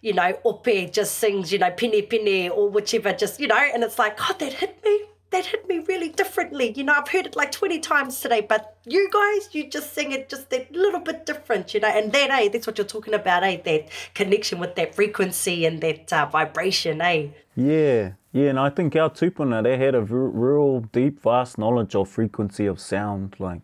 you 0.01 0.13
know, 0.13 0.37
ope 0.43 0.67
just 0.91 1.17
sings, 1.19 1.53
you 1.53 1.59
know, 1.59 1.69
pini 1.71 2.05
pini 2.09 2.51
or 2.51 2.69
whichever, 2.69 3.13
just, 3.13 3.39
you 3.39 3.47
know, 3.47 3.55
and 3.73 3.83
it's 3.83 3.97
like, 3.97 4.17
God, 4.17 4.37
that 4.39 4.51
hit 4.51 4.83
me 4.83 5.01
that 5.31 5.45
hit 5.45 5.67
me 5.67 5.79
really 5.87 6.09
differently. 6.09 6.73
You 6.75 6.83
know, 6.83 6.93
I've 6.93 7.07
heard 7.07 7.25
it 7.25 7.35
like 7.35 7.51
20 7.51 7.79
times 7.79 8.19
today, 8.19 8.41
but 8.41 8.77
you 8.85 9.09
guys, 9.11 9.55
you 9.55 9.69
just 9.69 9.93
sing 9.93 10.11
it 10.11 10.29
just 10.29 10.53
a 10.53 10.67
little 10.71 10.99
bit 10.99 11.25
different, 11.25 11.73
you 11.73 11.79
know. 11.79 11.87
And 11.87 12.11
then, 12.11 12.31
eh, 12.31 12.49
that's 12.49 12.67
what 12.67 12.77
you're 12.77 12.85
talking 12.87 13.13
about, 13.13 13.43
eh, 13.43 13.59
that 13.63 13.87
connection 14.13 14.59
with 14.59 14.75
that 14.75 14.93
frequency 14.93 15.65
and 15.65 15.79
that 15.81 16.11
uh, 16.11 16.25
vibration, 16.25 17.01
eh. 17.01 17.27
Yeah, 17.55 18.11
yeah, 18.33 18.49
and 18.49 18.59
I 18.59 18.69
think 18.69 18.95
our 18.97 19.09
tupuna, 19.09 19.59
eh, 19.59 19.61
they 19.63 19.77
had 19.77 19.95
a 19.95 20.01
real 20.01 20.81
deep, 20.91 21.21
vast 21.21 21.57
knowledge 21.57 21.95
of 21.95 22.09
frequency 22.09 22.65
of 22.65 22.79
sound, 22.81 23.35
like, 23.39 23.61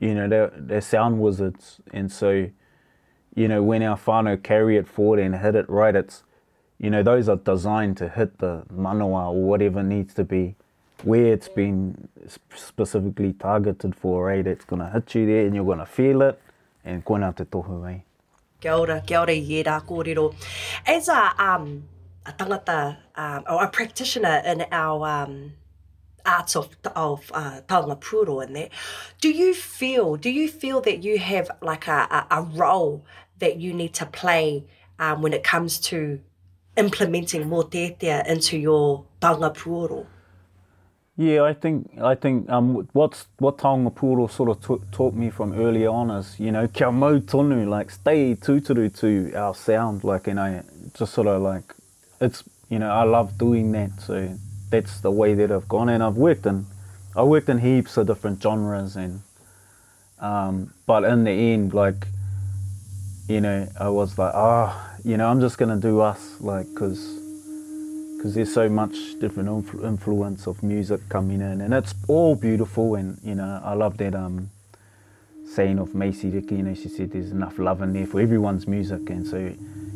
you 0.00 0.14
know, 0.14 0.28
they're, 0.28 0.52
they're 0.56 0.80
sound 0.80 1.20
wizards. 1.20 1.78
And 1.92 2.10
so, 2.10 2.46
you 3.34 3.48
know, 3.48 3.62
when 3.62 3.82
our 3.82 3.98
whānau 3.98 4.42
carry 4.42 4.78
it 4.78 4.88
forward 4.88 5.18
and 5.20 5.34
hit 5.36 5.54
it 5.56 5.68
right, 5.68 5.94
it's, 5.94 6.22
you 6.78 6.88
know, 6.88 7.02
those 7.02 7.28
are 7.28 7.36
designed 7.36 7.98
to 7.98 8.08
hit 8.08 8.38
the 8.38 8.64
manawa 8.72 9.30
or 9.32 9.42
whatever 9.44 9.82
needs 9.82 10.14
to 10.14 10.24
be 10.24 10.56
where 11.06 11.32
it's 11.34 11.48
been 11.48 12.08
specifically 12.56 13.32
targeted 13.32 13.94
for, 13.94 14.24
right? 14.26 14.44
It's 14.44 14.64
going 14.64 14.80
to 14.82 14.90
hit 14.90 15.14
you 15.14 15.24
there 15.26 15.46
and 15.46 15.54
you're 15.54 15.64
going 15.64 15.78
to 15.78 15.86
feel 15.86 16.20
it. 16.22 16.42
And 16.84 17.04
koina 17.04 17.34
te 17.34 17.44
tohu, 17.44 17.88
eh? 17.94 18.00
Kia 18.60 18.72
ora, 18.74 19.00
kia 19.06 19.20
ora 19.20 19.30
i 19.30 19.34
he 19.38 19.62
rā 19.62 19.80
kōrero. 19.86 20.34
As 20.84 21.08
a, 21.08 21.32
um, 21.38 21.84
a 22.26 22.32
tangata, 22.32 22.96
um, 23.14 23.44
or 23.48 23.62
a 23.62 23.68
practitioner 23.70 24.42
in 24.46 24.64
our 24.72 25.06
um, 25.06 25.52
arts 26.26 26.56
of, 26.56 26.70
of 26.96 27.30
uh, 27.32 27.60
taonga 27.68 28.00
pūro 28.00 28.44
in 28.44 28.54
that, 28.54 28.70
do 29.20 29.30
you 29.30 29.54
feel, 29.54 30.16
do 30.16 30.28
you 30.28 30.48
feel 30.48 30.80
that 30.80 31.04
you 31.04 31.18
have 31.20 31.48
like 31.62 31.86
a, 31.86 32.26
a, 32.28 32.38
a 32.38 32.42
role 32.42 33.04
that 33.38 33.58
you 33.58 33.72
need 33.72 33.92
to 33.94 34.06
play 34.06 34.64
um, 34.98 35.22
when 35.22 35.32
it 35.32 35.44
comes 35.44 35.78
to 35.78 36.18
implementing 36.76 37.48
more 37.48 37.62
tētea 37.62 38.26
into 38.26 38.58
your 38.58 39.04
taonga 39.20 39.54
pūro? 39.54 40.06
Yeah, 41.18 41.44
I 41.44 41.54
think 41.54 41.98
I 42.00 42.14
think 42.14 42.48
um, 42.50 42.86
what's 42.92 43.26
what 43.38 43.56
Taonga 43.56 43.90
Puro 43.94 44.26
sort 44.26 44.50
of 44.50 44.90
taught 44.90 45.14
me 45.14 45.30
from 45.30 45.54
early 45.58 45.86
on 45.86 46.10
is 46.10 46.38
you 46.38 46.52
know 46.52 46.68
kia 46.68 46.92
mau 46.92 47.18
tonu, 47.20 47.66
like 47.66 47.90
stay 47.90 48.34
tūturu 48.34 48.94
to 49.00 49.32
our 49.34 49.54
sound, 49.54 50.04
like 50.04 50.26
you 50.26 50.34
know 50.34 50.62
just 50.92 51.14
sort 51.14 51.26
of 51.28 51.40
like 51.40 51.74
it's 52.20 52.44
you 52.68 52.78
know 52.78 52.90
I 52.90 53.04
love 53.04 53.38
doing 53.38 53.72
that, 53.72 53.92
so 54.02 54.36
that's 54.68 55.00
the 55.00 55.10
way 55.10 55.32
that 55.32 55.50
I've 55.50 55.66
gone 55.68 55.88
and 55.88 56.02
I've 56.02 56.16
worked 56.18 56.44
in 56.44 56.66
I 57.16 57.22
worked 57.22 57.48
in 57.48 57.58
heaps 57.58 57.96
of 57.96 58.06
different 58.08 58.42
genres 58.42 58.94
and 58.96 59.22
um, 60.20 60.74
but 60.84 61.04
in 61.04 61.24
the 61.24 61.30
end, 61.30 61.72
like 61.72 62.06
you 63.26 63.40
know 63.40 63.66
I 63.80 63.88
was 63.88 64.18
like 64.18 64.34
ah 64.34 64.66
oh, 64.66 64.98
you 65.02 65.16
know 65.16 65.30
I'm 65.30 65.40
just 65.40 65.56
going 65.56 65.74
to 65.74 65.80
do 65.80 66.00
us 66.02 66.42
like 66.42 66.66
because. 66.74 67.24
because 68.16 68.34
there's 68.34 68.52
so 68.52 68.68
much 68.68 69.18
different 69.18 69.48
influ- 69.48 69.84
influence 69.86 70.46
of 70.46 70.62
music 70.62 71.06
coming 71.08 71.40
in, 71.40 71.60
and 71.60 71.74
it's 71.74 71.94
all 72.08 72.34
beautiful. 72.34 72.94
And 72.94 73.18
you 73.22 73.34
know, 73.34 73.60
I 73.62 73.74
love 73.74 73.98
that 73.98 74.14
um, 74.14 74.50
saying 75.46 75.78
of 75.78 75.94
Macy 75.94 76.30
Dick. 76.30 76.50
You 76.50 76.62
know, 76.62 76.74
she 76.74 76.88
said 76.88 77.12
there's 77.12 77.30
enough 77.30 77.58
love 77.58 77.82
in 77.82 77.92
there 77.92 78.06
for 78.06 78.20
everyone's 78.20 78.66
music, 78.66 79.10
and 79.10 79.26
so 79.26 79.52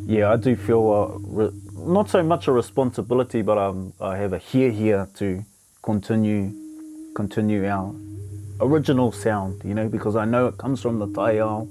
yeah, 0.06 0.30
I 0.32 0.36
do 0.36 0.54
feel 0.56 0.92
a 0.92 1.18
re- 1.18 1.60
not 1.76 2.10
so 2.10 2.22
much 2.22 2.46
a 2.46 2.52
responsibility, 2.52 3.42
but 3.42 3.58
um, 3.58 3.92
I 4.00 4.16
have 4.18 4.32
a 4.32 4.38
here 4.38 4.70
here 4.70 5.08
to 5.16 5.44
continue 5.82 6.52
continue 7.14 7.66
our 7.66 7.94
original 8.60 9.12
sound. 9.12 9.62
You 9.64 9.74
know, 9.74 9.88
because 9.88 10.14
I 10.16 10.26
know 10.26 10.46
it 10.48 10.58
comes 10.58 10.82
from 10.82 10.98
the 10.98 11.08
Taiao. 11.08 11.68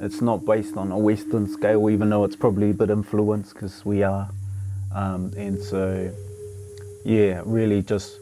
It's 0.00 0.20
not 0.20 0.44
based 0.44 0.76
on 0.76 0.90
a 0.90 0.98
Western 0.98 1.46
scale, 1.48 1.88
even 1.88 2.10
though 2.10 2.24
it's 2.24 2.36
probably 2.36 2.70
a 2.70 2.74
bit 2.74 2.90
influenced 2.90 3.54
because 3.54 3.84
we 3.86 4.02
are 4.02 4.28
Um, 4.94 5.32
and 5.36 5.60
so, 5.60 6.12
yeah, 7.04 7.42
really 7.44 7.82
just, 7.82 8.18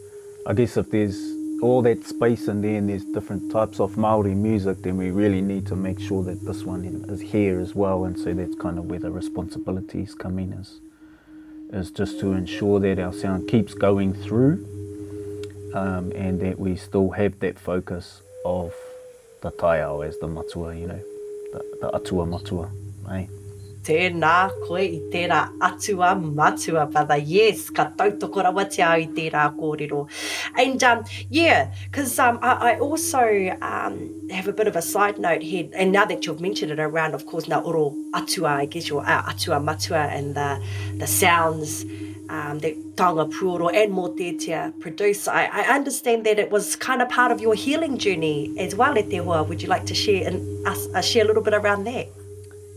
I 0.47 0.53
guess 0.53 0.75
if 0.75 0.89
there's 0.89 1.15
all 1.61 1.81
that 1.83 2.03
space 2.03 2.49
in 2.49 2.61
there 2.61 2.81
there's 2.81 3.05
different 3.05 3.51
types 3.51 3.79
of 3.79 3.95
Maori 3.95 4.33
music, 4.33 4.81
then 4.81 4.97
we 4.97 5.11
really 5.11 5.41
need 5.41 5.67
to 5.67 5.75
make 5.75 5.99
sure 5.99 6.23
that 6.23 6.41
this 6.43 6.63
one 6.63 6.83
is 7.09 7.21
here 7.21 7.59
as 7.59 7.75
well. 7.75 8.05
And 8.05 8.19
so 8.19 8.33
that's 8.33 8.55
kind 8.55 8.77
of 8.79 8.85
where 8.85 8.99
the 8.99 9.11
responsibilities 9.11 10.15
come 10.15 10.39
in 10.39 10.53
is, 10.53 10.79
is 11.71 11.91
just 11.91 12.19
to 12.21 12.33
ensure 12.33 12.79
that 12.81 12.97
our 12.99 13.13
sound 13.13 13.47
keeps 13.47 13.75
going 13.75 14.13
through 14.13 14.65
um, 15.75 16.11
and 16.15 16.39
that 16.41 16.59
we 16.59 16.75
still 16.75 17.11
have 17.11 17.39
that 17.41 17.59
focus 17.59 18.21
of 18.45 18.73
the 19.41 19.51
taiao 19.51 20.05
as 20.05 20.17
the 20.19 20.27
matua, 20.27 20.75
you 20.75 20.87
know, 20.87 20.99
the, 21.53 21.77
the 21.81 21.93
atua 21.95 22.25
matua, 22.25 22.71
eh? 23.11 23.27
tēnā 23.87 24.33
koe 24.63 24.83
i 24.85 24.99
tērā 25.11 25.39
atua 25.63 26.13
matua, 26.19 26.85
brother. 26.91 27.17
Yes, 27.19 27.65
ka 27.71 27.89
au 27.99 28.07
i 28.07 29.09
tērā 29.17 29.43
kōrero. 29.59 30.05
And 30.57 30.83
um, 30.83 31.03
yeah, 31.29 31.73
because 31.85 32.17
um, 32.19 32.39
I, 32.41 32.71
I 32.75 32.79
also 32.79 33.19
um, 33.61 34.27
have 34.29 34.47
a 34.47 34.53
bit 34.53 34.67
of 34.67 34.75
a 34.75 34.81
side 34.81 35.19
note 35.19 35.41
here, 35.41 35.69
and 35.75 35.91
now 35.91 36.05
that 36.05 36.25
you've 36.25 36.41
mentioned 36.41 36.71
it 36.71 36.79
around, 36.79 37.13
of 37.13 37.25
course, 37.25 37.47
now 37.47 37.61
oro 37.61 37.93
atua, 38.13 38.49
I 38.59 38.65
guess, 38.65 38.89
your 38.89 39.05
uh, 39.05 39.23
atua 39.29 39.59
matua 39.63 40.07
and 40.09 40.35
the, 40.35 40.63
the 40.97 41.07
sounds 41.07 41.83
um, 42.29 42.59
that 42.59 42.75
Tonga 42.97 43.25
Puoro 43.25 43.69
and 43.73 43.93
Motetia 43.93 44.77
produce. 44.79 45.27
I, 45.27 45.45
I 45.45 45.75
understand 45.75 46.25
that 46.25 46.39
it 46.39 46.51
was 46.51 46.75
kind 46.75 47.01
of 47.01 47.09
part 47.09 47.31
of 47.31 47.41
your 47.41 47.53
healing 47.55 47.97
journey 47.97 48.55
as 48.59 48.75
well, 48.75 48.93
Te 48.95 49.17
Hua. 49.17 49.43
Would 49.43 49.61
you 49.61 49.67
like 49.67 49.85
to 49.87 49.93
share 49.95 50.27
and 50.27 50.67
uh, 50.67 51.01
share 51.01 51.23
a 51.25 51.27
little 51.27 51.43
bit 51.43 51.53
around 51.53 51.83
that? 51.85 52.07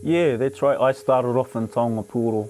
Yeah, 0.06 0.36
that's 0.36 0.62
right. 0.62 0.78
I 0.78 0.92
started 0.92 1.30
off 1.36 1.56
in 1.56 1.66
Tongapuro. 1.66 2.48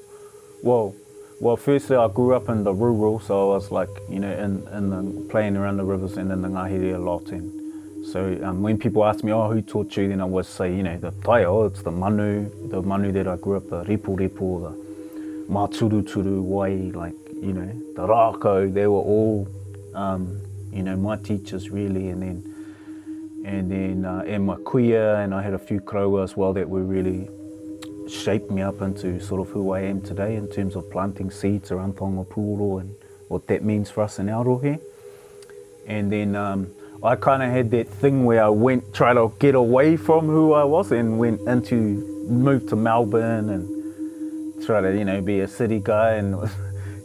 Well, 0.63 0.95
well, 1.41 1.57
firstly, 1.57 1.97
I 1.97 2.07
grew 2.07 2.35
up 2.35 2.51
in 2.51 2.65
the 2.65 2.75
rural, 2.75 3.19
so 3.19 3.53
I 3.53 3.55
was 3.55 3.71
like, 3.71 3.89
you 4.11 4.21
know, 4.21 4.31
in, 4.31 4.69
in 4.77 4.91
the, 4.91 5.23
playing 5.31 5.57
around 5.57 5.79
the 5.79 5.85
rivers 5.87 6.19
and 6.19 6.31
in 6.31 6.43
the 6.43 6.49
Ngahiri 6.49 6.95
a 6.95 6.99
lot. 6.99 7.31
And 7.31 8.05
so 8.09 8.39
um, 8.45 8.61
when 8.63 8.77
people 8.79 9.07
ask 9.07 9.25
me, 9.25 9.33
oh, 9.33 9.51
who 9.51 9.63
taught 9.63 9.97
you, 9.97 10.07
then 10.07 10.21
I 10.21 10.27
would 10.27 10.45
say, 10.45 10.77
you 10.77 10.83
know, 10.83 10.99
the 10.99 11.13
taiao, 11.13 11.71
it's 11.71 11.81
the 11.83 11.91
manu, 11.91 12.69
the 12.69 12.83
manu 12.83 13.11
that 13.13 13.27
I 13.27 13.37
grew 13.37 13.57
up, 13.57 13.71
the 13.71 13.85
ripu 13.85 14.15
ripu, 14.19 14.43
the 14.61 15.49
maturu 15.51 16.03
turu, 16.03 16.43
wai, 16.43 16.91
like, 16.93 17.15
you 17.41 17.55
know, 17.55 17.73
the 17.95 18.07
rako, 18.07 18.71
they 18.71 18.87
were 18.87 18.99
all, 19.01 19.49
um, 19.95 20.43
you 20.75 20.83
know, 20.83 20.95
my 20.95 21.17
teachers 21.17 21.71
really. 21.71 22.11
And 22.11 22.21
then, 22.21 23.43
and 23.47 23.71
then, 23.71 24.05
uh, 24.05 24.25
and 24.27 24.45
my 24.45 24.57
kuia, 24.57 25.25
and 25.25 25.35
I 25.35 25.41
had 25.41 25.55
a 25.55 25.59
few 25.59 25.81
kraua 25.81 26.23
as 26.23 26.37
well 26.37 26.53
that 26.53 26.69
were 26.69 26.83
really 26.85 27.31
shaped 28.09 28.51
me 28.51 28.63
up 28.63 28.81
into 28.83 29.21
sort 29.21 29.41
of 29.41 29.49
who 29.53 29.73
I 29.73 29.81
am 29.81 30.01
today 30.01 30.37
in 30.37 30.49
terms 30.49 30.77
of 30.77 30.89
planting 30.91 31.31
seeds 31.31 31.71
around 31.73 31.97
Tongapuro 31.97 32.81
and 32.81 32.95
what 33.29 33.47
that 33.49 33.65
means 33.65 33.91
for 33.91 34.03
us 34.03 34.19
in 34.19 34.29
here. 34.29 34.79
And 35.89 36.11
then 36.13 36.35
um, 36.37 36.71
I 37.03 37.17
kind 37.17 37.43
of 37.43 37.51
had 37.51 37.71
that 37.73 37.89
thing 37.89 38.25
where 38.25 38.45
I 38.45 38.49
went, 38.49 38.95
try 38.95 39.13
to 39.15 39.33
get 39.39 39.55
away 39.55 39.97
from 39.97 40.27
who 40.27 40.53
I 40.53 40.65
was 40.65 40.93
and 40.93 41.19
went 41.19 41.41
into, 41.43 41.77
moved 42.29 42.69
to 42.71 42.77
Melbourne 42.77 43.51
and 43.51 44.65
try 44.65 44.81
to, 44.81 44.97
you 44.97 45.05
know, 45.05 45.21
be 45.21 45.41
a 45.41 45.49
city 45.49 45.81
guy 45.83 46.13
and 46.15 46.37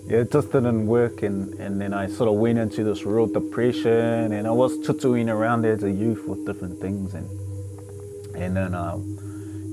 yeah, 0.05 0.19
it 0.19 0.31
just 0.31 0.51
didn't 0.51 0.85
work. 0.87 1.23
And, 1.23 1.53
and 1.55 1.81
then 1.81 1.93
I 1.93 2.07
sort 2.07 2.29
of 2.29 2.35
went 2.35 2.59
into 2.59 2.83
this 2.83 3.03
real 3.03 3.27
depression 3.27 4.33
and 4.33 4.47
I 4.47 4.51
was 4.51 4.77
tutuing 4.79 5.29
around 5.29 5.65
as 5.65 5.81
a 5.83 5.91
youth 5.91 6.25
with 6.27 6.45
different 6.45 6.79
things 6.79 7.13
and, 7.15 7.27
and 8.35 8.55
then, 8.55 8.75
um, 8.75 9.17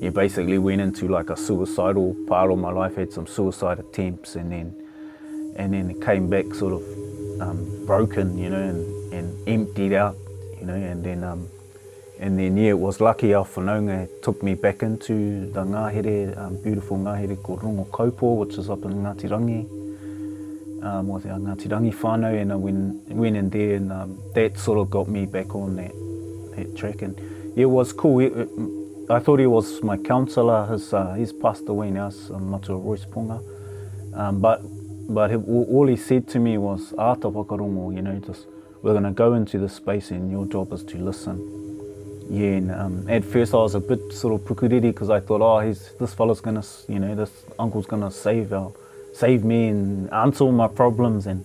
it 0.01 0.14
basically 0.14 0.59
went 0.59 0.80
into 0.80 1.09
like 1.09 1.30
a 1.30 1.36
suicidal 1.36 2.14
part 2.26 2.51
of 2.51 2.59
my 2.59 2.70
life. 2.70 2.96
had 2.96 3.12
some 3.12 3.26
suicide 3.26 3.78
attempts, 3.80 4.36
and 4.36 4.53
then 4.53 4.74
and 5.57 5.72
then 5.72 6.01
came 6.01 6.28
back 6.28 6.55
sort 6.55 6.72
of 6.74 6.82
um, 7.40 7.84
broken, 7.86 8.38
you 8.38 8.49
know, 8.49 8.62
and, 8.62 9.12
and 9.12 9.49
emptied 9.49 9.92
out, 9.92 10.16
you 10.61 10.66
know, 10.66 10.74
and 10.74 11.03
then 11.05 11.24
um, 11.24 11.49
and 12.20 12.38
then 12.38 12.57
yeah, 12.57 12.70
it 12.70 12.78
was 12.78 13.01
lucky 13.01 13.28
Alfanonga 13.28 14.09
took 14.22 14.42
me 14.42 14.55
back 14.55 14.82
into 14.82 15.51
the 15.53 15.64
ngahere, 15.64 16.36
um, 16.38 16.62
beautiful 16.62 16.96
ngahere 16.96 17.40
called 17.42 17.61
Rongo 17.61 17.86
Kaupo, 17.88 18.36
which 18.36 18.57
is 18.57 18.70
up 18.70 18.84
in 18.84 18.92
Ngati 18.94 19.28
Rangi. 19.30 19.76
Um, 20.80 21.09
was 21.09 21.26
our 21.26 21.38
Ngati 21.38 21.66
Rangi 21.66 21.92
whānau, 21.92 22.40
and 22.40 22.53
I 22.53 22.57
went, 22.57 23.09
went 23.09 23.36
in 23.36 23.51
there, 23.51 23.74
and 23.74 23.90
um, 23.92 24.16
that 24.36 24.57
sort 24.61 24.78
of 24.78 24.90
got 24.90 25.09
me 25.09 25.26
back 25.26 25.53
on 25.57 25.74
that, 25.74 25.90
that 26.55 26.76
track. 26.76 27.03
And 27.03 27.18
it 27.59 27.66
was 27.66 27.92
cool. 27.92 28.20
It, 28.20 28.32
it, 28.36 28.49
I 29.11 29.20
thought 29.20 29.40
he 29.40 29.46
was 29.46 29.82
my 29.82 29.96
counselor. 29.96 30.66
His, 30.66 30.92
uh, 30.92 31.14
he's 31.14 31.32
passed 31.32 31.66
away 31.70 31.90
now, 31.90 32.11
so 32.11 32.34
Matu 32.34 32.78
Royce 32.84 33.06
Punga. 33.06 33.42
Um, 34.14 34.38
but 34.40 34.61
but 35.09 35.30
he, 35.30 35.36
all 35.36 35.86
he 35.86 35.96
said 35.96 36.28
to 36.28 36.38
me 36.38 36.59
was, 36.59 36.92
Ata 36.98 37.28
ah, 37.28 37.30
Wakarongo, 37.30 37.94
you 37.94 38.02
know, 38.02 38.14
just 38.18 38.44
we're 38.82 38.92
going 38.92 39.04
to 39.04 39.11
go 39.12 39.32
into 39.32 39.59
the 39.59 39.68
space 39.68 40.11
and 40.11 40.30
your 40.30 40.44
job 40.46 40.72
is 40.74 40.82
to 40.84 40.98
listen. 40.98 41.40
Yeah, 42.28 42.56
and 42.56 42.70
um, 42.70 43.09
at 43.09 43.24
first 43.24 43.54
I 43.54 43.56
was 43.56 43.74
a 43.74 43.80
bit 43.80 44.12
sort 44.12 44.34
of 44.38 44.46
pukuriri 44.46 44.82
because 44.92 45.09
I 45.09 45.20
thought, 45.20 45.40
oh, 45.40 45.66
he's, 45.66 45.90
this 45.98 46.12
fellow's 46.12 46.42
going 46.42 46.61
to, 46.61 46.66
you 46.88 46.98
know, 46.98 47.14
this 47.14 47.30
uncle's 47.59 47.86
going 47.86 48.02
to 48.02 48.11
save 48.11 48.52
our, 48.52 48.70
save 49.14 49.42
me 49.42 49.68
and 49.68 50.12
answer 50.12 50.44
all 50.44 50.52
my 50.52 50.68
problems. 50.68 51.26
And 51.26 51.42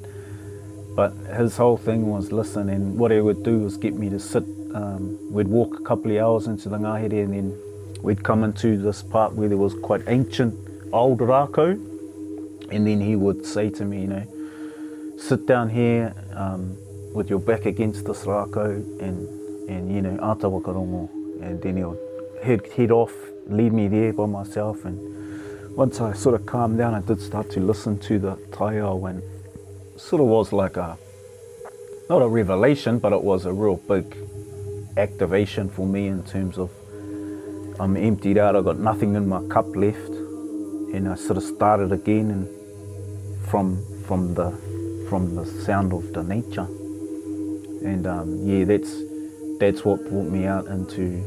But 0.97 1.11
his 1.13 1.55
whole 1.55 1.77
thing 1.77 2.07
was 2.07 2.33
listen, 2.33 2.67
and 2.67 2.97
what 2.97 3.11
he 3.11 3.21
would 3.21 3.41
do 3.43 3.59
was 3.59 3.77
get 3.77 3.93
me 3.93 4.09
to 4.09 4.19
sit 4.19 4.43
um, 4.73 5.17
we'd 5.31 5.47
walk 5.47 5.79
a 5.79 5.83
couple 5.83 6.11
of 6.11 6.17
hours 6.17 6.47
into 6.47 6.67
the 6.69 6.77
ngahere 6.77 7.23
and 7.23 7.33
then 7.33 7.57
we'd 8.01 8.23
come 8.23 8.43
into 8.43 8.77
this 8.77 9.03
part 9.03 9.33
where 9.33 9.47
there 9.47 9.57
was 9.57 9.73
quite 9.83 10.01
ancient 10.07 10.55
old 10.91 11.19
rākau 11.19 11.71
and 12.71 12.87
then 12.87 12.99
he 12.99 13.15
would 13.15 13.45
say 13.45 13.69
to 13.69 13.85
me, 13.85 14.01
you 14.01 14.07
know, 14.07 14.27
sit 15.19 15.45
down 15.45 15.69
here 15.69 16.13
um, 16.33 16.75
with 17.13 17.29
your 17.29 17.39
back 17.39 17.65
against 17.65 18.05
this 18.05 18.23
rākau 18.25 18.75
and, 19.01 19.69
and 19.69 19.91
you 19.93 20.01
know, 20.01 20.17
āta 20.17 20.49
wakarongo. 20.49 21.09
And 21.43 21.61
then 21.61 21.77
he'd 21.77 22.43
head, 22.43 22.61
head 22.75 22.91
off, 22.91 23.13
leave 23.47 23.73
me 23.73 23.87
there 23.87 24.11
by 24.13 24.25
myself 24.25 24.85
and 24.85 24.97
once 25.77 25.99
I 26.01 26.13
sort 26.13 26.35
of 26.39 26.45
calmed 26.45 26.77
down, 26.77 26.93
I 26.93 27.01
did 27.01 27.19
start 27.21 27.49
to 27.51 27.59
listen 27.59 27.99
to 28.01 28.17
the 28.19 28.35
taiao 28.51 29.09
and 29.09 29.21
sort 29.99 30.21
of 30.21 30.27
was 30.27 30.51
like 30.53 30.77
a, 30.77 30.97
not 32.09 32.21
a 32.21 32.27
revelation, 32.27 32.97
but 32.99 33.11
it 33.13 33.23
was 33.23 33.45
a 33.45 33.53
real 33.53 33.77
big 33.77 34.15
activation 34.97 35.69
for 35.69 35.85
me 35.87 36.07
in 36.07 36.23
terms 36.23 36.57
of 36.57 36.69
I'm 37.79 37.97
emptied 37.97 38.37
out, 38.37 38.55
I've 38.55 38.65
got 38.65 38.77
nothing 38.77 39.15
in 39.15 39.27
my 39.27 39.41
cup 39.47 39.75
left. 39.75 40.09
And 40.93 41.09
I 41.09 41.15
sort 41.15 41.37
of 41.37 41.43
started 41.43 41.91
again 41.91 42.29
and 42.29 43.41
from 43.49 43.83
from 44.05 44.35
the 44.35 44.51
from 45.09 45.35
the 45.35 45.45
sound 45.45 45.91
of 45.93 46.13
the 46.13 46.23
nature. 46.23 46.67
And 47.83 48.05
um, 48.05 48.39
yeah, 48.45 48.63
that's 48.65 48.95
that's 49.59 49.83
what 49.83 50.07
brought 50.09 50.27
me 50.29 50.45
out 50.45 50.67
into 50.67 51.25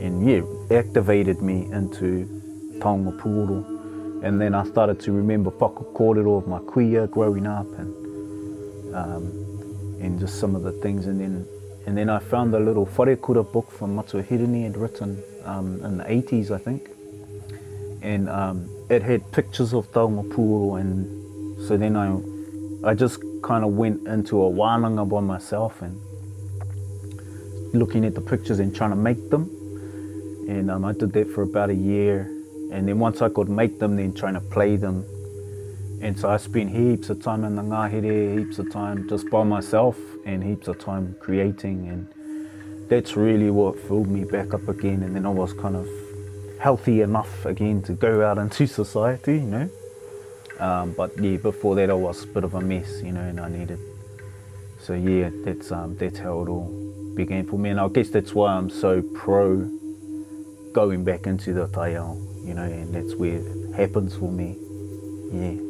and 0.00 0.28
yeah, 0.28 0.42
activated 0.78 1.42
me 1.42 1.66
into 1.72 2.26
Tonga 2.80 3.12
Puro. 3.12 3.64
And 4.22 4.40
then 4.40 4.52
I 4.54 4.64
started 4.64 4.98
to 5.00 5.12
remember 5.12 5.50
Paku 5.52 5.92
Korero 5.92 6.38
of 6.38 6.48
my 6.48 6.58
queer 6.58 7.06
growing 7.06 7.46
up 7.46 7.66
and 7.78 8.94
um, 8.96 9.22
and 10.02 10.18
just 10.18 10.40
some 10.40 10.56
of 10.56 10.64
the 10.64 10.72
things 10.72 11.06
and 11.06 11.20
then 11.20 11.46
And 11.88 11.96
then 11.96 12.10
I 12.10 12.18
found 12.18 12.54
a 12.54 12.60
little 12.60 12.84
Farekura 12.84 13.50
book 13.50 13.70
from 13.70 13.96
Matsu 13.96 14.22
Hirini 14.22 14.64
had 14.64 14.76
written 14.76 15.22
um, 15.46 15.82
in 15.82 15.96
the 15.96 16.04
80s, 16.04 16.50
I 16.50 16.58
think. 16.58 16.86
And 18.02 18.28
um, 18.28 18.68
it 18.90 19.02
had 19.02 19.32
pictures 19.32 19.72
of 19.72 19.90
Taumapuro. 19.92 20.78
And 20.78 21.58
so 21.66 21.78
then 21.78 21.96
I, 21.96 22.18
I 22.86 22.92
just 22.92 23.22
kind 23.42 23.64
of 23.64 23.70
went 23.72 24.06
into 24.06 24.42
a 24.44 24.50
wananga 24.52 25.08
by 25.08 25.20
myself 25.20 25.80
and 25.80 25.98
looking 27.72 28.04
at 28.04 28.14
the 28.14 28.20
pictures 28.20 28.58
and 28.58 28.76
trying 28.76 28.90
to 28.90 28.96
make 28.96 29.30
them. 29.30 29.44
And 30.46 30.70
um, 30.70 30.84
I 30.84 30.92
did 30.92 31.14
that 31.14 31.30
for 31.30 31.40
about 31.40 31.70
a 31.70 31.74
year. 31.74 32.24
And 32.70 32.86
then 32.86 32.98
once 32.98 33.22
I 33.22 33.30
could 33.30 33.48
make 33.48 33.78
them, 33.78 33.96
then 33.96 34.12
trying 34.12 34.34
to 34.34 34.42
play 34.42 34.76
them. 34.76 35.06
And 36.02 36.20
so 36.20 36.28
I 36.28 36.36
spent 36.36 36.68
heaps 36.70 37.08
of 37.08 37.22
time 37.22 37.44
in 37.44 37.56
the 37.56 37.62
ngahere, 37.62 38.38
heaps 38.38 38.58
of 38.58 38.70
time 38.70 39.08
just 39.08 39.30
by 39.30 39.42
myself 39.42 39.96
and 40.28 40.44
heaps 40.44 40.68
of 40.68 40.78
time 40.78 41.16
creating 41.20 41.88
and 41.88 42.88
that's 42.90 43.16
really 43.16 43.50
what 43.50 43.78
filled 43.80 44.08
me 44.08 44.24
back 44.24 44.54
up 44.54 44.68
again 44.68 45.02
and 45.02 45.14
then 45.16 45.26
I 45.26 45.30
was 45.30 45.52
kind 45.54 45.74
of 45.74 45.88
healthy 46.60 47.00
enough 47.00 47.46
again 47.46 47.82
to 47.84 47.92
go 47.92 48.24
out 48.24 48.36
into 48.38 48.66
society, 48.66 49.34
you 49.34 49.40
know. 49.46 49.68
Um, 50.58 50.92
but 50.96 51.16
yeah, 51.22 51.36
before 51.36 51.74
that 51.76 51.88
I 51.88 51.92
was 51.94 52.24
a 52.24 52.26
bit 52.26 52.44
of 52.44 52.54
a 52.54 52.60
mess, 52.60 53.00
you 53.02 53.12
know, 53.12 53.20
and 53.22 53.38
I 53.40 53.48
needed. 53.48 53.78
So 54.80 54.94
yeah, 54.94 55.30
that's 55.44 55.70
um, 55.70 55.96
that's 55.98 56.18
how 56.18 56.40
it 56.42 56.48
all 56.48 56.66
began 57.14 57.46
for 57.46 57.58
me, 57.60 57.70
and 57.70 57.78
I 57.78 57.86
guess 57.88 58.08
that's 58.08 58.34
why 58.34 58.54
I'm 58.54 58.68
so 58.68 59.02
pro 59.14 59.60
going 60.72 61.04
back 61.04 61.26
into 61.26 61.52
the 61.52 61.68
tail, 61.68 62.20
you 62.44 62.54
know, 62.54 62.62
and 62.64 62.92
that's 62.92 63.14
where 63.14 63.36
it 63.38 63.74
happens 63.74 64.16
for 64.16 64.32
me. 64.32 64.56
Yeah. 65.32 65.66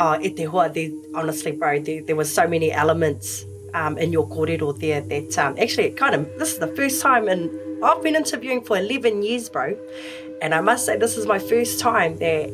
Oh, 0.00 0.16
e 0.22 0.30
te 0.30 0.44
hoa, 0.44 0.70
they, 0.72 0.92
honestly, 1.16 1.50
bro, 1.50 1.80
they, 1.80 1.98
there 1.98 2.14
were 2.14 2.24
so 2.24 2.46
many 2.46 2.70
elements 2.70 3.44
um, 3.74 3.98
in 3.98 4.12
your 4.12 4.28
kōrero 4.28 4.78
there 4.78 5.00
that 5.00 5.36
um, 5.36 5.56
actually 5.58 5.88
it 5.88 5.96
kind 5.96 6.14
of, 6.14 6.24
this 6.38 6.52
is 6.52 6.60
the 6.60 6.68
first 6.68 7.02
time 7.02 7.26
and 7.26 7.50
I've 7.84 8.00
been 8.00 8.14
interviewing 8.14 8.62
for 8.62 8.78
11 8.78 9.24
years, 9.24 9.48
bro. 9.48 9.76
And 10.40 10.54
I 10.54 10.60
must 10.60 10.86
say, 10.86 10.96
this 10.96 11.16
is 11.16 11.26
my 11.26 11.40
first 11.40 11.80
time 11.80 12.16
that 12.18 12.48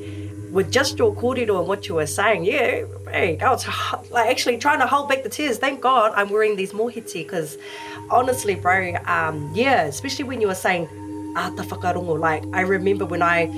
with 0.53 0.73
just 0.73 0.97
your 0.99 1.15
kōrero 1.15 1.59
and 1.59 1.69
what 1.69 1.87
you 1.87 1.97
were 1.97 2.07
saying, 2.07 2.45
yeah, 2.47 2.85
hey, 3.11 3.37
I 3.39 3.51
was 3.51 3.67
like, 4.11 4.31
actually 4.31 4.57
trying 4.57 4.79
to 4.81 4.87
hold 4.87 5.11
back 5.11 5.23
the 5.23 5.29
tears. 5.29 5.59
Thank 5.59 5.83
God 5.83 6.13
I'm 6.17 6.31
wearing 6.31 6.57
these 6.57 6.73
mohiti 6.73 7.25
because 7.27 7.59
honestly, 8.11 8.55
bro, 8.55 8.95
um, 9.05 9.51
yeah, 9.55 9.83
especially 9.83 10.25
when 10.25 10.41
you 10.41 10.47
were 10.49 10.55
saying, 10.55 10.85
ata 11.37 11.61
ah, 11.61 11.63
whakarongo, 11.67 12.19
like 12.19 12.43
I 12.55 12.63
remember 12.63 13.05
when 13.05 13.23
I 13.23 13.51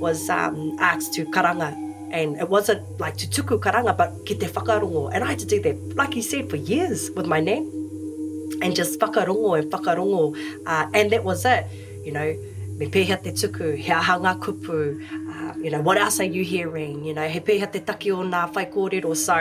was 0.00 0.28
um, 0.28 0.74
asked 0.80 1.14
to 1.14 1.24
karanga 1.26 1.86
and 2.10 2.36
it 2.40 2.48
wasn't 2.48 2.80
like 3.00 3.16
to 3.16 3.26
tuku 3.28 3.58
karanga 3.60 3.96
but 3.96 4.12
ki 4.24 4.34
te 4.34 4.46
whakarongo 4.46 5.12
and 5.12 5.24
I 5.24 5.28
had 5.28 5.38
to 5.40 5.46
do 5.46 5.60
that 5.62 5.76
like 5.96 6.16
you 6.16 6.22
said 6.22 6.50
for 6.50 6.56
years 6.56 7.10
with 7.14 7.26
my 7.26 7.40
name 7.40 7.64
and 8.62 8.74
just 8.74 8.98
whakarongo 9.00 9.54
and 9.58 9.70
whakarongo 9.72 10.34
uh, 10.66 10.88
and 10.94 11.10
that 11.12 11.24
was 11.24 11.44
it 11.44 11.66
you 12.04 12.12
know 12.12 12.28
me 12.78 12.86
pēhea 12.86 13.20
te 13.22 13.30
tuku 13.32 13.74
he 13.76 13.90
ahanga 14.00 14.34
kupu 14.38 14.98
uh, 15.12 15.52
you 15.64 15.70
know 15.70 15.80
what 15.80 15.96
else 15.98 16.20
are 16.20 16.32
you 16.38 16.44
hearing 16.44 17.04
you 17.04 17.14
know 17.20 17.28
he 17.36 17.40
pēhea 17.40 17.70
te 17.76 17.80
taki 17.92 18.12
o 18.18 18.22
ngā 18.34 18.42
whai 18.56 18.66
kōrero 18.76 19.14
so 19.24 19.38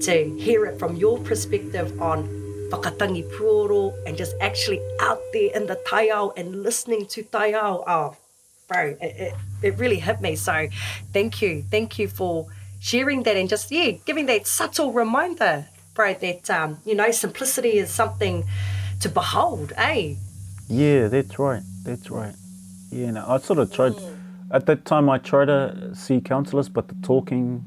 to 0.00 0.16
hear 0.46 0.66
it 0.70 0.78
from 0.78 0.96
your 1.06 1.18
perspective 1.30 1.92
on 2.12 2.24
whakatangi 2.72 3.24
puoro 3.34 3.82
and 4.06 4.16
just 4.22 4.34
actually 4.48 4.80
out 5.10 5.20
there 5.36 5.50
in 5.60 5.66
the 5.74 5.78
taiao 5.92 6.24
and 6.40 6.58
listening 6.64 7.06
to 7.16 7.22
taiao 7.36 7.84
oh 7.98 8.08
bro, 8.68 8.86
it, 8.86 8.98
it, 9.00 9.34
it 9.62 9.78
really 9.78 9.96
hit 9.96 10.20
me. 10.20 10.36
So 10.36 10.68
thank 11.12 11.42
you. 11.42 11.64
Thank 11.70 11.98
you 11.98 12.06
for 12.06 12.46
sharing 12.80 13.24
that 13.24 13.36
and 13.36 13.48
just, 13.48 13.70
yeah, 13.72 13.92
giving 14.06 14.26
that 14.26 14.46
subtle 14.46 14.92
reminder, 14.92 15.66
bro, 15.94 16.14
that, 16.14 16.48
um, 16.50 16.78
you 16.84 16.94
know, 16.94 17.10
simplicity 17.10 17.78
is 17.78 17.90
something 17.90 18.44
to 19.00 19.08
behold, 19.08 19.72
eh? 19.76 20.14
Yeah, 20.68 21.08
that's 21.08 21.38
right. 21.38 21.62
That's 21.84 22.10
right. 22.10 22.34
Yeah, 22.90 23.08
and 23.08 23.18
I 23.18 23.38
sort 23.38 23.58
of 23.58 23.72
tried, 23.72 23.92
hmm. 23.94 24.14
at 24.52 24.66
that 24.66 24.84
time, 24.84 25.08
I 25.10 25.18
tried 25.18 25.46
to 25.46 25.94
see 25.96 26.20
counselors, 26.20 26.68
but 26.68 26.88
the 26.88 26.94
talking, 27.02 27.64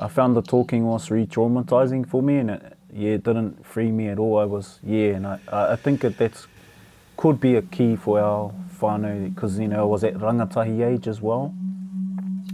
I 0.00 0.08
found 0.08 0.36
the 0.36 0.42
talking 0.42 0.84
was 0.84 1.10
re 1.10 1.26
traumatizing 1.26 2.06
for 2.06 2.22
me 2.22 2.38
and 2.38 2.50
it, 2.50 2.76
yeah, 2.94 3.12
it 3.12 3.24
didn't 3.24 3.64
free 3.64 3.90
me 3.90 4.08
at 4.08 4.18
all. 4.18 4.38
I 4.38 4.44
was, 4.44 4.78
yeah, 4.82 5.12
and 5.14 5.26
I, 5.26 5.38
I 5.50 5.76
think 5.76 6.00
that 6.02 6.18
that's 6.18 6.46
could 7.16 7.40
be 7.40 7.54
a 7.56 7.62
key 7.62 7.94
for 7.94 8.20
our 8.20 8.52
whānau 8.82 9.32
because 9.34 9.58
you 9.58 9.68
know 9.68 9.80
I 9.80 9.84
was 9.94 10.04
at 10.04 10.14
rangatahi 10.14 10.84
age 10.86 11.08
as 11.08 11.20
well 11.22 11.54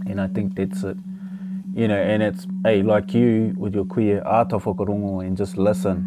and 0.05 0.21
I 0.21 0.27
think 0.27 0.55
that's 0.55 0.83
it 0.83 0.97
you 1.73 1.87
know 1.89 1.97
and 2.01 2.23
it's 2.23 2.47
hey 2.63 2.81
like 2.83 3.13
you 3.13 3.53
with 3.57 3.75
your 3.75 3.85
queer 3.85 4.21
art 4.21 4.53
of 4.53 4.63
whakarongo 4.63 5.25
and 5.25 5.35
just 5.35 5.57
listen 5.57 5.97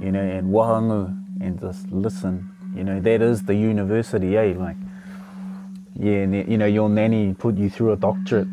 you 0.00 0.12
know 0.12 0.20
and 0.20 0.48
wahangu 0.52 1.00
and 1.40 1.58
just 1.60 1.90
listen 1.92 2.50
you 2.74 2.84
know 2.84 3.00
that 3.00 3.22
is 3.22 3.42
the 3.44 3.54
university 3.54 4.36
eh 4.36 4.54
like 4.58 4.76
yeah 5.98 6.18
and, 6.26 6.48
you 6.50 6.58
know 6.58 6.66
your 6.66 6.88
nanny 6.88 7.34
put 7.34 7.56
you 7.56 7.70
through 7.70 7.92
a 7.92 7.96
doctorate 7.96 8.48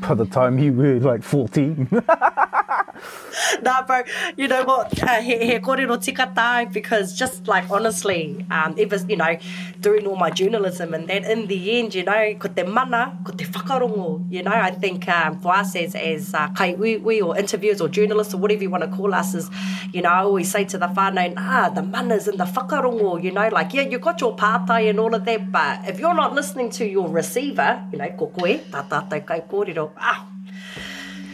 by 0.00 0.14
the 0.14 0.24
time 0.26 0.58
you 0.58 0.72
were 0.72 0.98
like 1.00 1.22
14 1.22 1.88
nah, 3.62 3.82
bro. 3.84 4.02
You 4.36 4.48
know 4.48 4.64
what? 4.64 5.02
Uh, 5.02 5.20
he, 5.20 5.36
he 5.50 5.58
kōrero 5.58 6.02
tika 6.02 6.32
tai 6.34 6.66
because 6.66 7.16
just 7.16 7.46
like 7.48 7.68
honestly, 7.70 8.44
um, 8.50 8.74
it 8.76 8.90
was 8.90 9.04
you 9.08 9.16
know, 9.16 9.36
doing 9.80 10.06
all 10.06 10.16
my 10.16 10.30
journalism 10.30 10.94
and 10.94 11.08
then 11.08 11.24
in 11.24 11.46
the 11.46 11.78
end, 11.78 11.94
you 11.94 12.04
know, 12.04 12.34
ko 12.38 12.48
te 12.48 12.62
mana, 12.62 13.18
ko 13.24 13.32
te 13.32 13.44
whakarongo. 13.44 14.24
You 14.30 14.42
know, 14.42 14.52
I 14.52 14.70
think 14.70 15.08
um, 15.08 15.40
for 15.40 15.54
us 15.54 15.74
as 15.76 15.94
as 15.94 16.34
uh, 16.34 16.48
kai 16.50 16.74
or 16.74 17.38
interviewers 17.38 17.80
or 17.80 17.88
journalists 17.88 18.34
or 18.34 18.38
whatever 18.38 18.62
you 18.62 18.70
want 18.70 18.84
to 18.84 18.96
call 18.96 19.14
us 19.14 19.34
is, 19.34 19.50
you 19.92 20.02
know, 20.02 20.10
I 20.10 20.20
always 20.20 20.50
say 20.50 20.64
to 20.66 20.78
the 20.78 20.86
whānau, 20.88 21.34
ah, 21.36 21.70
the 21.70 21.82
mana's 21.82 22.28
and 22.28 22.38
the 22.38 22.44
whakarongo. 22.44 23.22
You 23.22 23.32
know, 23.32 23.48
like 23.48 23.74
yeah, 23.74 23.82
you 23.82 23.98
got 23.98 24.20
your 24.20 24.36
pātai 24.36 24.90
and 24.90 25.00
all 25.00 25.14
of 25.14 25.24
that, 25.24 25.50
but 25.52 25.88
if 25.88 25.98
you're 25.98 26.14
not 26.14 26.34
listening 26.34 26.70
to 26.70 26.86
your 26.86 27.08
receiver, 27.08 27.82
you 27.92 27.98
know, 27.98 28.08
ko 28.10 28.28
koe, 28.38 28.58
tā 28.76 28.88
tātou 28.88 29.24
kai 29.26 29.40
kōrero, 29.40 29.90
ah, 29.98 30.26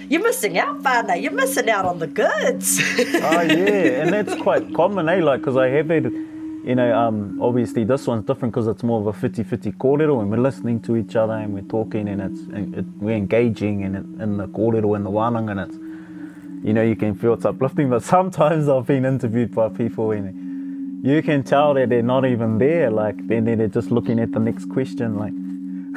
you're 0.09 0.23
missing 0.23 0.59
out, 0.59 0.79
Fana. 0.83 1.21
You're 1.21 1.33
missing 1.33 1.69
out 1.71 1.85
on 1.85 1.99
the 1.99 2.07
goods. 2.07 2.79
oh 2.81 3.41
yeah, 3.43 4.03
and 4.05 4.13
that's 4.13 4.35
quite 4.41 4.73
common, 4.75 5.09
eh? 5.09 5.17
Like, 5.23 5.41
because 5.41 5.57
I 5.57 5.69
have 5.69 5.89
had, 5.89 6.05
you 6.05 6.75
know, 6.75 6.97
um, 6.97 7.41
obviously 7.43 7.85
this 7.85 8.07
one's 8.07 8.25
different 8.25 8.55
because 8.55 8.69
it's 8.69 8.83
more 8.83 9.01
of 9.01 9.07
a 9.07 9.13
50-50 9.29 9.77
kōrero 9.77 10.21
and 10.21 10.31
we're 10.31 10.37
listening 10.39 10.81
to 10.83 10.97
each 10.97 11.17
other 11.17 11.35
and 11.35 11.53
we're 11.55 11.63
talking 11.63 12.09
and 12.09 12.21
it's 12.21 12.41
and 12.55 12.75
it, 12.75 12.85
we're 13.01 13.17
engaging 13.17 13.83
and 13.85 13.97
in, 13.97 14.21
in 14.21 14.37
the 14.37 14.49
cordial 14.49 14.95
and 14.95 15.05
the 15.05 15.11
wānanga 15.11 15.51
and 15.53 15.61
it's, 15.61 16.67
you 16.67 16.73
know, 16.73 16.83
you 16.83 16.97
can 16.97 17.15
feel 17.15 17.35
it's 17.35 17.45
uplifting. 17.45 17.91
But 17.91 18.03
sometimes 18.05 18.69
I've 18.69 18.87
been 18.87 19.05
interviewed 19.05 19.55
by 19.55 19.69
people 19.71 20.13
and 20.13 21.05
you 21.05 21.23
can 21.23 21.43
tell 21.43 21.75
that 21.75 21.89
they're 21.89 22.03
not 22.03 22.25
even 22.25 22.59
there. 22.59 22.91
Like, 22.91 23.27
then 23.27 23.45
they're 23.45 23.67
just 23.69 23.91
looking 23.91 24.21
at 24.21 24.33
the 24.33 24.41
next 24.41 24.71
question, 24.71 25.17
like 25.19 25.33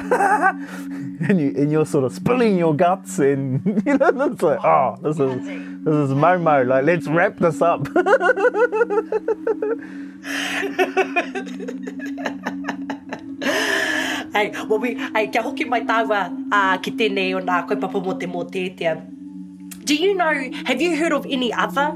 and 0.00 1.38
you 1.40 1.52
and 1.56 1.70
you're 1.70 1.84
sort 1.84 2.04
of 2.04 2.12
spilling 2.14 2.56
your 2.56 2.74
guts 2.74 3.18
and 3.18 3.60
you 3.86 3.98
know 3.98 4.32
it's 4.32 4.40
like 4.42 4.58
oh 4.64 4.96
this 5.02 5.20
is 5.20 5.36
this 5.84 5.96
is 6.08 6.10
Momo 6.24 6.64
like 6.66 6.84
let's 6.84 7.06
wrap 7.06 7.36
this 7.38 7.60
up. 7.60 7.84
hey, 14.32 14.50
well 14.68 14.78
we 14.78 14.94
hey 15.14 15.28
kia 15.34 15.42
hoki 15.48 15.66
mai 15.76 15.82
tawa 15.92 16.22
uh, 16.60 16.78
ki 16.84 16.96
tēnei 17.04 17.28
o 17.36 17.44
nā 17.52 17.60
koe 17.72 17.80
papa 17.88 18.04
mo 18.08 18.18
te 18.24 18.34
mō 18.38 18.44
tētia. 18.56 18.94
Te 19.02 19.19
Do 19.90 19.96
you 19.96 20.14
know, 20.14 20.32
have 20.66 20.80
you 20.80 20.94
heard 20.96 21.12
of 21.12 21.26
any 21.28 21.52
other 21.52 21.88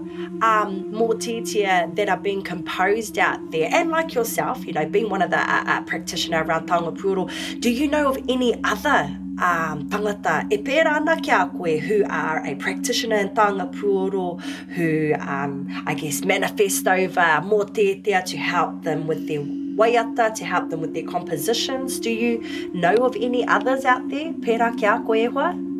um, 0.42 0.70
mōtitia 1.00 1.94
that 1.94 2.08
are 2.08 2.16
being 2.16 2.42
composed 2.42 3.20
out 3.20 3.52
there? 3.52 3.68
And 3.72 3.88
like 3.92 4.14
yourself, 4.14 4.66
you 4.66 4.72
know, 4.72 4.84
being 4.84 5.08
one 5.10 5.22
of 5.22 5.30
the 5.30 5.38
uh, 5.38 5.62
uh, 5.64 5.82
practitioner 5.82 6.42
around 6.42 6.68
Tangapuro, 6.68 7.30
do 7.60 7.70
you 7.70 7.86
know 7.86 8.08
of 8.10 8.18
any 8.28 8.52
other 8.64 9.04
um, 9.40 9.76
tangata 9.92 10.34
e 10.52 10.56
pērā 10.58 10.86
ana 10.96 11.16
koe 11.22 11.76
who 11.78 12.02
are 12.10 12.44
a 12.44 12.56
practitioner 12.56 13.14
in 13.14 13.28
Tangapuro 13.28 14.40
who 14.74 15.14
um, 15.20 15.68
I 15.86 15.94
guess 15.94 16.24
manifest 16.24 16.88
over 16.88 17.42
more 17.44 17.64
to 17.64 18.36
help 18.36 18.82
them 18.82 19.06
with 19.06 19.28
their 19.28 19.38
waiata, 19.40 20.34
to 20.34 20.44
help 20.44 20.68
them 20.70 20.80
with 20.80 20.94
their 20.94 21.04
compositions. 21.06 22.00
Do 22.00 22.10
you 22.10 22.42
know 22.74 22.96
of 22.96 23.14
any 23.20 23.46
others 23.46 23.84
out 23.84 24.08
there? 24.08 24.32
Pērā 24.32 24.76
kia 24.76 25.00
koe 25.06 25.30
hoa? 25.30 25.73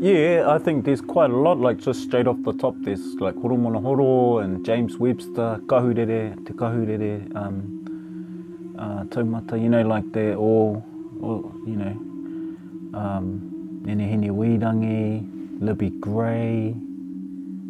Yeah, 0.00 0.46
I 0.48 0.56
think 0.58 0.86
there's 0.86 1.02
quite 1.02 1.28
a 1.28 1.36
lot, 1.36 1.58
like 1.58 1.76
just 1.76 2.04
straight 2.04 2.26
off 2.26 2.38
the 2.42 2.54
top, 2.54 2.74
there's 2.80 3.04
like 3.16 3.34
Horomona 3.34 3.80
Horo 3.80 4.38
and 4.38 4.64
James 4.64 4.96
Webster, 4.96 5.60
Kahurere, 5.66 6.36
Te 6.46 6.54
Kahurere, 6.54 7.30
um, 7.36 8.74
uh, 8.78 9.04
Taumata, 9.04 9.60
you 9.62 9.68
know, 9.68 9.82
like 9.82 10.10
they're 10.12 10.36
all, 10.36 10.82
all 11.20 11.52
you 11.66 11.76
know, 11.76 11.90
um, 12.98 13.82
Nenehene 13.84 14.30
Weidangi, 14.30 15.60
Libby 15.60 15.90
Gray, 15.90 16.74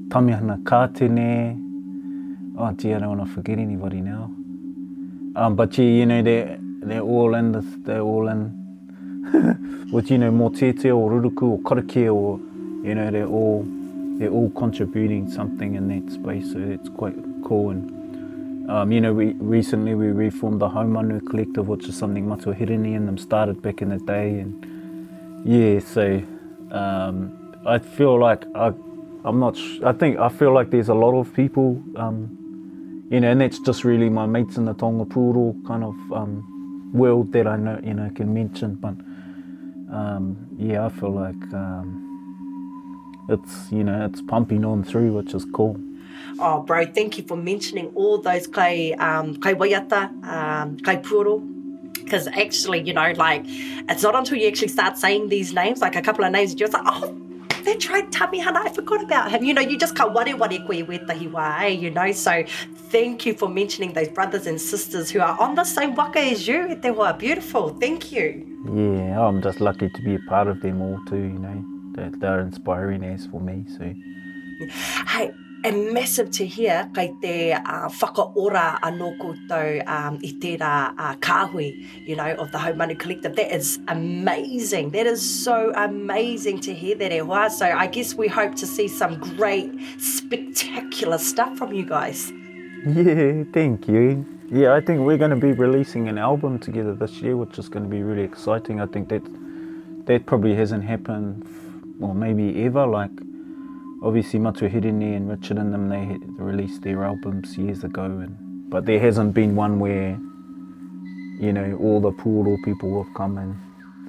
Tamihana 0.06 0.64
Katine, 0.64 2.54
oh 2.56 2.70
gee, 2.76 2.94
I 2.94 3.00
don't 3.00 3.18
want 3.18 3.28
to 3.28 3.34
forget 3.34 3.58
anybody 3.58 4.00
now. 4.02 4.30
Um, 5.34 5.56
but 5.56 5.76
yeah, 5.76 5.84
you 5.84 6.06
know, 6.06 6.22
they're, 6.22 6.58
they're 6.60 7.00
all 7.00 7.34
in, 7.34 7.50
the, 7.50 7.60
they're 7.82 8.02
all 8.02 8.28
in, 8.28 8.59
which 9.90 10.10
you 10.10 10.18
know 10.18 10.30
more 10.30 10.50
tete 10.50 10.86
or 10.86 11.04
ruruku 11.12 11.42
or 11.54 11.58
karakia 11.68 12.12
or 12.14 12.28
you 12.86 12.94
know 12.96 13.10
they're 13.14 13.26
all 13.38 13.64
they're 14.18 14.30
all 14.38 14.50
contributing 14.62 15.30
something 15.38 15.74
in 15.78 15.84
that 15.92 16.06
space 16.18 16.46
so 16.52 16.58
it's 16.76 16.88
quite 16.90 17.16
cool 17.44 17.70
and 17.70 17.82
um, 18.70 18.90
you 18.92 19.00
know 19.00 19.12
we 19.12 19.26
recently 19.56 19.94
we 19.94 20.08
reformed 20.08 20.60
the 20.60 20.68
home 20.68 20.92
homeanu 20.94 21.20
collective 21.30 21.68
which 21.72 21.86
is 21.90 21.96
something 22.02 22.26
much 22.28 22.40
Matua 22.46 22.54
hidden 22.54 22.84
in 22.86 23.06
them 23.06 23.18
started 23.18 23.62
back 23.66 23.82
in 23.82 23.90
the 23.90 23.98
day 23.98 24.40
and 24.40 24.52
yeah 25.54 25.78
so 25.80 26.22
um, 26.70 27.14
I 27.66 27.78
feel 27.78 28.18
like 28.18 28.44
I 28.54 28.68
I'm 29.24 29.38
not 29.38 29.56
I 29.84 29.92
think 29.92 30.18
I 30.18 30.28
feel 30.28 30.52
like 30.52 30.70
there's 30.70 30.88
a 30.88 30.94
lot 31.06 31.14
of 31.20 31.32
people 31.34 31.80
um, 31.96 32.18
you 33.10 33.20
know 33.20 33.30
and 33.30 33.40
that's 33.40 33.58
just 33.60 33.84
really 33.84 34.08
my 34.08 34.26
mates 34.26 34.56
in 34.56 34.64
the 34.64 34.74
Tonga 34.74 35.04
Puro 35.04 35.54
kind 35.66 35.84
of 35.84 35.96
um, 36.20 36.90
world 36.92 37.32
that 37.32 37.46
I 37.46 37.56
know 37.56 37.78
you 37.84 37.94
know 37.94 38.10
can 38.14 38.32
mention 38.34 38.74
but 38.76 38.94
um, 39.92 40.46
yeah, 40.58 40.86
I 40.86 40.88
feel 40.88 41.10
like 41.12 41.34
um, 41.52 43.26
it's 43.28 43.70
you 43.72 43.84
know 43.84 44.04
it's 44.04 44.22
pumping 44.22 44.64
on 44.64 44.84
through, 44.84 45.12
which 45.12 45.34
is 45.34 45.44
cool. 45.52 45.78
Oh, 46.38 46.62
bro, 46.62 46.86
thank 46.86 47.18
you 47.18 47.24
for 47.24 47.36
mentioning 47.36 47.90
all 47.94 48.18
those 48.18 48.46
kai 48.46 48.92
um, 48.98 49.36
kai 49.36 49.54
waiata, 49.54 50.24
um, 50.24 51.02
puro. 51.02 51.38
Because 52.02 52.26
actually, 52.26 52.82
you 52.82 52.92
know, 52.92 53.12
like, 53.12 53.42
it's 53.46 54.02
not 54.02 54.16
until 54.16 54.36
you 54.36 54.48
actually 54.48 54.66
start 54.68 54.98
saying 54.98 55.28
these 55.28 55.52
names, 55.54 55.80
like 55.80 55.94
a 55.94 56.02
couple 56.02 56.24
of 56.24 56.32
names, 56.32 56.50
you're 56.50 56.68
just 56.68 56.72
like, 56.72 56.82
oh, 56.84 57.14
they 57.64 57.76
tried 57.76 58.10
tummy 58.12 58.38
hunter. 58.40 58.60
I 58.62 58.70
forgot 58.70 59.02
about 59.02 59.30
him. 59.30 59.44
You 59.44 59.54
know, 59.54 59.60
you 59.60 59.78
just 59.78 59.94
can't 59.96 60.12
ware 60.12 60.36
ware 60.36 60.48
koe 60.48 60.84
with 60.84 61.06
the 61.06 61.14
hiwai, 61.14 61.78
you 61.80 61.90
know. 61.90 62.10
So 62.12 62.44
thank 62.94 63.26
you 63.26 63.34
for 63.34 63.48
mentioning 63.48 63.92
those 63.92 64.08
brothers 64.08 64.46
and 64.46 64.60
sisters 64.60 65.10
who 65.10 65.20
are 65.20 65.38
on 65.40 65.54
the 65.54 65.64
same 65.64 65.94
waka 65.94 66.20
as 66.20 66.46
you. 66.46 66.74
They 66.74 66.90
are 66.90 67.14
beautiful. 67.14 67.70
Thank 67.70 68.12
you. 68.12 68.46
Yeah, 68.66 69.22
I'm 69.26 69.42
just 69.42 69.60
lucky 69.60 69.88
to 69.88 70.02
be 70.02 70.14
a 70.14 70.22
part 70.28 70.48
of 70.48 70.60
them 70.60 70.80
all 70.82 71.00
too, 71.08 71.18
you 71.34 71.38
know. 71.38 71.64
They're, 71.94 72.10
they're 72.20 72.40
inspiring 72.40 73.04
as 73.04 73.26
for 73.26 73.40
me, 73.40 73.64
so. 73.76 73.92
Hey, 75.06 75.30
e 75.62 75.70
massive 75.92 76.30
to 76.30 76.46
hear 76.46 76.76
kai 76.94 77.06
te 77.22 77.32
uh, 77.52 77.88
whakaora 78.00 78.62
anō 78.88 79.08
koutou 79.20 79.82
um, 79.96 80.16
i 80.24 80.30
tērā 80.40 80.70
uh, 81.06 81.10
kāhui, 81.26 81.66
you 82.08 82.16
know, 82.16 82.28
of 82.44 82.50
the 82.52 82.58
home 82.58 82.78
money 82.78 82.94
Collective. 82.94 83.36
That 83.36 83.54
is 83.54 83.78
amazing. 83.88 84.90
That 84.90 85.06
is 85.06 85.20
so 85.28 85.70
amazing 85.76 86.60
to 86.68 86.74
hear 86.74 86.94
that, 87.02 87.12
e 87.12 87.18
hoa. 87.18 87.48
So 87.60 87.66
I 87.82 87.86
guess 87.98 88.14
we 88.22 88.28
hope 88.40 88.54
to 88.64 88.66
see 88.66 88.88
some 88.88 89.18
great, 89.30 89.70
spectacular 90.10 91.18
stuff 91.18 91.56
from 91.58 91.74
you 91.74 91.84
guys. 91.84 92.24
Yeah, 92.86 93.42
thank 93.52 93.86
you. 93.88 94.24
Yeah, 94.50 94.72
I 94.74 94.80
think 94.80 95.00
we're 95.00 95.18
going 95.18 95.30
to 95.38 95.44
be 95.48 95.52
releasing 95.52 96.08
an 96.08 96.16
album 96.16 96.58
together 96.58 96.94
this 96.94 97.20
year, 97.24 97.36
which 97.36 97.58
is 97.58 97.68
going 97.68 97.84
to 97.84 97.88
be 97.96 98.02
really 98.02 98.22
exciting. 98.24 98.80
I 98.80 98.86
think 98.86 99.10
that 99.10 99.22
that 100.06 100.24
probably 100.26 100.54
hasn't 100.54 100.84
happened, 100.84 101.46
or 102.00 102.14
maybe 102.14 102.64
ever, 102.66 102.86
like 102.86 103.10
obviously 104.02 104.38
Matuhirini 104.40 105.16
and 105.16 105.28
Richard 105.28 105.58
and 105.58 105.72
them 105.72 105.88
they 105.88 106.18
released 106.42 106.82
their 106.82 107.04
albums 107.04 107.56
years 107.58 107.84
ago 107.84 108.04
and 108.04 108.36
but 108.70 108.86
there 108.86 109.00
hasn't 109.00 109.34
been 109.34 109.54
one 109.56 109.78
where 109.78 110.18
you 111.38 111.52
know 111.52 111.76
all 111.80 112.00
the 112.00 112.12
Puro 112.12 112.56
people 112.64 113.02
have 113.02 113.12
come 113.14 113.36
and 113.38 113.54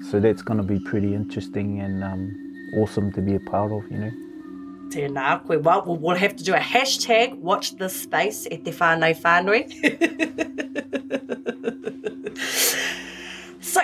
so 0.05 0.19
that's 0.19 0.41
going 0.41 0.57
to 0.57 0.63
be 0.63 0.79
pretty 0.79 1.13
interesting 1.13 1.79
and 1.81 2.03
um, 2.03 2.31
awesome 2.77 3.11
to 3.13 3.21
be 3.21 3.35
a 3.35 3.39
part 3.41 3.71
of 3.71 3.83
you 3.91 3.97
know 3.97 4.11
Tēnā 4.89 5.47
koe. 5.47 5.57
Well, 5.59 5.85
we'll 6.01 6.17
have 6.17 6.35
to 6.35 6.43
do 6.43 6.53
a 6.53 6.57
hashtag 6.73 7.37
watch 7.37 7.77
this 7.77 7.95
space 7.95 8.45
at 8.51 8.65
Te 8.65 8.71
Whānau 8.71 9.13
Whānui. 9.23 9.63
so, 13.63 13.79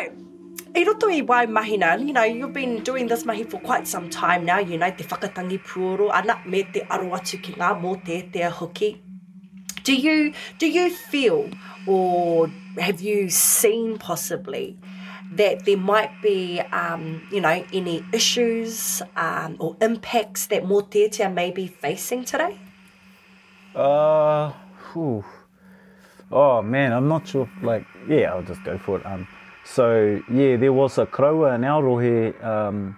Irotoi 0.77 1.25
wai 1.27 1.47
mahina, 1.47 1.97
you 1.97 2.13
know, 2.13 2.21
you've 2.21 2.53
been 2.53 2.83
doing 2.83 3.07
this 3.07 3.25
mahi 3.25 3.41
for 3.41 3.59
quite 3.59 3.87
some 3.87 4.11
time 4.11 4.45
now, 4.45 4.59
you 4.59 4.77
know, 4.77 4.87
te 4.91 5.03
whakatangi 5.11 5.57
puoro, 5.67 6.09
ana 6.17 6.35
me 6.45 6.61
te 6.73 6.81
aro 6.81 7.09
ki 7.45 7.53
ngā 7.57 7.69
mō 7.85 7.93
te 8.05 8.17
te 8.33 8.41
hoki. 8.43 8.89
Do 9.83 9.95
you, 9.95 10.33
do 10.59 10.67
you 10.69 10.91
feel 10.91 11.49
or 11.87 12.51
have 12.77 13.01
you 13.01 13.27
seen 13.31 13.97
possibly 13.97 14.77
that 15.31 15.65
there 15.65 15.77
might 15.77 16.21
be, 16.21 16.59
um, 16.71 17.23
you 17.31 17.41
know, 17.41 17.63
any 17.73 18.05
issues 18.13 19.01
um, 19.15 19.55
or 19.57 19.75
impacts 19.81 20.45
that 20.45 20.63
mō 20.63 20.87
Te 20.91 21.07
Te 21.09 21.27
may 21.27 21.49
be 21.51 21.65
facing 21.67 22.23
today? 22.23 22.55
Uh, 23.73 24.51
whew. 24.93 25.23
Oh 26.31 26.61
man, 26.61 26.91
I'm 26.91 27.07
not 27.07 27.27
sure. 27.27 27.49
Like, 27.63 27.85
yeah, 28.07 28.31
I'll 28.33 28.43
just 28.43 28.63
go 28.63 28.77
for 28.77 28.99
it. 28.99 29.05
Um, 29.07 29.27
So 29.67 30.21
yeah, 30.31 30.55
there 30.55 30.71
was 30.71 30.97
a 30.97 31.05
Krowa 31.05 31.53
in 31.55 31.61
Aorohe. 31.61 32.33
Um, 32.43 32.97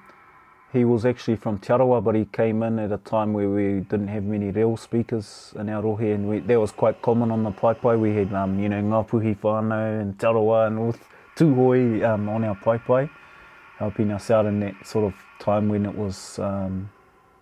he 0.71 0.85
was 0.85 1.03
actually 1.03 1.35
from 1.35 1.57
Te 1.57 1.69
Arawa, 1.73 2.01
but 2.01 2.13
he 2.13 2.25
came 2.25 2.61
in 2.61 2.77
at 2.77 2.91
a 2.91 2.97
time 2.99 3.33
where 3.33 3.49
we 3.49 3.79
didn't 3.81 4.07
have 4.09 4.23
many 4.23 4.51
real 4.51 4.77
speakers 4.77 5.51
in 5.57 5.65
Aorohe, 5.65 6.13
and 6.13 6.29
we, 6.29 6.39
that 6.41 6.59
was 6.59 6.71
quite 6.71 7.01
common 7.01 7.31
on 7.31 7.41
the 7.43 7.49
Pai 7.51 7.73
Pai. 7.73 7.97
We 7.97 8.13
had 8.15 8.31
um, 8.33 8.59
you 8.59 8.69
know 8.69 8.81
Ngapuhi 8.83 9.35
Fano 9.39 9.99
and 9.99 10.17
Te 10.19 10.27
Arawa 10.27 10.67
and 10.67 10.75
North 10.75 10.99
Tuhoi 11.35 12.03
um, 12.07 12.29
on 12.29 12.43
our 12.43 12.55
Pai 12.55 12.77
Pai, 12.77 13.09
helping 13.79 14.11
us 14.11 14.29
out 14.29 14.45
in 14.45 14.59
that 14.59 14.75
sort 14.85 15.05
of 15.05 15.15
time 15.39 15.69
when 15.69 15.87
it 15.87 15.95
was 15.97 16.37
um, 16.37 16.87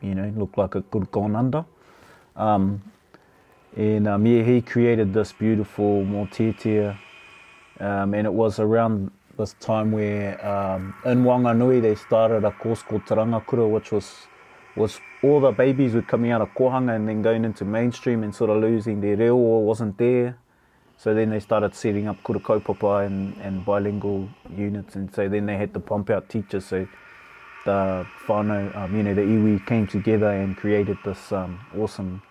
you 0.02 0.16
know 0.16 0.32
looked 0.38 0.58
like 0.58 0.74
it 0.76 0.90
could 0.90 1.12
gone 1.12 1.36
under. 1.36 1.66
Um, 2.38 2.82
and 3.76 4.08
um, 4.08 4.26
yeah, 4.26 4.42
he 4.44 4.62
created 4.62 5.14
this 5.14 5.34
beautiful 5.34 6.04
Motetea, 6.06 6.98
um, 7.82 8.14
and 8.16 8.26
it 8.26 8.34
was 8.34 8.58
around 8.60 9.12
this 9.38 9.54
time 9.60 9.92
where 9.92 10.36
um, 10.46 10.94
in 11.06 11.24
Whanganui 11.24 11.82
they 11.82 11.96
started 11.96 12.44
a 12.44 12.52
course 12.52 12.82
called 12.82 13.06
Tarangakura, 13.06 13.70
which 13.70 13.92
was 13.92 14.28
was 14.76 15.00
all 15.24 15.40
the 15.40 15.52
babies 15.52 15.94
were 15.96 16.02
coming 16.04 16.32
out 16.32 16.42
of 16.42 16.50
Kohanga 16.50 16.96
and 16.96 17.08
then 17.08 17.22
going 17.24 17.46
into 17.46 17.66
mainstream 17.66 18.24
and 18.24 18.34
sort 18.36 18.50
of 18.52 18.58
losing 18.58 19.02
their 19.02 19.16
reo 19.16 19.36
or 19.36 19.64
wasn't 19.64 19.98
there. 19.98 20.38
So 20.98 21.14
then 21.16 21.30
they 21.32 21.40
started 21.40 21.74
setting 21.76 22.08
up 22.08 22.22
kura 22.24 22.40
kaupapa 22.40 23.06
and, 23.06 23.36
and 23.38 23.64
bilingual 23.66 24.30
units 24.56 24.96
and 24.96 25.14
so 25.14 25.28
then 25.30 25.46
they 25.48 25.56
had 25.58 25.74
to 25.76 25.80
pump 25.80 26.10
out 26.12 26.28
teachers 26.30 26.66
so 26.66 26.88
the 27.66 28.06
whānau, 28.26 28.76
um, 28.76 28.96
you 28.96 29.02
know, 29.04 29.14
the 29.16 29.22
iwi 29.22 29.64
came 29.66 29.88
together 29.88 30.30
and 30.30 30.58
created 30.58 30.98
this 31.04 31.32
um, 31.32 31.60
awesome 31.78 32.22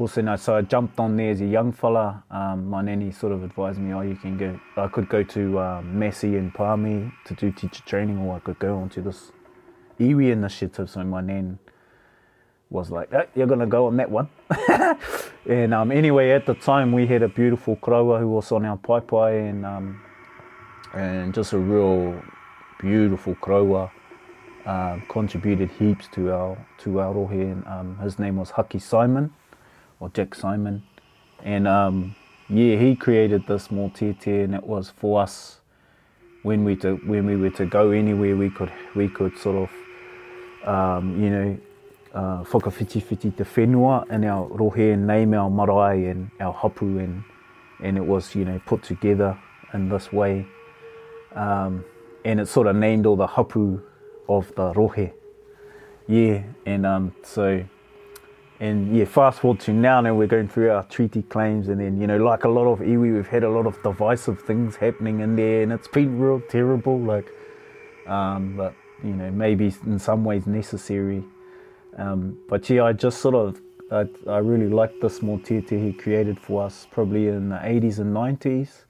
Also, 0.00 0.26
I, 0.26 0.36
so 0.36 0.56
I 0.56 0.62
jumped 0.62 0.98
on 0.98 1.14
there 1.18 1.30
as 1.30 1.42
a 1.42 1.46
young 1.46 1.72
fella. 1.72 2.24
Um, 2.30 2.70
my 2.70 2.80
nanny 2.80 3.10
sort 3.12 3.34
of 3.34 3.44
advised 3.44 3.78
me, 3.78 3.92
oh, 3.92 4.00
you 4.00 4.16
can 4.16 4.38
go, 4.38 4.58
I 4.78 4.86
could 4.88 5.10
go 5.10 5.22
to 5.22 5.58
uh, 5.58 5.82
Massey 5.84 6.36
and 6.38 6.54
Palmy 6.54 7.12
to 7.26 7.34
do 7.34 7.52
teacher 7.52 7.82
training, 7.84 8.16
or 8.18 8.34
I 8.34 8.38
could 8.38 8.58
go 8.58 8.78
on 8.78 8.88
to 8.90 9.02
this 9.02 9.30
iwi 9.98 10.32
initiative. 10.32 10.88
So 10.88 11.04
my 11.04 11.20
nan 11.20 11.58
was 12.70 12.90
like, 12.90 13.12
oh, 13.12 13.26
you're 13.34 13.46
going 13.46 13.60
to 13.60 13.66
go 13.66 13.88
on 13.88 13.98
that 13.98 14.10
one. 14.10 14.30
and 15.46 15.74
um, 15.74 15.92
anyway, 15.92 16.30
at 16.30 16.46
the 16.46 16.54
time, 16.54 16.92
we 16.92 17.06
had 17.06 17.22
a 17.22 17.28
beautiful 17.28 17.76
krawa 17.76 18.18
who 18.20 18.28
was 18.28 18.50
on 18.52 18.64
our 18.64 18.78
pai 18.78 19.00
pai, 19.02 19.36
and, 19.36 19.66
um, 19.66 20.00
and 20.94 21.34
just 21.34 21.52
a 21.52 21.58
real 21.58 22.18
beautiful 22.78 23.34
krawa. 23.36 23.90
Uh, 23.90 23.90
um, 24.68 25.02
contributed 25.08 25.70
heaps 25.70 26.06
to 26.12 26.30
our 26.30 26.66
to 26.76 27.00
our 27.00 27.14
rohe 27.14 27.32
and 27.32 27.66
um, 27.66 27.98
his 27.98 28.18
name 28.18 28.36
was 28.36 28.50
Haki 28.52 28.80
Simon 28.80 29.32
or 30.00 30.08
Jack 30.08 30.34
Simon. 30.34 30.82
And 31.44 31.68
um, 31.68 32.16
yeah, 32.48 32.76
he 32.76 32.96
created 32.96 33.46
this 33.46 33.64
small 33.64 33.90
tier 33.90 34.16
and 34.24 34.54
it 34.54 34.64
was 34.66 34.90
for 34.90 35.22
us 35.22 35.60
when 36.42 36.64
we 36.64 36.74
to, 36.76 36.96
when 37.06 37.26
we 37.26 37.36
were 37.36 37.50
to 37.50 37.66
go 37.66 37.90
anywhere 37.90 38.34
we 38.34 38.48
could 38.48 38.72
we 38.94 39.08
could 39.08 39.36
sort 39.38 39.68
of 39.70 40.66
um, 40.68 41.22
you 41.22 41.28
know 41.28 41.58
uh 42.14 42.42
fiti 42.70 42.98
fiti 42.98 43.30
te 43.30 43.44
whenua 43.44 44.04
and 44.08 44.24
our 44.24 44.48
rohe 44.48 44.92
and 44.94 45.06
name 45.06 45.34
our 45.34 45.48
marae 45.50 46.06
and 46.06 46.28
our 46.40 46.52
hapu 46.54 46.98
and 46.98 47.22
and 47.82 47.96
it 47.98 48.04
was 48.04 48.34
you 48.34 48.44
know 48.46 48.58
put 48.66 48.82
together 48.82 49.36
in 49.74 49.88
this 49.90 50.10
way 50.12 50.44
um, 51.34 51.84
and 52.24 52.40
it 52.40 52.48
sort 52.48 52.66
of 52.66 52.74
named 52.74 53.04
all 53.04 53.16
the 53.16 53.26
hapu 53.26 53.78
of 54.28 54.48
the 54.56 54.72
rohe 54.72 55.12
yeah 56.08 56.42
and 56.64 56.86
um 56.86 57.14
so 57.22 57.62
And 58.60 58.94
yeah, 58.94 59.06
fast 59.06 59.40
forward 59.40 59.60
to 59.60 59.72
now, 59.72 60.00
and 60.04 60.18
we're 60.18 60.26
going 60.26 60.46
through 60.46 60.70
our 60.70 60.82
treaty 60.84 61.22
claims, 61.22 61.68
and 61.68 61.80
then 61.80 61.98
you 61.98 62.06
know, 62.06 62.18
like 62.18 62.44
a 62.44 62.48
lot 62.50 62.66
of 62.70 62.80
iwi, 62.80 63.14
we've 63.14 63.26
had 63.26 63.42
a 63.42 63.48
lot 63.48 63.66
of 63.66 63.82
divisive 63.82 64.38
things 64.42 64.76
happening 64.76 65.20
in 65.20 65.34
there, 65.34 65.62
and 65.62 65.72
it's 65.72 65.88
been 65.88 66.20
real 66.20 66.40
terrible. 66.46 67.00
Like, 67.00 67.26
um, 68.06 68.56
but 68.58 68.74
you 69.02 69.14
know, 69.14 69.30
maybe 69.30 69.74
in 69.86 69.98
some 69.98 70.26
ways 70.26 70.46
necessary. 70.46 71.24
Um, 71.96 72.38
but 72.50 72.68
yeah, 72.68 72.84
I 72.84 72.92
just 72.92 73.22
sort 73.22 73.34
of 73.34 73.62
I, 73.90 74.06
I 74.30 74.38
really 74.38 74.68
like 74.68 75.00
this 75.00 75.20
Mortete 75.20 75.82
he 75.82 75.94
created 75.94 76.38
for 76.38 76.62
us 76.62 76.86
probably 76.90 77.28
in 77.28 77.48
the 77.48 77.56
80s 77.56 77.98
and 77.98 78.14
90s. 78.14 78.84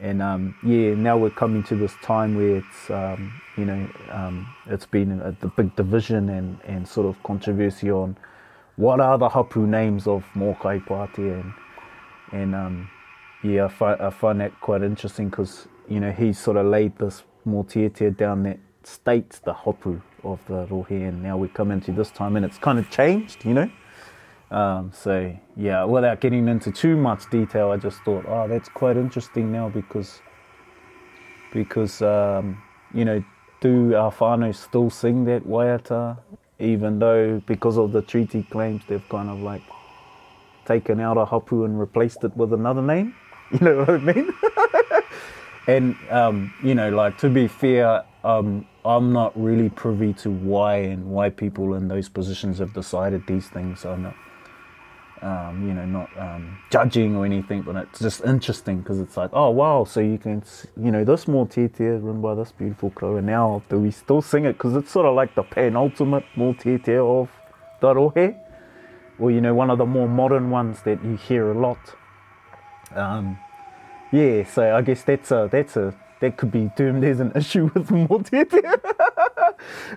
And 0.00 0.20
um, 0.20 0.56
yeah, 0.64 0.94
now 0.94 1.16
we're 1.16 1.30
coming 1.30 1.62
to 1.64 1.76
this 1.76 1.94
time 2.02 2.34
where 2.36 2.56
it's, 2.56 2.90
um, 2.90 3.40
you 3.56 3.64
know, 3.66 3.88
um, 4.10 4.52
it's 4.66 4.84
been 4.84 5.20
a, 5.20 5.30
the 5.40 5.48
big 5.48 5.74
division 5.76 6.28
and, 6.28 6.58
and 6.64 6.86
sort 6.86 7.06
of 7.06 7.22
controversy 7.22 7.90
on 7.90 8.14
what 8.76 9.00
are 9.00 9.16
the 9.18 9.28
hapu 9.30 9.66
names 9.66 10.06
of 10.06 10.24
Mokai 10.34 10.84
party 10.86 11.22
And, 11.30 11.52
and 12.32 12.54
um, 12.54 12.90
yeah, 13.42 13.66
I 13.66 13.68
find, 13.68 14.00
I 14.00 14.10
find 14.10 14.40
that 14.40 14.58
quite 14.60 14.82
interesting 14.82 15.28
because, 15.28 15.66
you 15.88 16.00
know, 16.00 16.10
he 16.12 16.32
sort 16.32 16.56
of 16.56 16.66
laid 16.66 16.96
this 16.98 17.22
Mōtietia 17.46 18.16
down 18.16 18.42
that 18.44 18.58
states 18.84 19.38
the 19.40 19.52
hapu 19.54 20.00
of 20.24 20.40
the 20.46 20.66
Rohe, 20.66 20.90
and 20.90 21.22
now 21.22 21.36
we 21.36 21.48
come 21.48 21.70
into 21.70 21.92
this 21.92 22.10
time 22.10 22.36
and 22.36 22.44
it's 22.44 22.58
kind 22.58 22.78
of 22.78 22.90
changed, 22.90 23.44
you 23.44 23.54
know? 23.54 23.70
Um, 24.50 24.90
so, 24.92 25.34
yeah, 25.56 25.84
without 25.84 26.20
getting 26.20 26.46
into 26.48 26.70
too 26.70 26.96
much 26.96 27.28
detail, 27.30 27.70
I 27.70 27.76
just 27.78 27.98
thought, 28.02 28.24
oh, 28.28 28.46
that's 28.46 28.68
quite 28.68 28.96
interesting 28.96 29.52
now 29.52 29.68
because, 29.68 30.20
because 31.52 32.02
um, 32.02 32.60
you 32.92 33.04
know, 33.04 33.24
do 33.60 33.94
our 33.96 34.12
whānau 34.12 34.54
still 34.54 34.90
sing 34.90 35.24
that 35.24 35.44
waiata 35.44 36.18
even 36.58 36.98
though 36.98 37.40
because 37.46 37.76
of 37.76 37.92
the 37.92 38.02
treaty 38.02 38.42
claims 38.44 38.82
they've 38.88 39.06
kind 39.08 39.28
of 39.28 39.40
like 39.40 39.62
taken 40.64 41.00
out 41.00 41.16
a 41.16 41.24
hapu 41.24 41.64
and 41.64 41.78
replaced 41.78 42.24
it 42.24 42.34
with 42.36 42.52
another 42.52 42.82
name. 42.82 43.14
You 43.52 43.58
know 43.60 43.78
what 43.78 43.90
I 43.90 43.98
mean? 43.98 44.30
and 45.68 45.96
um, 46.10 46.52
you 46.64 46.74
know, 46.74 46.88
like 46.90 47.16
to 47.18 47.28
be 47.28 47.46
fair, 47.46 48.02
um, 48.24 48.66
I'm 48.84 49.12
not 49.12 49.40
really 49.40 49.68
privy 49.70 50.14
to 50.14 50.30
why 50.30 50.78
and 50.78 51.06
why 51.12 51.30
people 51.30 51.74
in 51.74 51.86
those 51.86 52.08
positions 52.08 52.58
have 52.58 52.74
decided 52.74 53.24
these 53.28 53.46
things. 53.46 53.86
i 53.86 53.94
not 53.94 54.16
um, 55.22 55.66
you 55.66 55.74
know, 55.74 55.86
not 55.86 56.10
um, 56.18 56.58
judging 56.70 57.16
or 57.16 57.24
anything, 57.24 57.62
but 57.62 57.76
it's 57.76 58.00
just 58.00 58.22
interesting 58.24 58.78
because 58.80 59.00
it's 59.00 59.16
like, 59.16 59.30
oh 59.32 59.50
wow, 59.50 59.84
so 59.84 60.00
you 60.00 60.18
can, 60.18 60.42
you 60.82 60.90
know, 60.90 61.04
this 61.04 61.22
is 61.22 61.28
written 61.28 62.20
by 62.20 62.34
this 62.34 62.52
beautiful 62.52 62.90
crow, 62.90 63.16
and 63.16 63.26
now 63.26 63.62
do 63.68 63.78
we 63.78 63.90
still 63.90 64.20
sing 64.20 64.44
it? 64.44 64.54
Because 64.54 64.76
it's 64.76 64.90
sort 64.90 65.06
of 65.06 65.14
like 65.14 65.34
the 65.34 65.42
penultimate 65.42 66.24
Mortier 66.36 67.00
of 67.02 67.30
Darohe, 67.80 68.36
or 69.18 69.30
you 69.30 69.40
know, 69.40 69.54
one 69.54 69.70
of 69.70 69.78
the 69.78 69.86
more 69.86 70.08
modern 70.08 70.50
ones 70.50 70.82
that 70.82 71.02
you 71.02 71.16
hear 71.16 71.50
a 71.50 71.58
lot. 71.58 71.78
Um, 72.94 73.38
yeah, 74.12 74.44
so 74.44 74.76
I 74.76 74.82
guess 74.82 75.02
that's 75.02 75.30
a 75.30 75.48
that's 75.50 75.76
a 75.76 75.94
that 76.20 76.36
could 76.36 76.50
be 76.50 76.70
termed 76.76 77.04
as 77.04 77.20
an 77.20 77.32
issue 77.34 77.66
with 77.74 77.88
Motete. 77.88 78.52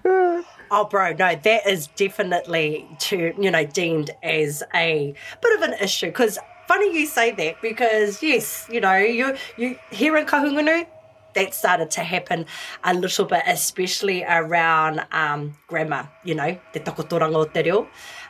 oh, 0.69 0.85
bro, 0.89 1.11
no, 1.13 1.35
that 1.35 1.67
is 1.67 1.87
definitely 1.95 2.87
to 2.99 3.33
you 3.39 3.51
know 3.51 3.65
deemed 3.65 4.11
as 4.23 4.63
a 4.73 5.13
bit 5.41 5.55
of 5.61 5.69
an 5.69 5.73
issue 5.81 6.07
because 6.07 6.37
funny 6.67 6.93
you 6.97 7.05
say 7.05 7.31
that 7.31 7.61
because 7.61 8.21
yes, 8.21 8.67
you 8.71 8.79
know 8.81 8.95
you 8.97 9.35
you 9.57 9.77
here 9.91 10.17
in 10.17 10.25
Kahungunu 10.25 10.87
that 11.35 11.53
started 11.53 11.91
to 11.91 12.01
happen 12.01 12.45
a 12.83 12.93
little 12.93 13.23
bit, 13.25 13.43
especially 13.45 14.23
around 14.23 15.05
um, 15.11 15.55
grammar, 15.67 16.09
you 16.23 16.33
know, 16.35 16.57
the 16.73 16.79
takotoranga 16.79 17.35
o 17.35 17.45
te 17.45 17.61
reo. 17.63 17.87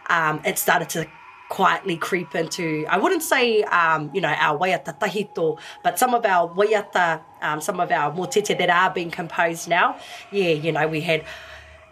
Um, 0.09 0.41
it 0.43 0.57
started 0.59 0.89
to 0.89 1.07
quietly 1.49 1.97
creep 1.97 2.33
into, 2.35 2.85
I 2.87 2.97
wouldn't 2.97 3.23
say, 3.23 3.63
um, 3.63 4.11
you 4.13 4.21
know, 4.21 4.29
our 4.29 4.57
waiata 4.57 4.97
tahito, 4.99 5.59
but 5.83 5.97
some 5.99 6.13
of 6.13 6.25
our 6.25 6.47
waiata, 6.53 7.21
um, 7.41 7.59
some 7.59 7.79
of 7.79 7.91
our 7.91 8.13
motete 8.15 8.57
that 8.57 8.69
are 8.69 8.91
being 8.93 9.11
composed 9.11 9.67
now. 9.67 9.97
Yeah, 10.31 10.51
you 10.51 10.71
know, 10.71 10.87
we 10.87 11.01
had 11.01 11.23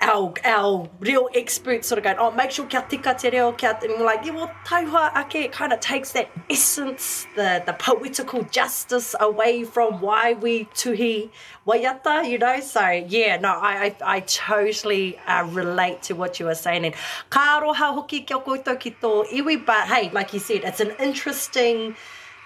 our, 0.02 0.34
our 0.44 0.90
real 1.00 1.28
experts 1.34 1.88
sort 1.88 1.98
of 1.98 2.04
going, 2.04 2.18
oh, 2.20 2.32
make 2.32 2.52
sure 2.52 2.66
kia 2.68 2.82
tika 2.88 3.16
te 3.18 3.30
reo, 3.30 3.52
kia 3.54 3.78
te, 3.82 3.88
and 3.88 3.98
we're 4.00 4.06
like, 4.06 4.26
yeah, 4.26 4.32
well, 4.32 4.52
taiwha 4.66 5.16
ake, 5.18 5.36
it 5.46 5.52
kind 5.52 5.74
of 5.74 5.80
takes 5.80 6.12
that 6.14 6.30
essence, 6.50 7.26
the, 7.36 7.64
the 7.66 7.74
poetical 7.74 8.44
justice 8.46 9.16
away 9.20 9.64
from 9.64 10.00
why 10.02 10.34
we 10.34 10.66
tuhi 10.74 11.30
waiata, 11.66 12.30
you 12.30 12.38
know? 12.38 12.60
So, 12.60 12.88
yeah, 12.90 13.38
no, 13.38 13.50
I, 13.50 13.96
I, 14.02 14.16
I 14.18 14.20
totally 14.22 15.18
uh, 15.28 15.46
relate 15.52 16.04
to 16.04 16.14
what 16.14 16.40
you 16.40 16.46
were 16.46 16.56
saying. 16.56 16.86
And 16.86 16.96
ka 17.32 17.60
aroha 17.62 17.94
hoki 17.94 18.22
kia 18.22 18.38
koutou 18.38 18.80
ki 18.80 18.96
tō 19.02 19.28
iwi, 19.30 19.66
but 19.66 19.88
hey, 19.88 20.10
like 20.12 20.32
you 20.34 20.40
said, 20.40 20.62
it's 20.64 20.80
an 20.80 20.92
interesting 21.00 21.96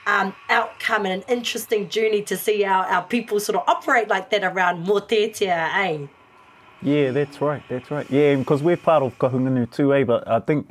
um, 0.07 0.33
outcome 0.49 1.05
and 1.05 1.21
an 1.21 1.37
interesting 1.37 1.89
journey 1.89 2.21
to 2.23 2.37
see 2.37 2.63
our, 2.63 2.85
our 2.85 3.03
people 3.03 3.39
sort 3.41 3.57
of 3.57 3.63
operate 3.67 4.07
like 4.07 4.29
that 4.29 4.43
around 4.45 4.85
mō 4.87 5.01
tētia, 5.01 5.69
eh? 6.01 6.07
Yeah, 6.84 7.11
that's 7.11 7.39
right, 7.41 7.61
that's 7.69 7.91
right. 7.91 8.09
Yeah, 8.09 8.34
because 8.38 8.63
we're 8.63 8.75
part 8.75 9.03
of 9.03 9.15
Kahungunu 9.19 9.69
too, 9.71 9.93
eh? 9.93 10.03
But 10.03 10.27
I 10.27 10.39
think, 10.39 10.67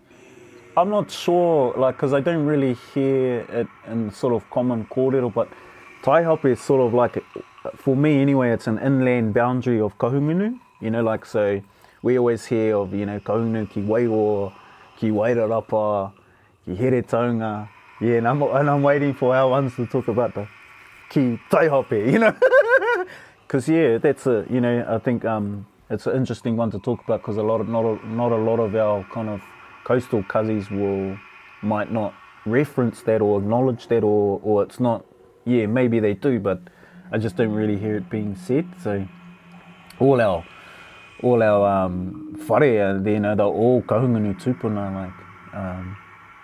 I'm 0.77 0.91
not 0.91 1.09
sure, 1.09 1.73
like, 1.77 1.97
because 1.97 2.13
I 2.13 2.19
don't 2.19 2.47
really 2.47 2.75
hear 2.93 3.41
it 3.49 3.69
in 3.87 4.11
sort 4.13 4.35
of 4.35 4.49
common 4.51 4.87
kōrero, 4.87 5.33
but 5.33 5.49
Taihapu 6.03 6.47
is 6.51 6.61
sort 6.61 6.81
of 6.85 6.95
like, 6.95 7.23
for 7.77 7.95
me 7.95 8.21
anyway, 8.21 8.51
it's 8.51 8.67
an 8.67 8.81
inland 8.81 9.35
boundary 9.35 9.81
of 9.81 9.99
Kahungunu, 9.99 10.59
you 10.81 10.91
know, 10.91 11.01
like, 11.01 11.25
so 11.25 11.63
we 12.03 12.19
always 12.19 12.45
hear 12.45 12.75
of, 12.77 12.93
you 12.93 13.07
know, 13.07 13.21
Kahungunu 13.21 13.71
ki 13.71 13.83
Waiwo, 13.83 14.53
ki 14.97 15.11
Wairarapa, 15.11 16.13
ki 16.65 16.75
Here 16.75 17.03
Taunga, 17.05 17.69
yeah, 18.01 18.15
and 18.17 18.27
I'm, 18.27 18.43
and 18.43 18.69
I'm 18.69 18.83
waiting 18.83 19.15
for 19.15 19.37
our 19.37 19.49
ones 19.49 19.77
to 19.77 19.87
talk 19.87 20.09
about 20.09 20.35
the 20.35 20.49
ki 21.09 21.39
Taihapu, 21.53 22.11
you 22.13 22.19
know? 22.19 22.37
Because, 23.47 23.69
yeah, 23.69 23.99
that's 23.99 24.27
a, 24.27 24.45
you 24.51 24.61
know, 24.61 24.85
I 24.89 24.99
think, 24.99 25.25
um, 25.25 25.67
it's 25.91 26.07
an 26.07 26.17
interesting 26.17 26.57
one 26.57 26.71
to 26.71 26.79
talk 26.79 27.03
about 27.05 27.21
because 27.21 27.37
a 27.37 27.43
lot 27.43 27.61
of 27.61 27.69
not 27.69 27.85
a, 27.85 28.09
not 28.09 28.31
a 28.33 28.37
lot 28.37 28.61
of 28.61 28.75
our 28.77 29.05
kind 29.13 29.29
of 29.29 29.43
coastal 29.85 30.23
cousins 30.23 30.71
will 30.71 31.17
might 31.63 31.91
not 31.93 32.15
reference 32.47 33.03
that 33.03 33.21
or 33.21 33.39
acknowledge 33.41 33.89
that 33.89 34.03
or 34.05 34.41
or 34.43 34.63
it's 34.63 34.81
not 34.81 35.05
yeah 35.45 35.67
maybe 35.67 35.99
they 36.01 36.15
do 36.15 36.39
but 36.39 36.61
I 37.13 37.19
just 37.19 37.37
don't 37.37 37.53
really 37.53 37.77
hear 37.77 37.97
it 37.97 38.09
being 38.09 38.37
said 38.37 38.67
so 38.83 39.07
all 39.99 40.21
our 40.21 40.47
all 41.23 41.43
our 41.43 41.85
um, 41.85 42.43
whare, 42.49 42.97
you 43.07 43.21
know, 43.21 43.35
they're 43.35 43.45
all 43.45 43.83
kahungunu 43.83 44.41
tupuna, 44.41 44.95
like, 44.95 45.55
um, 45.55 45.95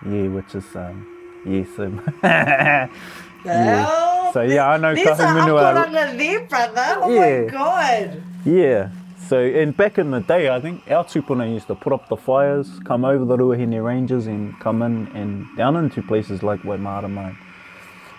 yeah, 0.05 0.27
which 0.27 0.53
is, 0.53 0.65
um, 0.75 1.03
yeah, 1.43 1.63
so, 1.75 2.13
yeah. 3.43 4.31
so 4.33 4.41
yeah, 4.43 4.69
I 4.69 4.77
know 4.77 4.93
kahungunu 4.93 5.59
are. 5.59 5.89
There's 5.91 6.13
a 6.13 6.17
there, 6.17 6.41
brother, 6.45 6.99
oh 7.01 7.09
yeah. 7.11 7.41
my 7.41 7.47
god. 7.49 8.23
Yeah, 8.45 8.89
so 9.27 9.41
in 9.41 9.71
back 9.71 9.97
in 9.97 10.11
the 10.11 10.21
day, 10.21 10.47
I 10.49 10.61
think 10.61 10.89
our 10.89 11.03
tupuna 11.03 11.51
used 11.53 11.67
to 11.67 11.75
put 11.75 11.91
up 11.91 12.07
the 12.07 12.15
fires, 12.15 12.79
come 12.85 13.03
over 13.03 13.25
the 13.25 13.35
Ruahine 13.35 13.83
Ranges, 13.83 14.25
and 14.25 14.57
come 14.61 14.81
in 14.81 15.07
and 15.07 15.45
down 15.57 15.75
into 15.75 16.01
places 16.01 16.43
like 16.43 16.61
Waimarama, 16.61 17.35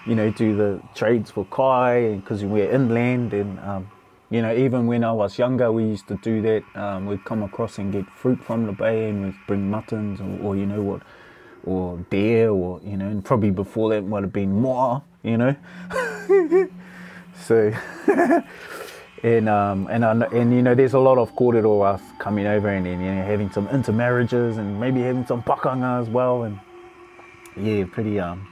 You 0.04 0.16
know, 0.16 0.30
do 0.30 0.54
the 0.54 0.80
trades 0.94 1.30
for 1.30 1.46
kai 1.46 2.16
because 2.16 2.44
we're 2.44 2.70
inland, 2.70 3.32
and 3.32 3.58
um, 3.60 3.88
you 4.28 4.42
know, 4.42 4.54
even 4.54 4.86
when 4.86 5.02
I 5.02 5.12
was 5.12 5.38
younger, 5.38 5.72
we 5.72 5.84
used 5.84 6.08
to 6.08 6.16
do 6.18 6.42
that. 6.42 6.62
Um, 6.74 7.06
we'd 7.06 7.24
come 7.24 7.42
across 7.42 7.78
and 7.78 7.90
get 7.90 8.06
fruit 8.10 8.44
from 8.44 8.66
the 8.66 8.72
bay, 8.72 9.08
and 9.08 9.24
we'd 9.24 9.34
bring 9.46 9.70
muttons, 9.70 10.20
or, 10.20 10.48
or 10.48 10.56
you 10.56 10.66
know 10.66 10.82
what, 10.82 11.00
or 11.64 11.96
deer, 12.10 12.50
or 12.50 12.80
you 12.84 12.98
know, 12.98 13.06
and 13.06 13.24
probably 13.24 13.50
before 13.50 13.88
that 13.94 14.02
might 14.02 14.24
have 14.24 14.32
been 14.34 14.60
moa, 14.60 15.02
you 15.22 15.38
know. 15.38 15.56
so. 17.40 17.72
and 19.22 19.48
um, 19.48 19.88
and 19.90 20.04
uh, 20.04 20.28
and 20.32 20.52
you 20.54 20.62
know, 20.62 20.74
there's 20.74 20.94
a 20.94 20.98
lot 20.98 21.18
of 21.18 21.34
kōrero 21.34 22.00
coming 22.18 22.46
over 22.46 22.68
and, 22.68 22.86
and 22.86 23.02
you 23.04 23.12
know, 23.12 23.24
having 23.24 23.50
some 23.50 23.68
intermarriages 23.68 24.58
and 24.58 24.78
maybe 24.78 25.00
having 25.00 25.26
some 25.26 25.42
pakanga 25.42 26.00
as 26.00 26.08
well, 26.08 26.42
and 26.44 26.58
yeah, 27.56 27.84
pretty 27.90 28.18
um, 28.20 28.46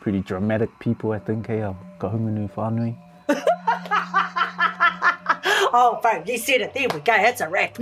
pretty 0.00 0.20
dramatic 0.20 0.70
people, 0.78 1.12
I 1.12 1.18
think, 1.18 1.46
hey, 1.46 1.62
eh? 1.62 1.72
ka 1.98 2.08
hungunu 2.10 2.50
whānui. 2.52 2.96
Oh, 5.72 6.00
boom, 6.02 6.24
you 6.26 6.38
said 6.38 6.60
it. 6.62 6.72
There 6.74 6.84
we 6.92 6.98
go. 7.00 7.06
That's 7.12 7.40
a 7.40 7.48
wrap. 7.48 7.76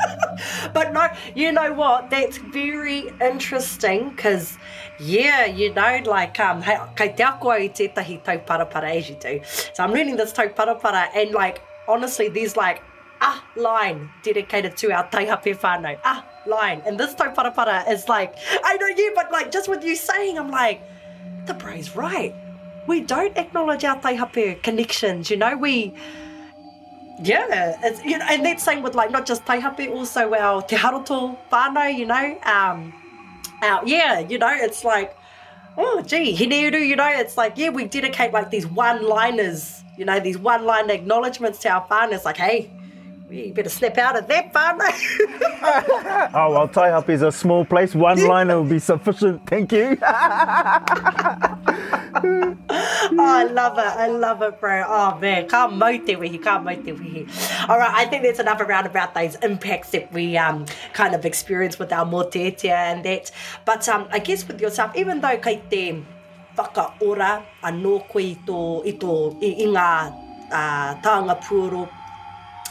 but 0.72 0.92
no, 0.92 1.08
you 1.34 1.52
know 1.52 1.72
what? 1.72 2.10
That's 2.10 2.36
very 2.38 3.10
interesting 3.20 4.10
because, 4.10 4.56
yeah, 5.00 5.46
you 5.46 5.72
know, 5.74 6.02
like, 6.04 6.38
um, 6.38 6.62
kei 6.96 7.12
te 7.12 7.22
ako 7.24 7.50
i 7.50 7.68
tētahi 7.68 8.96
as 8.96 9.08
you 9.08 9.16
do. 9.16 9.40
So 9.74 9.84
I'm 9.84 9.92
learning 9.92 10.16
this 10.16 10.32
tauparapara 10.32 11.08
and, 11.16 11.32
like, 11.32 11.60
honestly, 11.88 12.28
there's 12.28 12.56
like 12.56 12.82
ah 13.22 13.42
line 13.56 14.10
dedicated 14.22 14.76
to 14.76 14.92
our 14.92 15.08
taihape 15.10 15.56
whānau. 15.58 15.98
Ah 16.04 16.24
line. 16.46 16.82
And 16.86 16.98
this 16.98 17.14
tauparapara 17.14 17.90
is 17.90 18.08
like, 18.08 18.34
I 18.64 18.76
know 18.76 18.86
you, 18.88 19.12
but 19.14 19.32
like 19.32 19.50
just 19.50 19.68
with 19.68 19.84
you 19.84 19.96
saying, 19.96 20.38
I'm 20.38 20.50
like, 20.50 20.82
the 21.46 21.54
brain's 21.54 21.96
right. 21.96 22.34
We 22.86 23.00
don't 23.00 23.36
acknowledge 23.36 23.84
our 23.84 23.98
taihape 24.00 24.62
connections, 24.62 25.28
you 25.28 25.36
know, 25.36 25.56
we 25.56 25.92
yeah, 27.18 27.76
it's, 27.82 28.04
you 28.04 28.18
know, 28.18 28.26
and 28.28 28.44
that's 28.44 28.62
same 28.62 28.82
with 28.82 28.94
like 28.94 29.10
not 29.10 29.26
just 29.26 29.44
taihape, 29.44 29.90
also 29.94 30.34
our 30.34 30.62
te 30.62 30.76
haroto 30.76 31.36
whānau, 31.50 31.94
you 31.94 32.06
know, 32.06 32.38
um, 32.42 32.92
our, 33.62 33.86
yeah, 33.86 34.20
you 34.20 34.38
know, 34.38 34.50
it's 34.52 34.84
like, 34.84 35.16
oh, 35.78 36.02
gee, 36.02 36.36
hineuru, 36.36 36.86
you 36.86 36.96
know, 36.96 37.08
it's 37.08 37.36
like, 37.36 37.54
yeah, 37.56 37.70
we 37.70 37.84
dedicate 37.86 38.32
like 38.32 38.50
these 38.50 38.66
one-liners, 38.66 39.82
you 39.96 40.04
know, 40.04 40.20
these 40.20 40.36
one 40.36 40.66
line 40.66 40.90
acknowledgements 40.90 41.58
to 41.60 41.70
our 41.70 41.86
whānau. 41.88 42.12
It's 42.12 42.24
like, 42.26 42.36
hey, 42.36 42.70
you 43.28 43.52
better 43.52 43.68
snap 43.68 43.98
out 43.98 44.16
of 44.16 44.28
that, 44.28 44.52
partner. 44.52 44.86
oh, 46.38 46.50
well, 46.52 46.68
tie 46.68 46.90
up 46.90 47.08
is 47.10 47.22
a 47.22 47.32
small 47.32 47.64
place. 47.64 47.92
One 47.92 48.24
line 48.24 48.48
will 48.48 48.62
be 48.62 48.78
sufficient. 48.78 49.44
Thank 49.48 49.72
you. 49.72 49.98
oh, 50.02 50.06
I 53.20 53.48
love 53.50 53.78
it. 53.78 53.86
I 53.86 54.06
love 54.06 54.42
it, 54.42 54.60
bro. 54.60 54.84
Oh, 54.86 55.18
man. 55.18 55.48
Ka 55.50 55.66
mau 55.66 55.90
te 55.90 56.14
wehi. 56.14 56.38
Ka 56.40 56.60
mau 56.62 56.70
te 56.78 56.92
wehi. 56.94 57.26
All 57.68 57.78
right. 57.82 57.90
I 57.98 58.04
think 58.06 58.22
that's 58.22 58.38
enough 58.38 58.60
around 58.60 58.86
about 58.86 59.12
those 59.18 59.34
impacts 59.42 59.90
that 59.90 60.06
we 60.14 60.36
um, 60.38 60.62
kind 60.94 61.12
of 61.12 61.26
experience 61.26 61.80
with 61.80 61.90
our 61.92 62.06
motetia 62.06 62.70
and 62.78 63.02
that. 63.04 63.32
But 63.64 63.88
um, 63.88 64.06
I 64.12 64.20
guess 64.20 64.46
with 64.46 64.60
yourself, 64.60 64.94
even 64.96 65.18
though 65.20 65.34
kei 65.38 65.60
te 65.68 65.98
whakaora 66.56 67.42
anō 67.64 68.06
koe 68.08 68.22
i, 68.22 68.38
tō, 68.46 68.62
i, 68.86 68.94
tō, 68.94 69.14
i, 69.42 69.50
i 69.66 69.70
ngā 69.74 69.90
uh, 70.50 70.98
tānga 71.02 71.34
puoro 71.42 71.88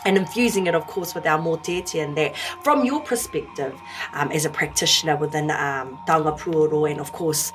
and 0.05 0.17
infusing 0.17 0.67
it, 0.67 0.75
of 0.75 0.87
course, 0.87 1.15
with 1.15 1.25
our 1.25 1.41
more 1.41 1.57
deity 1.57 1.99
and 1.99 2.15
that. 2.15 2.37
From 2.61 2.85
your 2.85 3.01
perspective, 3.01 3.77
um, 4.13 4.31
as 4.31 4.45
a 4.45 4.49
practitioner 4.49 5.17
within 5.17 5.49
um, 5.51 5.99
Puoro 6.07 6.89
and, 6.89 6.99
of 6.99 7.11
course, 7.11 7.51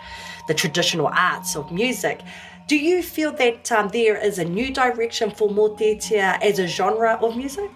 the 0.49 0.55
traditional 0.55 1.07
arts 1.17 1.55
of 1.57 1.71
music, 1.71 2.23
do 2.67 2.77
you 2.77 3.03
feel 3.03 3.33
that 3.35 3.71
um, 3.73 3.89
there 3.89 4.17
is 4.17 4.39
a 4.39 4.45
new 4.45 4.73
direction 4.73 5.31
for 5.31 5.49
more 5.49 5.75
as 6.43 6.59
a 6.59 6.67
genre 6.67 7.19
of 7.23 7.37
music? 7.37 7.71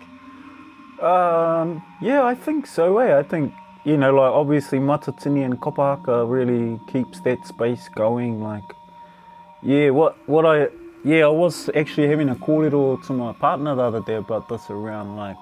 Um, 1.01 1.83
yeah, 2.01 2.25
I 2.25 2.35
think 2.35 2.66
so. 2.66 2.99
Eh? 2.99 3.18
I 3.18 3.22
think, 3.22 3.53
you 3.85 3.97
know, 3.97 4.12
like 4.14 4.33
obviously 4.33 4.79
Matatini 4.79 5.45
and 5.45 5.61
Kopaka 5.61 6.29
really 6.29 6.81
keeps 6.93 7.20
that 7.20 7.45
space 7.47 7.89
going. 7.89 8.41
Like, 8.43 8.62
yeah, 9.62 9.91
what, 9.91 10.16
what 10.29 10.47
I 10.47 10.68
yeah, 11.07 11.26
I 11.26 11.28
was 11.28 11.68
actually 11.74 12.09
having 12.09 12.30
a 12.30 12.34
call 12.34 12.46
corridor 12.66 12.96
to 13.09 13.12
my 13.12 13.32
partner 13.34 13.74
the 13.74 13.82
other 13.82 14.00
day 14.00 14.14
about 14.14 14.48
this 14.48 14.70
around 14.70 15.16
like, 15.16 15.36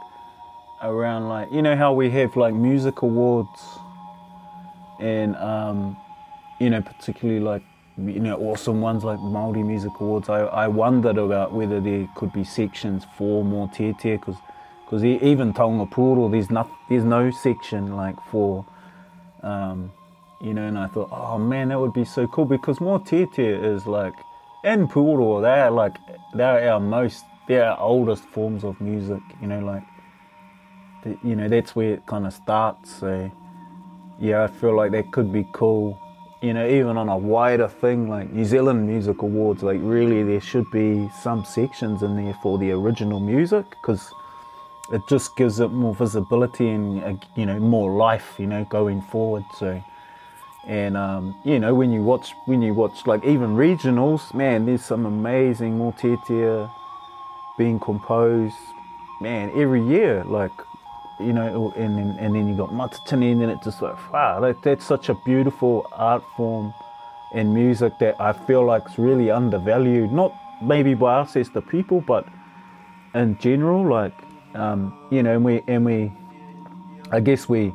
around 0.82 1.28
like, 1.28 1.52
you 1.52 1.62
know 1.62 1.76
how 1.76 1.92
we 1.92 2.10
have 2.10 2.34
like 2.34 2.52
music 2.52 3.02
awards 3.02 3.62
and, 4.98 5.36
um, 5.36 5.96
you 6.58 6.68
know, 6.68 6.82
particularly 6.82 7.38
like, 7.40 7.62
you 7.96 8.18
know, 8.18 8.36
awesome 8.40 8.80
ones 8.80 9.04
like 9.04 9.20
Māori 9.20 9.64
Music 9.64 9.92
Awards. 10.00 10.28
I, 10.28 10.40
I 10.46 10.66
wondered 10.66 11.16
about 11.16 11.52
whether 11.52 11.80
there 11.80 12.08
could 12.16 12.32
be 12.32 12.42
sections 12.42 13.04
for 13.16 13.44
more 13.44 13.68
tier 13.68 13.92
tier 13.92 14.18
because 14.18 14.36
because 14.84 15.04
even 15.04 15.54
Tonga 15.54 15.86
Puro, 15.86 16.28
there's 16.28 16.50
not, 16.50 16.70
there's 16.90 17.04
no 17.04 17.30
section 17.30 17.96
like 17.96 18.16
for, 18.30 18.66
um, 19.42 19.90
you 20.42 20.52
know. 20.52 20.64
And 20.66 20.76
I 20.76 20.86
thought, 20.88 21.08
oh 21.10 21.38
man, 21.38 21.68
that 21.68 21.80
would 21.80 21.94
be 21.94 22.04
so 22.04 22.26
cool 22.26 22.44
because 22.44 22.78
more 22.78 22.98
tier 22.98 23.26
tier 23.32 23.64
is 23.64 23.86
like 23.86 24.12
in 24.64 24.88
Poodle, 24.88 25.40
they're 25.40 25.70
like 25.70 25.96
they're 26.34 26.72
our 26.72 26.80
most 26.80 27.24
they're 27.48 27.70
our 27.70 27.78
oldest 27.80 28.24
forms 28.24 28.64
of 28.64 28.80
music. 28.80 29.22
You 29.40 29.48
know, 29.48 29.60
like 29.60 29.82
the, 31.04 31.18
you 31.26 31.34
know 31.34 31.48
that's 31.48 31.74
where 31.74 31.94
it 31.94 32.06
kind 32.06 32.26
of 32.26 32.32
starts. 32.32 32.94
So 32.96 33.30
yeah, 34.20 34.44
I 34.44 34.46
feel 34.46 34.74
like 34.76 34.92
that 34.92 35.10
could 35.12 35.32
be 35.32 35.46
cool. 35.52 35.98
You 36.42 36.54
know, 36.54 36.68
even 36.68 36.96
on 36.96 37.08
a 37.08 37.16
wider 37.16 37.68
thing 37.68 38.08
like 38.08 38.32
New 38.32 38.44
Zealand 38.44 38.86
Music 38.86 39.22
Awards, 39.22 39.62
like 39.62 39.78
really 39.80 40.22
there 40.22 40.40
should 40.40 40.68
be 40.72 41.08
some 41.22 41.44
sections 41.44 42.02
in 42.02 42.16
there 42.16 42.34
for 42.42 42.58
the 42.58 42.72
original 42.72 43.20
music 43.20 43.64
because 43.70 44.12
it 44.92 45.00
just 45.08 45.36
gives 45.36 45.60
it 45.60 45.68
more 45.68 45.94
visibility 45.94 46.68
and 46.68 47.02
uh, 47.04 47.14
you 47.36 47.46
know 47.46 47.58
more 47.58 47.90
life. 47.92 48.34
You 48.38 48.46
know, 48.46 48.64
going 48.66 49.02
forward. 49.02 49.44
So 49.58 49.82
and 50.66 50.96
um, 50.96 51.34
you 51.44 51.58
know 51.58 51.74
when 51.74 51.90
you 51.90 52.02
watch 52.04 52.34
when 52.46 52.62
you 52.62 52.72
watch 52.72 53.06
like 53.06 53.24
even 53.24 53.56
regionals, 53.56 54.32
man, 54.32 54.64
there's 54.66 54.84
some 54.84 55.06
amazing 55.06 55.76
Motetia 55.76 56.70
being 57.58 57.80
composed, 57.80 58.54
man, 59.20 59.50
every 59.56 59.82
year. 59.84 60.22
Like 60.22 60.52
you 61.18 61.32
know, 61.32 61.72
and 61.76 61.98
then 61.98 62.16
and 62.20 62.34
then 62.36 62.46
you 62.48 62.56
got 62.56 62.70
Matatini, 62.70 63.32
and 63.32 63.42
then 63.42 63.58
just 63.64 63.82
like 63.82 64.12
wow, 64.12 64.40
like 64.40 64.62
that's 64.62 64.84
such 64.84 65.08
a 65.08 65.14
beautiful 65.24 65.88
art 65.92 66.22
form 66.36 66.72
and 67.34 67.52
music 67.52 67.94
that 67.98 68.14
I 68.20 68.32
feel 68.32 68.64
like 68.64 68.86
is 68.88 68.98
really 68.98 69.32
undervalued. 69.32 70.12
Not 70.12 70.32
maybe 70.62 70.94
by 70.94 71.16
us 71.20 71.34
as 71.34 71.50
the 71.50 71.60
people, 71.62 72.00
but 72.02 72.24
in 73.16 73.36
general, 73.40 73.84
like 73.84 74.14
um, 74.54 74.96
you 75.10 75.24
know, 75.24 75.32
and 75.34 75.44
we 75.44 75.60
and 75.66 75.84
we, 75.84 76.12
I 77.10 77.18
guess 77.18 77.48
we 77.48 77.72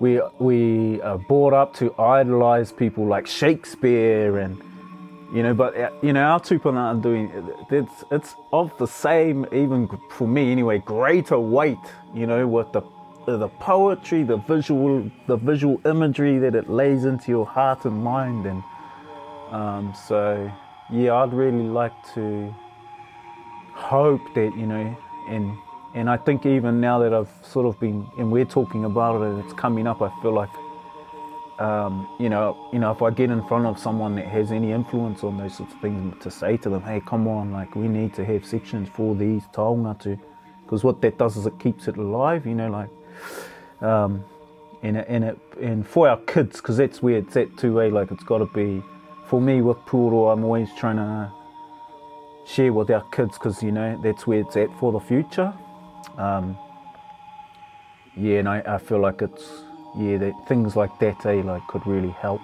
we 0.00 0.20
we 0.38 1.00
are 1.02 1.14
uh, 1.14 1.18
brought 1.18 1.52
up 1.52 1.74
to 1.76 1.94
idolize 2.00 2.72
people 2.72 3.04
like 3.06 3.26
Shakespeare 3.26 4.38
and 4.38 4.56
you 5.34 5.42
know 5.42 5.54
but 5.54 5.76
uh, 5.76 5.90
you 6.02 6.12
know 6.14 6.22
our 6.22 6.40
tupan 6.40 6.74
are 6.76 6.94
doing 6.94 7.30
it's 7.70 8.04
it's 8.10 8.34
of 8.52 8.76
the 8.78 8.86
same 8.86 9.46
even 9.52 9.88
for 10.10 10.26
me 10.26 10.50
anyway 10.50 10.78
greater 10.78 11.38
weight 11.38 11.86
you 12.14 12.26
know 12.26 12.48
with 12.48 12.72
the 12.72 12.82
the 13.26 13.48
poetry 13.48 14.22
the 14.24 14.38
visual 14.38 15.08
the 15.28 15.36
visual 15.36 15.78
imagery 15.86 16.38
that 16.38 16.54
it 16.56 16.68
lays 16.70 17.04
into 17.04 17.30
your 17.30 17.46
heart 17.46 17.84
and 17.84 18.02
mind 18.02 18.46
and 18.46 18.62
um, 19.52 19.92
so 20.08 20.50
yeah 20.90 21.14
i'd 21.16 21.32
really 21.32 21.62
like 21.78 21.92
to 22.12 22.52
hope 23.72 24.22
that 24.34 24.50
you 24.56 24.66
know 24.66 24.98
in 25.28 25.56
And 25.94 26.08
I 26.08 26.16
think 26.18 26.46
even 26.46 26.80
now 26.80 27.00
that 27.00 27.12
I've 27.12 27.30
sort 27.42 27.66
of 27.66 27.78
been, 27.80 28.06
and 28.18 28.30
we're 28.30 28.44
talking 28.44 28.84
about 28.84 29.22
it 29.22 29.26
and 29.26 29.40
it's 29.44 29.52
coming 29.52 29.86
up, 29.88 30.00
I 30.02 30.10
feel 30.22 30.32
like, 30.32 30.48
um, 31.58 32.08
you 32.20 32.28
know, 32.28 32.68
you 32.72 32.78
know, 32.78 32.92
if 32.92 33.02
I 33.02 33.10
get 33.10 33.28
in 33.30 33.42
front 33.46 33.66
of 33.66 33.76
someone 33.78 34.14
that 34.14 34.26
has 34.26 34.52
any 34.52 34.70
influence 34.70 35.24
on 35.24 35.36
those 35.36 35.56
sorts 35.56 35.74
of 35.74 35.80
things 35.80 36.22
to 36.22 36.30
say 36.30 36.56
to 36.58 36.70
them, 36.70 36.82
hey, 36.82 37.02
come 37.06 37.26
on, 37.26 37.50
like 37.50 37.74
we 37.74 37.88
need 37.88 38.14
to 38.14 38.24
have 38.24 38.46
sections 38.46 38.88
for 38.88 39.16
these 39.16 39.42
taonga 39.52 39.98
to, 40.02 40.18
because 40.62 40.84
what 40.84 41.00
that 41.02 41.18
does 41.18 41.36
is 41.36 41.46
it 41.46 41.58
keeps 41.58 41.88
it 41.88 41.96
alive, 41.96 42.46
you 42.46 42.54
know, 42.54 42.70
like, 42.70 42.90
um, 43.86 44.24
and, 44.82 44.96
and, 44.96 45.24
it, 45.24 45.38
and 45.60 45.86
for 45.86 46.08
our 46.08 46.18
kids, 46.18 46.56
because 46.58 46.76
that's 46.76 47.02
where 47.02 47.16
it's 47.18 47.36
at 47.36 47.54
too, 47.58 47.82
eh? 47.82 47.88
like 47.90 48.12
it's 48.12 48.24
got 48.24 48.38
to 48.38 48.46
be, 48.46 48.80
for 49.26 49.40
me 49.40 49.60
with 49.60 49.76
Puro, 49.86 50.28
I'm 50.32 50.44
always 50.44 50.68
trying 50.78 50.96
to 50.96 51.32
share 52.46 52.72
with 52.72 52.90
our 52.90 53.02
kids 53.10 53.36
because, 53.36 53.60
you 53.60 53.72
know, 53.72 54.00
that's 54.02 54.24
where 54.26 54.40
it's 54.40 54.56
at 54.56 54.70
for 54.78 54.92
the 54.92 55.00
future. 55.00 55.52
Um, 56.18 56.58
yeah, 58.16 58.38
and 58.38 58.48
I, 58.48 58.62
I 58.66 58.78
feel 58.78 58.98
like 58.98 59.22
it's 59.22 59.48
yeah 59.98 60.18
that 60.18 60.34
things 60.48 60.76
like 60.76 60.96
that 61.00 61.26
eh, 61.26 61.42
like 61.42 61.66
could 61.68 61.86
really 61.86 62.10
help. 62.10 62.40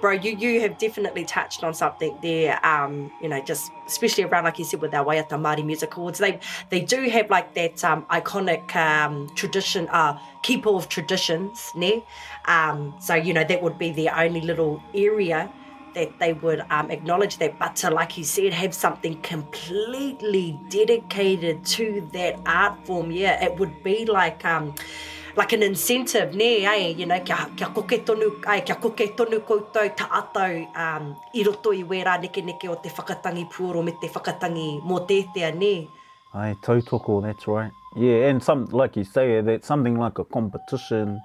Bro, 0.00 0.12
you 0.12 0.32
you 0.36 0.60
have 0.60 0.78
definitely 0.78 1.24
touched 1.24 1.64
on 1.64 1.74
something 1.74 2.16
there. 2.22 2.64
Um, 2.66 3.10
you 3.22 3.28
know, 3.28 3.40
just 3.42 3.70
especially 3.86 4.24
around 4.24 4.44
like 4.44 4.58
you 4.58 4.64
said 4.64 4.80
with 4.80 4.94
our 4.94 5.04
the 5.22 5.36
Māori 5.36 5.64
music 5.64 5.96
awards, 5.96 6.18
they 6.18 6.38
they 6.70 6.80
do 6.80 7.08
have 7.08 7.30
like 7.30 7.54
that 7.54 7.84
um, 7.84 8.04
iconic 8.10 8.74
um, 8.76 9.28
tradition, 9.36 9.88
uh, 9.90 10.18
keeper 10.42 10.70
of 10.70 10.88
traditions, 10.88 11.70
ne? 11.74 12.02
Um, 12.46 12.94
so 13.00 13.14
you 13.14 13.32
know 13.32 13.44
that 13.44 13.62
would 13.62 13.78
be 13.78 13.90
their 13.90 14.16
only 14.16 14.40
little 14.40 14.82
area 14.94 15.50
that 15.96 16.08
they 16.20 16.32
would 16.44 16.60
um, 16.70 16.90
acknowledge 16.90 17.38
that, 17.38 17.58
but 17.58 17.74
to, 17.80 17.90
like 17.90 18.12
you 18.18 18.24
said, 18.24 18.52
have 18.52 18.74
something 18.86 19.14
completely 19.32 20.46
dedicated 20.68 21.64
to 21.64 21.86
that 22.12 22.34
art 22.46 22.74
form, 22.86 23.10
yeah, 23.10 23.44
it 23.44 23.52
would 23.58 23.76
be 23.82 24.04
like. 24.04 24.44
Um, 24.54 24.74
like 25.42 25.52
an 25.52 25.62
incentive 25.62 26.32
ne 26.34 26.66
ai 26.66 26.76
you 27.00 27.04
know 27.04 27.20
kia 27.28 27.36
kia 27.58 27.68
koke 27.76 27.96
tonu 28.08 28.26
ai 28.52 28.60
kia 28.60 28.76
koke 28.76 29.04
tonu 29.16 29.36
to 29.46 29.80
ta 29.98 30.06
atau 30.20 30.48
um 30.84 31.02
i 31.38 31.42
roto 31.46 31.72
i 31.72 31.82
wera 31.82 32.14
neke 32.24 32.40
neke 32.50 32.64
o 32.72 32.76
te 32.84 32.88
whakatangi 32.88 33.44
puoro 33.52 33.82
me 33.84 33.92
te 34.00 34.08
fakatangi 34.08 34.80
whakatangi 34.80 34.82
mō 34.90 34.98
tētea 35.10 35.50
ne 35.58 35.88
ai 36.42 36.54
tautoko 36.62 37.20
that's 37.20 37.46
right 37.46 37.70
yeah 37.94 38.28
and 38.30 38.42
some 38.42 38.64
like 38.80 38.96
you 38.96 39.04
say 39.04 39.42
that 39.42 39.62
something 39.62 39.98
like 40.04 40.16
a 40.18 40.24
competition 40.24 41.20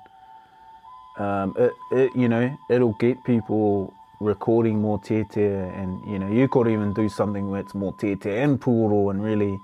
um 1.18 1.56
it, 1.58 1.72
it 2.02 2.12
you 2.14 2.28
know 2.28 2.44
it'll 2.70 2.98
get 3.08 3.16
people 3.24 3.94
recording 4.22 4.80
more 4.80 5.00
te 5.00 5.16
and 5.22 6.00
you 6.06 6.20
know 6.20 6.28
you 6.30 6.48
could 6.48 6.68
even 6.68 6.94
do 6.94 7.10
something 7.10 7.50
where 7.50 7.60
it's 7.60 7.74
more 7.74 7.92
te 7.94 8.16
and 8.24 8.62
puro 8.62 9.10
and 9.10 9.24
really 9.24 9.60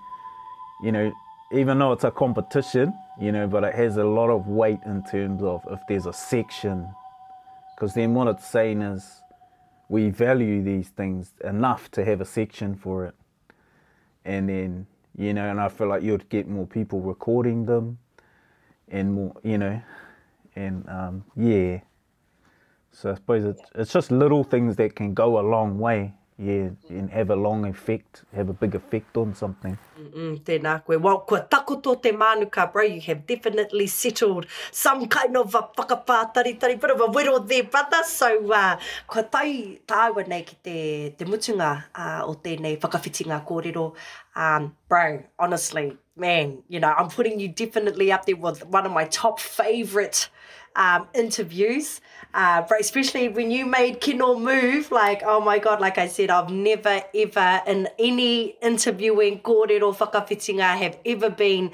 you 0.81 0.91
know 0.91 1.11
even 1.51 1.77
though 1.77 1.91
it's 1.91 2.03
a 2.03 2.09
competition 2.09 2.91
you 3.21 3.31
know 3.31 3.45
but 3.45 3.63
it 3.63 3.75
has 3.75 3.97
a 3.97 4.03
lot 4.03 4.31
of 4.31 4.47
weight 4.47 4.79
in 4.87 5.03
terms 5.03 5.43
of 5.43 5.61
if 5.69 5.79
there's 5.87 6.07
a 6.07 6.11
section 6.13 6.87
because 7.75 7.93
then 7.93 8.15
what 8.15 8.27
it's 8.27 8.47
saying 8.47 8.81
is 8.81 9.21
we 9.89 10.09
value 10.09 10.63
these 10.63 10.89
things 10.89 11.33
enough 11.43 11.91
to 11.91 12.03
have 12.03 12.19
a 12.19 12.25
section 12.25 12.73
for 12.75 13.05
it 13.05 13.13
and 14.25 14.49
then 14.49 14.87
you 15.15 15.35
know 15.35 15.47
and 15.51 15.61
i 15.61 15.69
feel 15.69 15.87
like 15.87 16.01
you'd 16.01 16.27
get 16.29 16.47
more 16.49 16.65
people 16.65 16.99
recording 16.99 17.67
them 17.67 17.99
and 18.89 19.13
more 19.13 19.33
you 19.43 19.59
know 19.59 19.79
and 20.55 20.89
um, 20.89 21.23
yeah 21.35 21.77
So 22.97 23.11
I 23.11 23.13
suppose 23.15 23.45
it's, 23.45 23.61
it's 23.75 23.93
just 23.93 24.09
little 24.09 24.43
things 24.43 24.75
that 24.77 24.95
can 24.95 25.13
go 25.13 25.39
a 25.39 25.45
long 25.47 25.77
way. 25.77 26.13
Yeah, 26.39 26.69
and 26.89 27.09
have 27.09 27.31
a 27.31 27.35
long 27.35 27.65
effect, 27.65 28.21
have 28.35 28.49
a 28.49 28.53
big 28.53 28.75
effect 28.79 29.09
on 29.17 29.33
something. 29.41 29.73
Mm 29.99 30.09
-mm, 30.13 30.31
tēnā 30.45 30.81
koe. 30.85 30.97
Well, 31.01 31.19
kua 31.27 31.39
takoto 31.41 31.95
te 31.95 32.11
mānuka, 32.13 32.69
bro, 32.73 32.83
you 32.85 33.01
have 33.07 33.21
definitely 33.27 33.87
settled 33.87 34.45
some 34.71 35.07
kind 35.09 35.33
of 35.37 35.49
a 35.57 35.65
uh, 35.65 35.67
whakapātaritari, 35.77 36.75
bit 36.77 36.91
of 36.93 37.01
a 37.01 37.07
wero 37.15 37.41
there, 37.47 37.63
brother. 37.65 38.01
So, 38.05 38.27
uh, 38.53 38.77
kua 39.09 39.23
tai 39.23 39.79
tāua 39.89 40.27
nei 40.29 40.43
ki 40.45 40.55
te, 40.61 40.75
te 41.17 41.25
mutunga 41.25 41.71
uh, 41.97 42.29
o 42.29 42.35
tēnei 42.45 42.77
whakawhitinga 42.77 43.39
kōrero 43.43 43.91
Um, 44.37 44.77
bro, 44.87 45.23
honestly, 45.39 45.97
man, 46.15 46.61
you 46.67 46.79
know, 46.79 46.93
I'm 46.93 47.09
putting 47.09 47.39
you 47.39 47.47
definitely 47.47 48.11
up 48.11 48.25
there 48.27 48.35
with 48.35 48.63
one 48.67 48.85
of 48.85 48.91
my 48.91 49.05
top 49.05 49.39
favorite 49.39 50.29
um, 50.75 51.07
interviews, 51.15 51.99
uh, 52.35 52.61
but 52.69 52.79
especially 52.79 53.29
when 53.29 53.49
you 53.49 53.65
made 53.65 53.99
Kino 53.99 54.37
move, 54.37 54.91
like, 54.91 55.23
oh 55.25 55.41
my 55.41 55.57
God, 55.57 55.81
like 55.81 55.97
I 55.97 56.07
said, 56.07 56.29
I've 56.29 56.51
never 56.51 57.01
ever 57.15 57.61
in 57.65 57.89
any 57.97 58.55
interviewing 58.61 59.41
fitting, 59.43 60.61
I 60.61 60.75
have 60.77 60.99
ever 61.03 61.31
been 61.31 61.71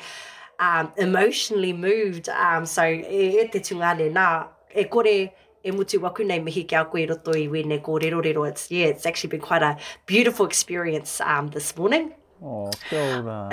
um, 0.57 0.93
emotionally 0.95 1.74
moved. 1.74 2.30
Um, 2.30 2.66
so 2.66 2.86
e, 2.86 3.45
te 3.51 3.59
tungane 3.59 4.09
nā, 4.14 4.47
e 4.74 4.86
kore 4.86 5.07
e 5.07 5.32
mutu 5.66 5.99
waku 5.99 6.26
nei 6.26 6.39
mihi 6.39 6.64
koe 6.64 6.78
roto 7.05 7.32
i 7.34 7.47
wene 7.49 7.82
kōrero 7.82 8.24
rero. 8.24 8.45
It's, 8.45 8.72
yeah, 8.72 8.86
it's 8.86 9.05
actually 9.05 9.32
been 9.32 9.41
quite 9.41 9.64
a 9.64 9.76
beautiful 10.05 10.45
experience 10.45 11.20
um, 11.20 11.49
this 11.49 11.76
morning. 11.76 12.14
Oh, 12.46 12.70
so 12.89 13.22
no, 13.22 13.30
uh, 13.30 13.52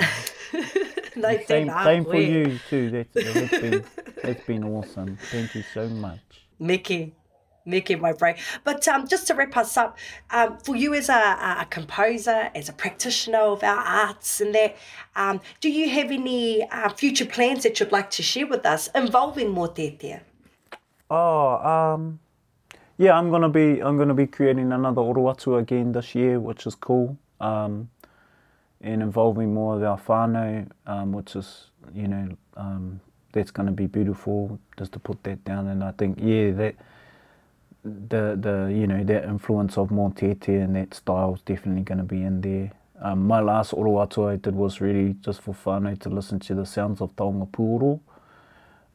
same, 1.45 1.69
ah, 1.69 1.83
same 1.85 2.03
for 2.03 2.17
you 2.19 2.59
too. 2.69 2.89
That's, 2.89 3.25
has 3.33 3.49
been 3.61 3.83
that's 4.21 4.45
been 4.45 4.63
awesome. 4.65 5.17
Thank 5.31 5.55
you 5.55 5.63
so 5.73 5.87
much, 5.87 6.19
Mickey. 6.59 7.13
Mickey, 7.63 7.95
my 7.95 8.11
brain. 8.13 8.35
But 8.63 8.87
um, 8.87 9.07
just 9.07 9.27
to 9.27 9.35
wrap 9.35 9.55
us 9.55 9.77
up, 9.77 9.97
um, 10.31 10.57
for 10.57 10.75
you 10.75 10.95
as 10.95 11.09
a, 11.09 11.13
a, 11.13 11.67
composer, 11.69 12.49
as 12.55 12.69
a 12.69 12.73
practitioner 12.73 13.37
of 13.37 13.61
our 13.61 13.75
arts 13.77 14.41
and 14.41 14.55
that, 14.55 14.75
um, 15.15 15.39
do 15.59 15.69
you 15.71 15.87
have 15.91 16.09
any 16.09 16.67
uh, 16.71 16.89
future 16.89 17.27
plans 17.27 17.61
that 17.61 17.79
you'd 17.79 17.91
like 17.91 18.09
to 18.09 18.23
share 18.23 18.47
with 18.47 18.65
us 18.65 18.89
involving 18.95 19.51
more 19.51 19.67
tetea? 19.69 20.21
Oh, 21.11 21.49
um, 21.57 22.19
yeah, 22.97 23.13
I'm 23.15 23.29
gonna 23.29 23.47
be 23.47 23.79
I'm 23.81 23.97
gonna 23.97 24.15
be 24.15 24.27
creating 24.27 24.73
another 24.73 25.01
Oruatu 25.01 25.59
again 25.59 25.91
this 25.93 26.13
year, 26.15 26.39
which 26.41 26.65
is 26.67 26.73
cool. 26.75 27.15
Um, 27.39 27.89
and 28.83 29.01
involving 29.01 29.53
more 29.53 29.75
of 29.75 29.83
our 29.83 29.99
whānau, 29.99 30.67
um, 30.87 31.11
which 31.13 31.35
is, 31.35 31.65
you 31.93 32.07
know, 32.07 32.29
um, 32.57 32.99
that's 33.33 33.51
going 33.51 33.67
to 33.67 33.71
be 33.71 33.85
beautiful 33.87 34.59
just 34.77 34.91
to 34.93 34.99
put 34.99 35.21
that 35.23 35.43
down. 35.45 35.67
And 35.67 35.83
I 35.83 35.91
think, 35.91 36.19
yeah, 36.21 36.51
that 36.51 36.75
the 37.83 38.37
the 38.39 38.71
you 38.71 38.85
know 38.85 39.03
that 39.03 39.23
influence 39.25 39.75
of 39.75 39.89
Montete 39.89 40.49
and 40.49 40.75
that 40.75 40.93
style 40.93 41.33
is 41.33 41.41
definitely 41.41 41.81
going 41.81 41.97
to 41.97 42.03
be 42.03 42.21
in 42.21 42.41
there. 42.41 42.71
Um, 43.01 43.25
my 43.25 43.39
last 43.39 43.71
oroato 43.71 44.29
I 44.31 44.35
did 44.35 44.53
was 44.53 44.81
really 44.81 45.15
just 45.21 45.41
for 45.41 45.53
fun 45.55 45.95
to 45.97 46.09
listen 46.09 46.39
to 46.41 46.53
the 46.55 46.65
sounds 46.65 47.01
of 47.01 47.15
Taonga 47.15 47.47
Pūoro. 47.49 47.99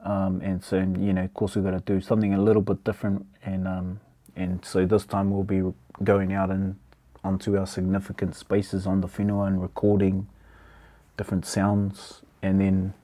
Um, 0.08 0.40
and 0.40 0.62
so, 0.62 0.76
you 0.76 1.12
know, 1.12 1.24
of 1.24 1.34
course 1.34 1.56
we've 1.56 1.64
got 1.64 1.72
to 1.72 1.80
do 1.80 2.00
something 2.00 2.32
a 2.32 2.40
little 2.40 2.62
bit 2.62 2.84
different. 2.84 3.26
And 3.44 3.66
um, 3.66 4.00
and 4.36 4.64
so 4.64 4.86
this 4.86 5.04
time 5.04 5.30
we'll 5.30 5.42
be 5.42 5.62
going 6.04 6.32
out 6.34 6.50
and 6.50 6.76
onto 7.26 7.58
our 7.58 7.66
significant 7.66 8.34
spaces 8.34 8.86
on 8.86 9.00
the 9.00 9.08
whenua 9.08 9.48
and 9.48 9.60
recording 9.60 10.26
different 11.16 11.44
sounds 11.44 12.22
and 12.42 12.60
then 12.60 12.94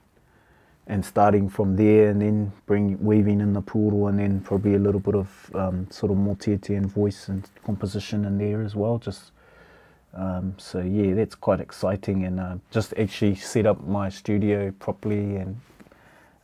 and 0.86 1.04
starting 1.04 1.48
from 1.48 1.76
there 1.76 2.08
and 2.08 2.20
then 2.22 2.52
bring 2.66 2.98
weaving 3.04 3.40
in 3.40 3.52
the 3.52 3.60
puro 3.60 4.08
and 4.08 4.18
then 4.18 4.40
probably 4.40 4.74
a 4.74 4.78
little 4.78 5.00
bit 5.00 5.14
of 5.14 5.50
um, 5.54 5.88
sort 5.90 6.10
of 6.10 6.18
more 6.18 6.36
and 6.68 6.86
voice 6.86 7.28
and 7.28 7.48
composition 7.64 8.24
in 8.24 8.38
there 8.38 8.62
as 8.62 8.74
well 8.74 8.98
just 8.98 9.32
um, 10.14 10.54
so 10.58 10.80
yeah 10.80 11.14
that's 11.14 11.34
quite 11.34 11.60
exciting 11.60 12.24
and 12.24 12.38
uh, 12.38 12.56
just 12.70 12.92
actually 12.98 13.34
set 13.34 13.64
up 13.66 13.86
my 13.86 14.08
studio 14.08 14.70
properly 14.78 15.36
and 15.36 15.60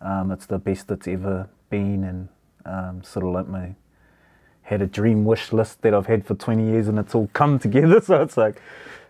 um, 0.00 0.30
it's 0.30 0.46
the 0.46 0.58
best 0.58 0.90
it's 0.90 1.08
ever 1.08 1.48
been 1.70 2.04
and 2.04 2.28
um, 2.64 3.02
sort 3.02 3.24
of 3.26 3.32
like 3.32 3.48
my 3.48 3.74
had 4.68 4.82
a 4.82 4.86
dream 4.86 5.24
wish 5.24 5.50
list 5.52 5.80
that 5.80 5.94
I've 5.94 6.06
had 6.06 6.26
for 6.26 6.34
20 6.34 6.62
years 6.62 6.88
and 6.88 6.98
it's 6.98 7.14
all 7.14 7.28
come 7.32 7.58
together. 7.58 8.00
So 8.02 8.20
it's 8.22 8.36
like, 8.36 8.60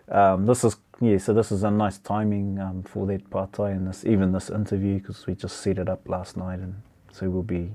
um, 0.09 0.45
this 0.45 0.63
is, 0.63 0.77
yeah, 1.01 1.17
so 1.17 1.33
this 1.33 1.51
is 1.51 1.63
a 1.63 1.71
nice 1.71 1.97
timing 1.97 2.57
um, 2.59 2.83
for 2.83 3.05
that 3.07 3.29
partai 3.29 3.71
and 3.71 3.85
this, 3.85 4.05
even 4.05 4.31
this 4.31 4.49
interview 4.49 4.99
because 4.99 5.27
we 5.27 5.35
just 5.35 5.57
set 5.61 5.77
it 5.77 5.89
up 5.89 6.07
last 6.07 6.37
night 6.37 6.59
and 6.59 6.81
so 7.11 7.29
we'll 7.29 7.43
be 7.43 7.71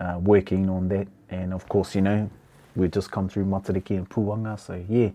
uh, 0.00 0.18
working 0.20 0.68
on 0.68 0.88
that. 0.88 1.06
And 1.30 1.54
of 1.54 1.68
course, 1.68 1.94
you 1.94 2.00
know, 2.00 2.28
we've 2.74 2.90
just 2.90 3.08
come 3.12 3.28
through 3.28 3.44
Matariki 3.46 3.96
and 3.96 4.08
Puwanga, 4.08 4.58
so 4.58 4.84
yeah. 4.88 5.10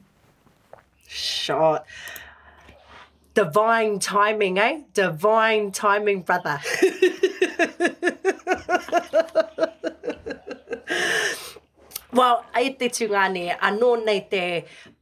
Shot. 1.07 1.85
Divine 3.33 3.99
timing, 3.99 4.59
eh? 4.59 4.81
Divine 4.93 5.71
timing, 5.73 6.21
brother. 6.21 6.59
Well, 12.19 12.41
ai 12.51 12.73
te 12.75 12.89
tūngane, 12.91 13.45
anō 13.63 13.89
nei 14.03 14.17
te 14.27 14.39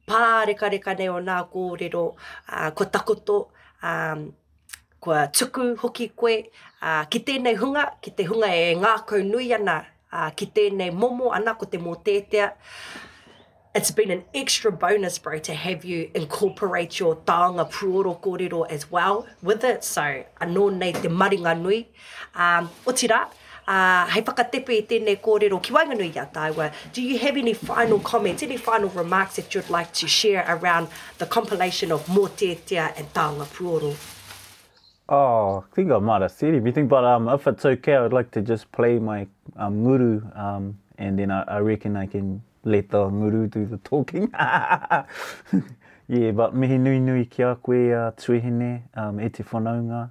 pārekareka 0.05 0.93
nei 0.99 1.07
o 1.09 1.15
nā 1.25 1.37
kōrero, 1.49 2.03
uh, 2.11 2.51
ah, 2.53 2.67
ko 2.77 2.85
takoto, 2.93 3.37
um, 3.81 4.27
ko 5.01 5.15
tuku 5.33 5.65
hoki 5.81 6.07
koe, 6.13 6.35
uh, 6.77 7.01
ki 7.09 7.23
tēnei 7.29 7.55
hunga, 7.57 7.87
ki 8.05 8.13
te 8.19 8.27
hunga 8.29 8.51
e 8.53 8.67
ngā 8.83 8.91
kau 9.09 9.23
nui 9.31 9.47
ana, 9.57 9.79
uh, 10.11 10.27
ki 10.37 10.49
tēnei 10.59 10.91
momo 10.93 11.31
ana, 11.33 11.55
ko 11.57 11.65
te 11.65 11.81
mōtētea. 11.81 12.51
It's 13.73 13.89
been 13.89 14.13
an 14.13 14.23
extra 14.35 14.71
bonus, 14.71 15.17
bro, 15.17 15.39
to 15.49 15.55
have 15.55 15.81
you 15.83 16.11
incorporate 16.13 16.99
your 16.99 17.15
tāonga 17.31 17.65
pruoro 17.71 18.13
kōrero 18.27 18.67
as 18.69 18.91
well 18.91 19.25
with 19.41 19.63
it. 19.63 19.83
So, 19.89 20.05
anō 20.39 20.69
nei 20.77 20.93
te 21.01 21.09
maringa 21.09 21.57
nui. 21.63 21.81
Um, 22.35 22.69
o 22.85 22.91
o 22.93 22.93
tira, 23.03 23.23
uh, 23.69 23.73
ah, 23.73 24.07
hei 24.13 24.21
whakatepe 24.27 24.75
i 24.77 24.83
tēnei 24.89 25.17
kōrero 25.23 25.57
ki 25.63 25.73
wainganu 25.75 26.05
i 26.07 26.13
a 26.21 26.25
taiwa. 26.33 26.69
Do 26.93 27.01
you 27.03 27.19
have 27.19 27.35
any 27.41 27.53
final 27.53 27.99
comments, 27.99 28.41
any 28.43 28.55
final 28.55 28.89
remarks 28.89 29.35
that 29.37 29.53
you'd 29.53 29.69
like 29.69 29.91
to 29.99 30.07
share 30.07 30.45
around 30.47 30.87
the 31.17 31.25
compilation 31.25 31.91
of 31.91 32.05
Mō 32.17 32.27
Tētia 32.41 32.87
and 32.97 33.11
Tāunga 33.13 33.45
Pūoro? 33.57 33.95
Oh, 35.09 35.65
I 35.71 35.75
think 35.75 35.91
I 35.91 35.99
might 35.99 36.21
have 36.21 36.31
said 36.31 36.53
everything, 36.55 36.87
but 36.87 37.03
um, 37.03 37.27
if 37.29 37.47
it's 37.47 37.65
okay, 37.65 37.95
I'd 37.95 38.13
like 38.13 38.31
to 38.31 38.41
just 38.41 38.69
play 38.73 38.99
my 38.99 39.25
um, 39.57 39.81
muru, 39.83 40.21
um, 40.35 40.77
and 40.97 41.17
then 41.19 41.31
I, 41.31 41.43
I 41.43 41.59
reckon 41.59 41.95
I 41.97 42.05
can 42.07 42.41
let 42.65 42.89
the 42.89 43.09
muru 43.09 43.47
do 43.47 43.65
the 43.65 43.77
talking. 43.77 44.29
yeah, 44.33 46.31
but 46.33 46.53
mihi 46.55 46.77
nui 46.77 46.99
nui 46.99 47.23
ki 47.25 47.43
a 47.43 47.55
koe 47.55 47.79
uh, 47.93 48.11
tuihine, 48.23 48.81
um, 48.95 49.21
e 49.21 49.29
te 49.29 49.43
whanaunga 49.43 50.09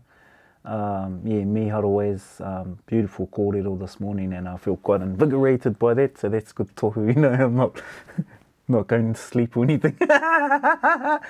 um, 0.66 1.20
yeah, 1.24 1.42
Miharu 1.42 2.12
is 2.12 2.40
um, 2.40 2.78
beautiful 2.86 3.28
kōrero 3.28 3.78
this 3.78 4.00
morning 4.00 4.32
and 4.32 4.48
I 4.48 4.56
feel 4.56 4.76
quite 4.76 5.00
invigorated 5.00 5.78
by 5.78 5.94
that, 5.94 6.18
so 6.18 6.28
that's 6.28 6.52
good 6.52 6.74
tohu, 6.74 7.14
you 7.14 7.20
know, 7.20 7.30
I'm 7.32 7.56
not, 7.56 7.80
not 8.68 8.88
going 8.88 9.14
to 9.14 9.20
sleep 9.20 9.56
or 9.56 9.62
anything. 9.62 9.96
yeah, 10.00 11.20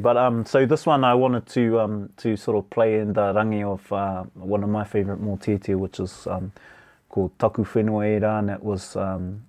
but 0.00 0.16
um, 0.16 0.46
so 0.46 0.64
this 0.64 0.86
one 0.86 1.04
I 1.04 1.12
wanted 1.14 1.46
to 1.48 1.78
um, 1.80 2.10
to 2.18 2.34
sort 2.36 2.56
of 2.56 2.70
play 2.70 2.98
in 3.00 3.12
the 3.12 3.34
rangi 3.34 3.62
of 3.62 3.92
uh, 3.92 4.22
one 4.34 4.64
of 4.64 4.70
my 4.70 4.84
favourite 4.84 5.20
motete, 5.20 5.76
which 5.76 6.00
is 6.00 6.26
um, 6.26 6.50
called 7.10 7.38
Taku 7.38 7.62
Whenua 7.62 8.06
Era, 8.06 8.38
and 8.38 8.48
it 8.48 8.62
was 8.62 8.96
um, 8.96 9.42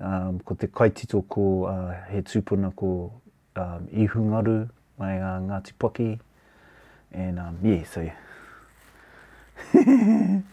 um, 0.00 0.40
ko 0.46 0.54
te 0.54 0.66
kaitito 0.66 1.28
ko 1.28 1.64
uh, 1.64 2.04
he 2.10 2.22
tūpuna 2.22 2.74
ko 2.74 3.12
um, 3.56 3.86
ihungaru 3.94 4.70
mai 4.98 5.18
uh, 5.18 5.40
Ngāti 5.40 5.72
Paki, 5.78 6.18
And 7.12 7.38
um, 7.40 7.58
yeah, 7.62 7.82
so 7.84 8.00
yeah. 8.00 8.14
Boo 9.72 10.44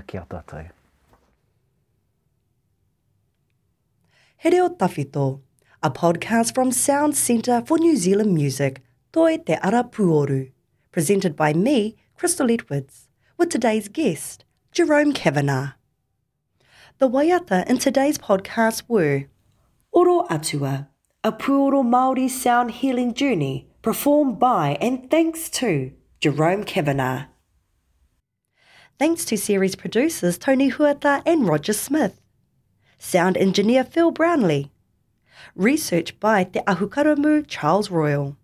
kertatai. 0.09 0.71
a 5.89 5.91
podcast 5.91 6.53
from 6.55 6.73
Sound 6.73 7.15
Centre 7.17 7.63
for 7.65 7.79
New 7.79 7.95
Zealand 7.97 8.33
Music, 8.35 8.81
Toi 9.13 9.37
Te 9.37 9.61
presented 10.91 11.37
by 11.37 11.53
me, 11.53 11.95
Crystal 12.17 12.51
Edwards, 12.51 13.09
with 13.37 13.51
today's 13.51 13.89
guest, 13.89 14.45
Jerome 14.73 15.13
Kavanagh. 15.13 15.75
The 16.99 17.09
waiata 17.09 17.65
in 17.71 17.79
today's 17.79 18.19
podcast 18.19 18.83
were 18.89 19.27
Oro 19.93 20.27
Atua, 20.29 20.89
a 21.23 21.31
Puoro 21.31 21.83
Māori 21.83 22.29
sound 22.29 22.71
healing 22.73 23.15
journey 23.15 23.69
performed 23.83 24.41
by 24.41 24.77
and 24.81 25.09
thanks 25.11 25.49
to 25.51 25.93
Jerome 26.21 26.65
Kavanagh. 26.65 27.27
Thanks 28.99 29.25
to 29.27 29.37
series 29.39 29.77
producers 29.77 30.37
Tony 30.39 30.71
Huerta 30.73 31.23
and 31.25 31.47
Roger 31.47 31.73
Smith. 31.73 32.21
Sound 32.99 33.37
engineer 33.37 33.85
Phil 33.85 34.11
Brownlee. 34.11 34.73
Research 35.55 36.19
by 36.19 36.43
Te 36.43 36.59
Ahukaramu 36.67 37.45
Charles 37.47 37.93
Royal. 37.93 38.37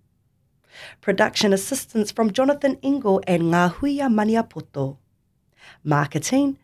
Production 1.00 1.52
assistance 1.52 2.12
from 2.12 2.32
Jonathan 2.32 2.78
Ingle 2.82 3.20
and 3.26 3.42
Ngahuia 3.54 4.06
Maniapoto. 4.08 4.98
Marketing, 5.82 6.56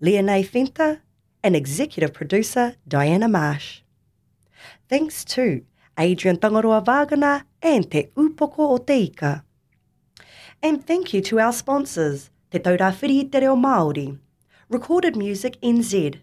Leonay 0.00 0.46
Fenta, 0.48 1.00
and 1.42 1.56
executive 1.56 2.14
producer 2.14 2.76
Diana 2.86 3.26
Marsh. 3.26 3.80
Thanks 4.88 5.24
to 5.24 5.62
Adrian 5.98 6.36
Tangaroa 6.38 6.80
Vagana 6.80 7.42
and 7.60 7.90
Te 7.90 8.04
Upoko 8.16 8.78
o 8.78 10.22
And 10.62 10.86
thank 10.86 11.12
you 11.12 11.20
to 11.22 11.40
our 11.40 11.52
sponsors– 11.52 12.28
Te 12.52 12.58
Taurafiri 12.58 13.30
Te 13.32 13.38
Reo 13.40 13.56
Māori, 13.56 14.18
Recorded 14.68 15.16
Music 15.16 15.58
NZ, 15.62 16.18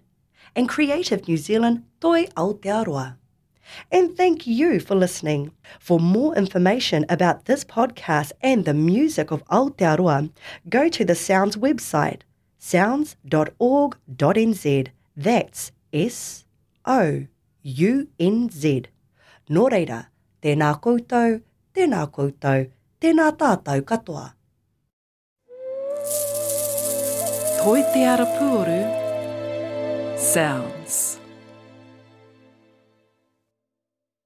and 0.56 0.70
Creative 0.70 1.28
New 1.28 1.38
Zealand 1.38 1.82
Toi 2.00 2.26
Aotearoa. 2.38 3.16
And 3.92 4.16
thank 4.16 4.46
you 4.46 4.80
for 4.80 4.94
listening. 4.94 5.52
For 5.80 6.00
more 6.00 6.36
information 6.36 7.04
about 7.10 7.46
this 7.46 7.64
podcast 7.64 8.34
and 8.42 8.64
the 8.66 8.76
music 8.76 9.32
of 9.32 9.44
Aotearoa, 9.46 10.30
go 10.70 10.88
to 10.88 11.04
the 11.04 11.16
Sounds 11.16 11.56
website, 11.56 12.22
sounds.org.nz. 12.60 14.86
That's 15.18 15.72
S 15.92 16.46
O 16.86 17.24
U 17.64 18.08
N 18.20 18.52
Z. 18.52 18.84
Nō 19.50 19.68
reira, 19.74 20.06
tēnā 20.44 20.80
koutou, 20.80 21.42
tēnā 21.74 22.08
koutou, 22.14 22.70
tēnā 23.02 23.32
tātou 23.36 23.82
katoa. 23.82 24.36
Toiteara 27.64 28.26
Puru 28.26 28.86
sounds. 30.18 31.19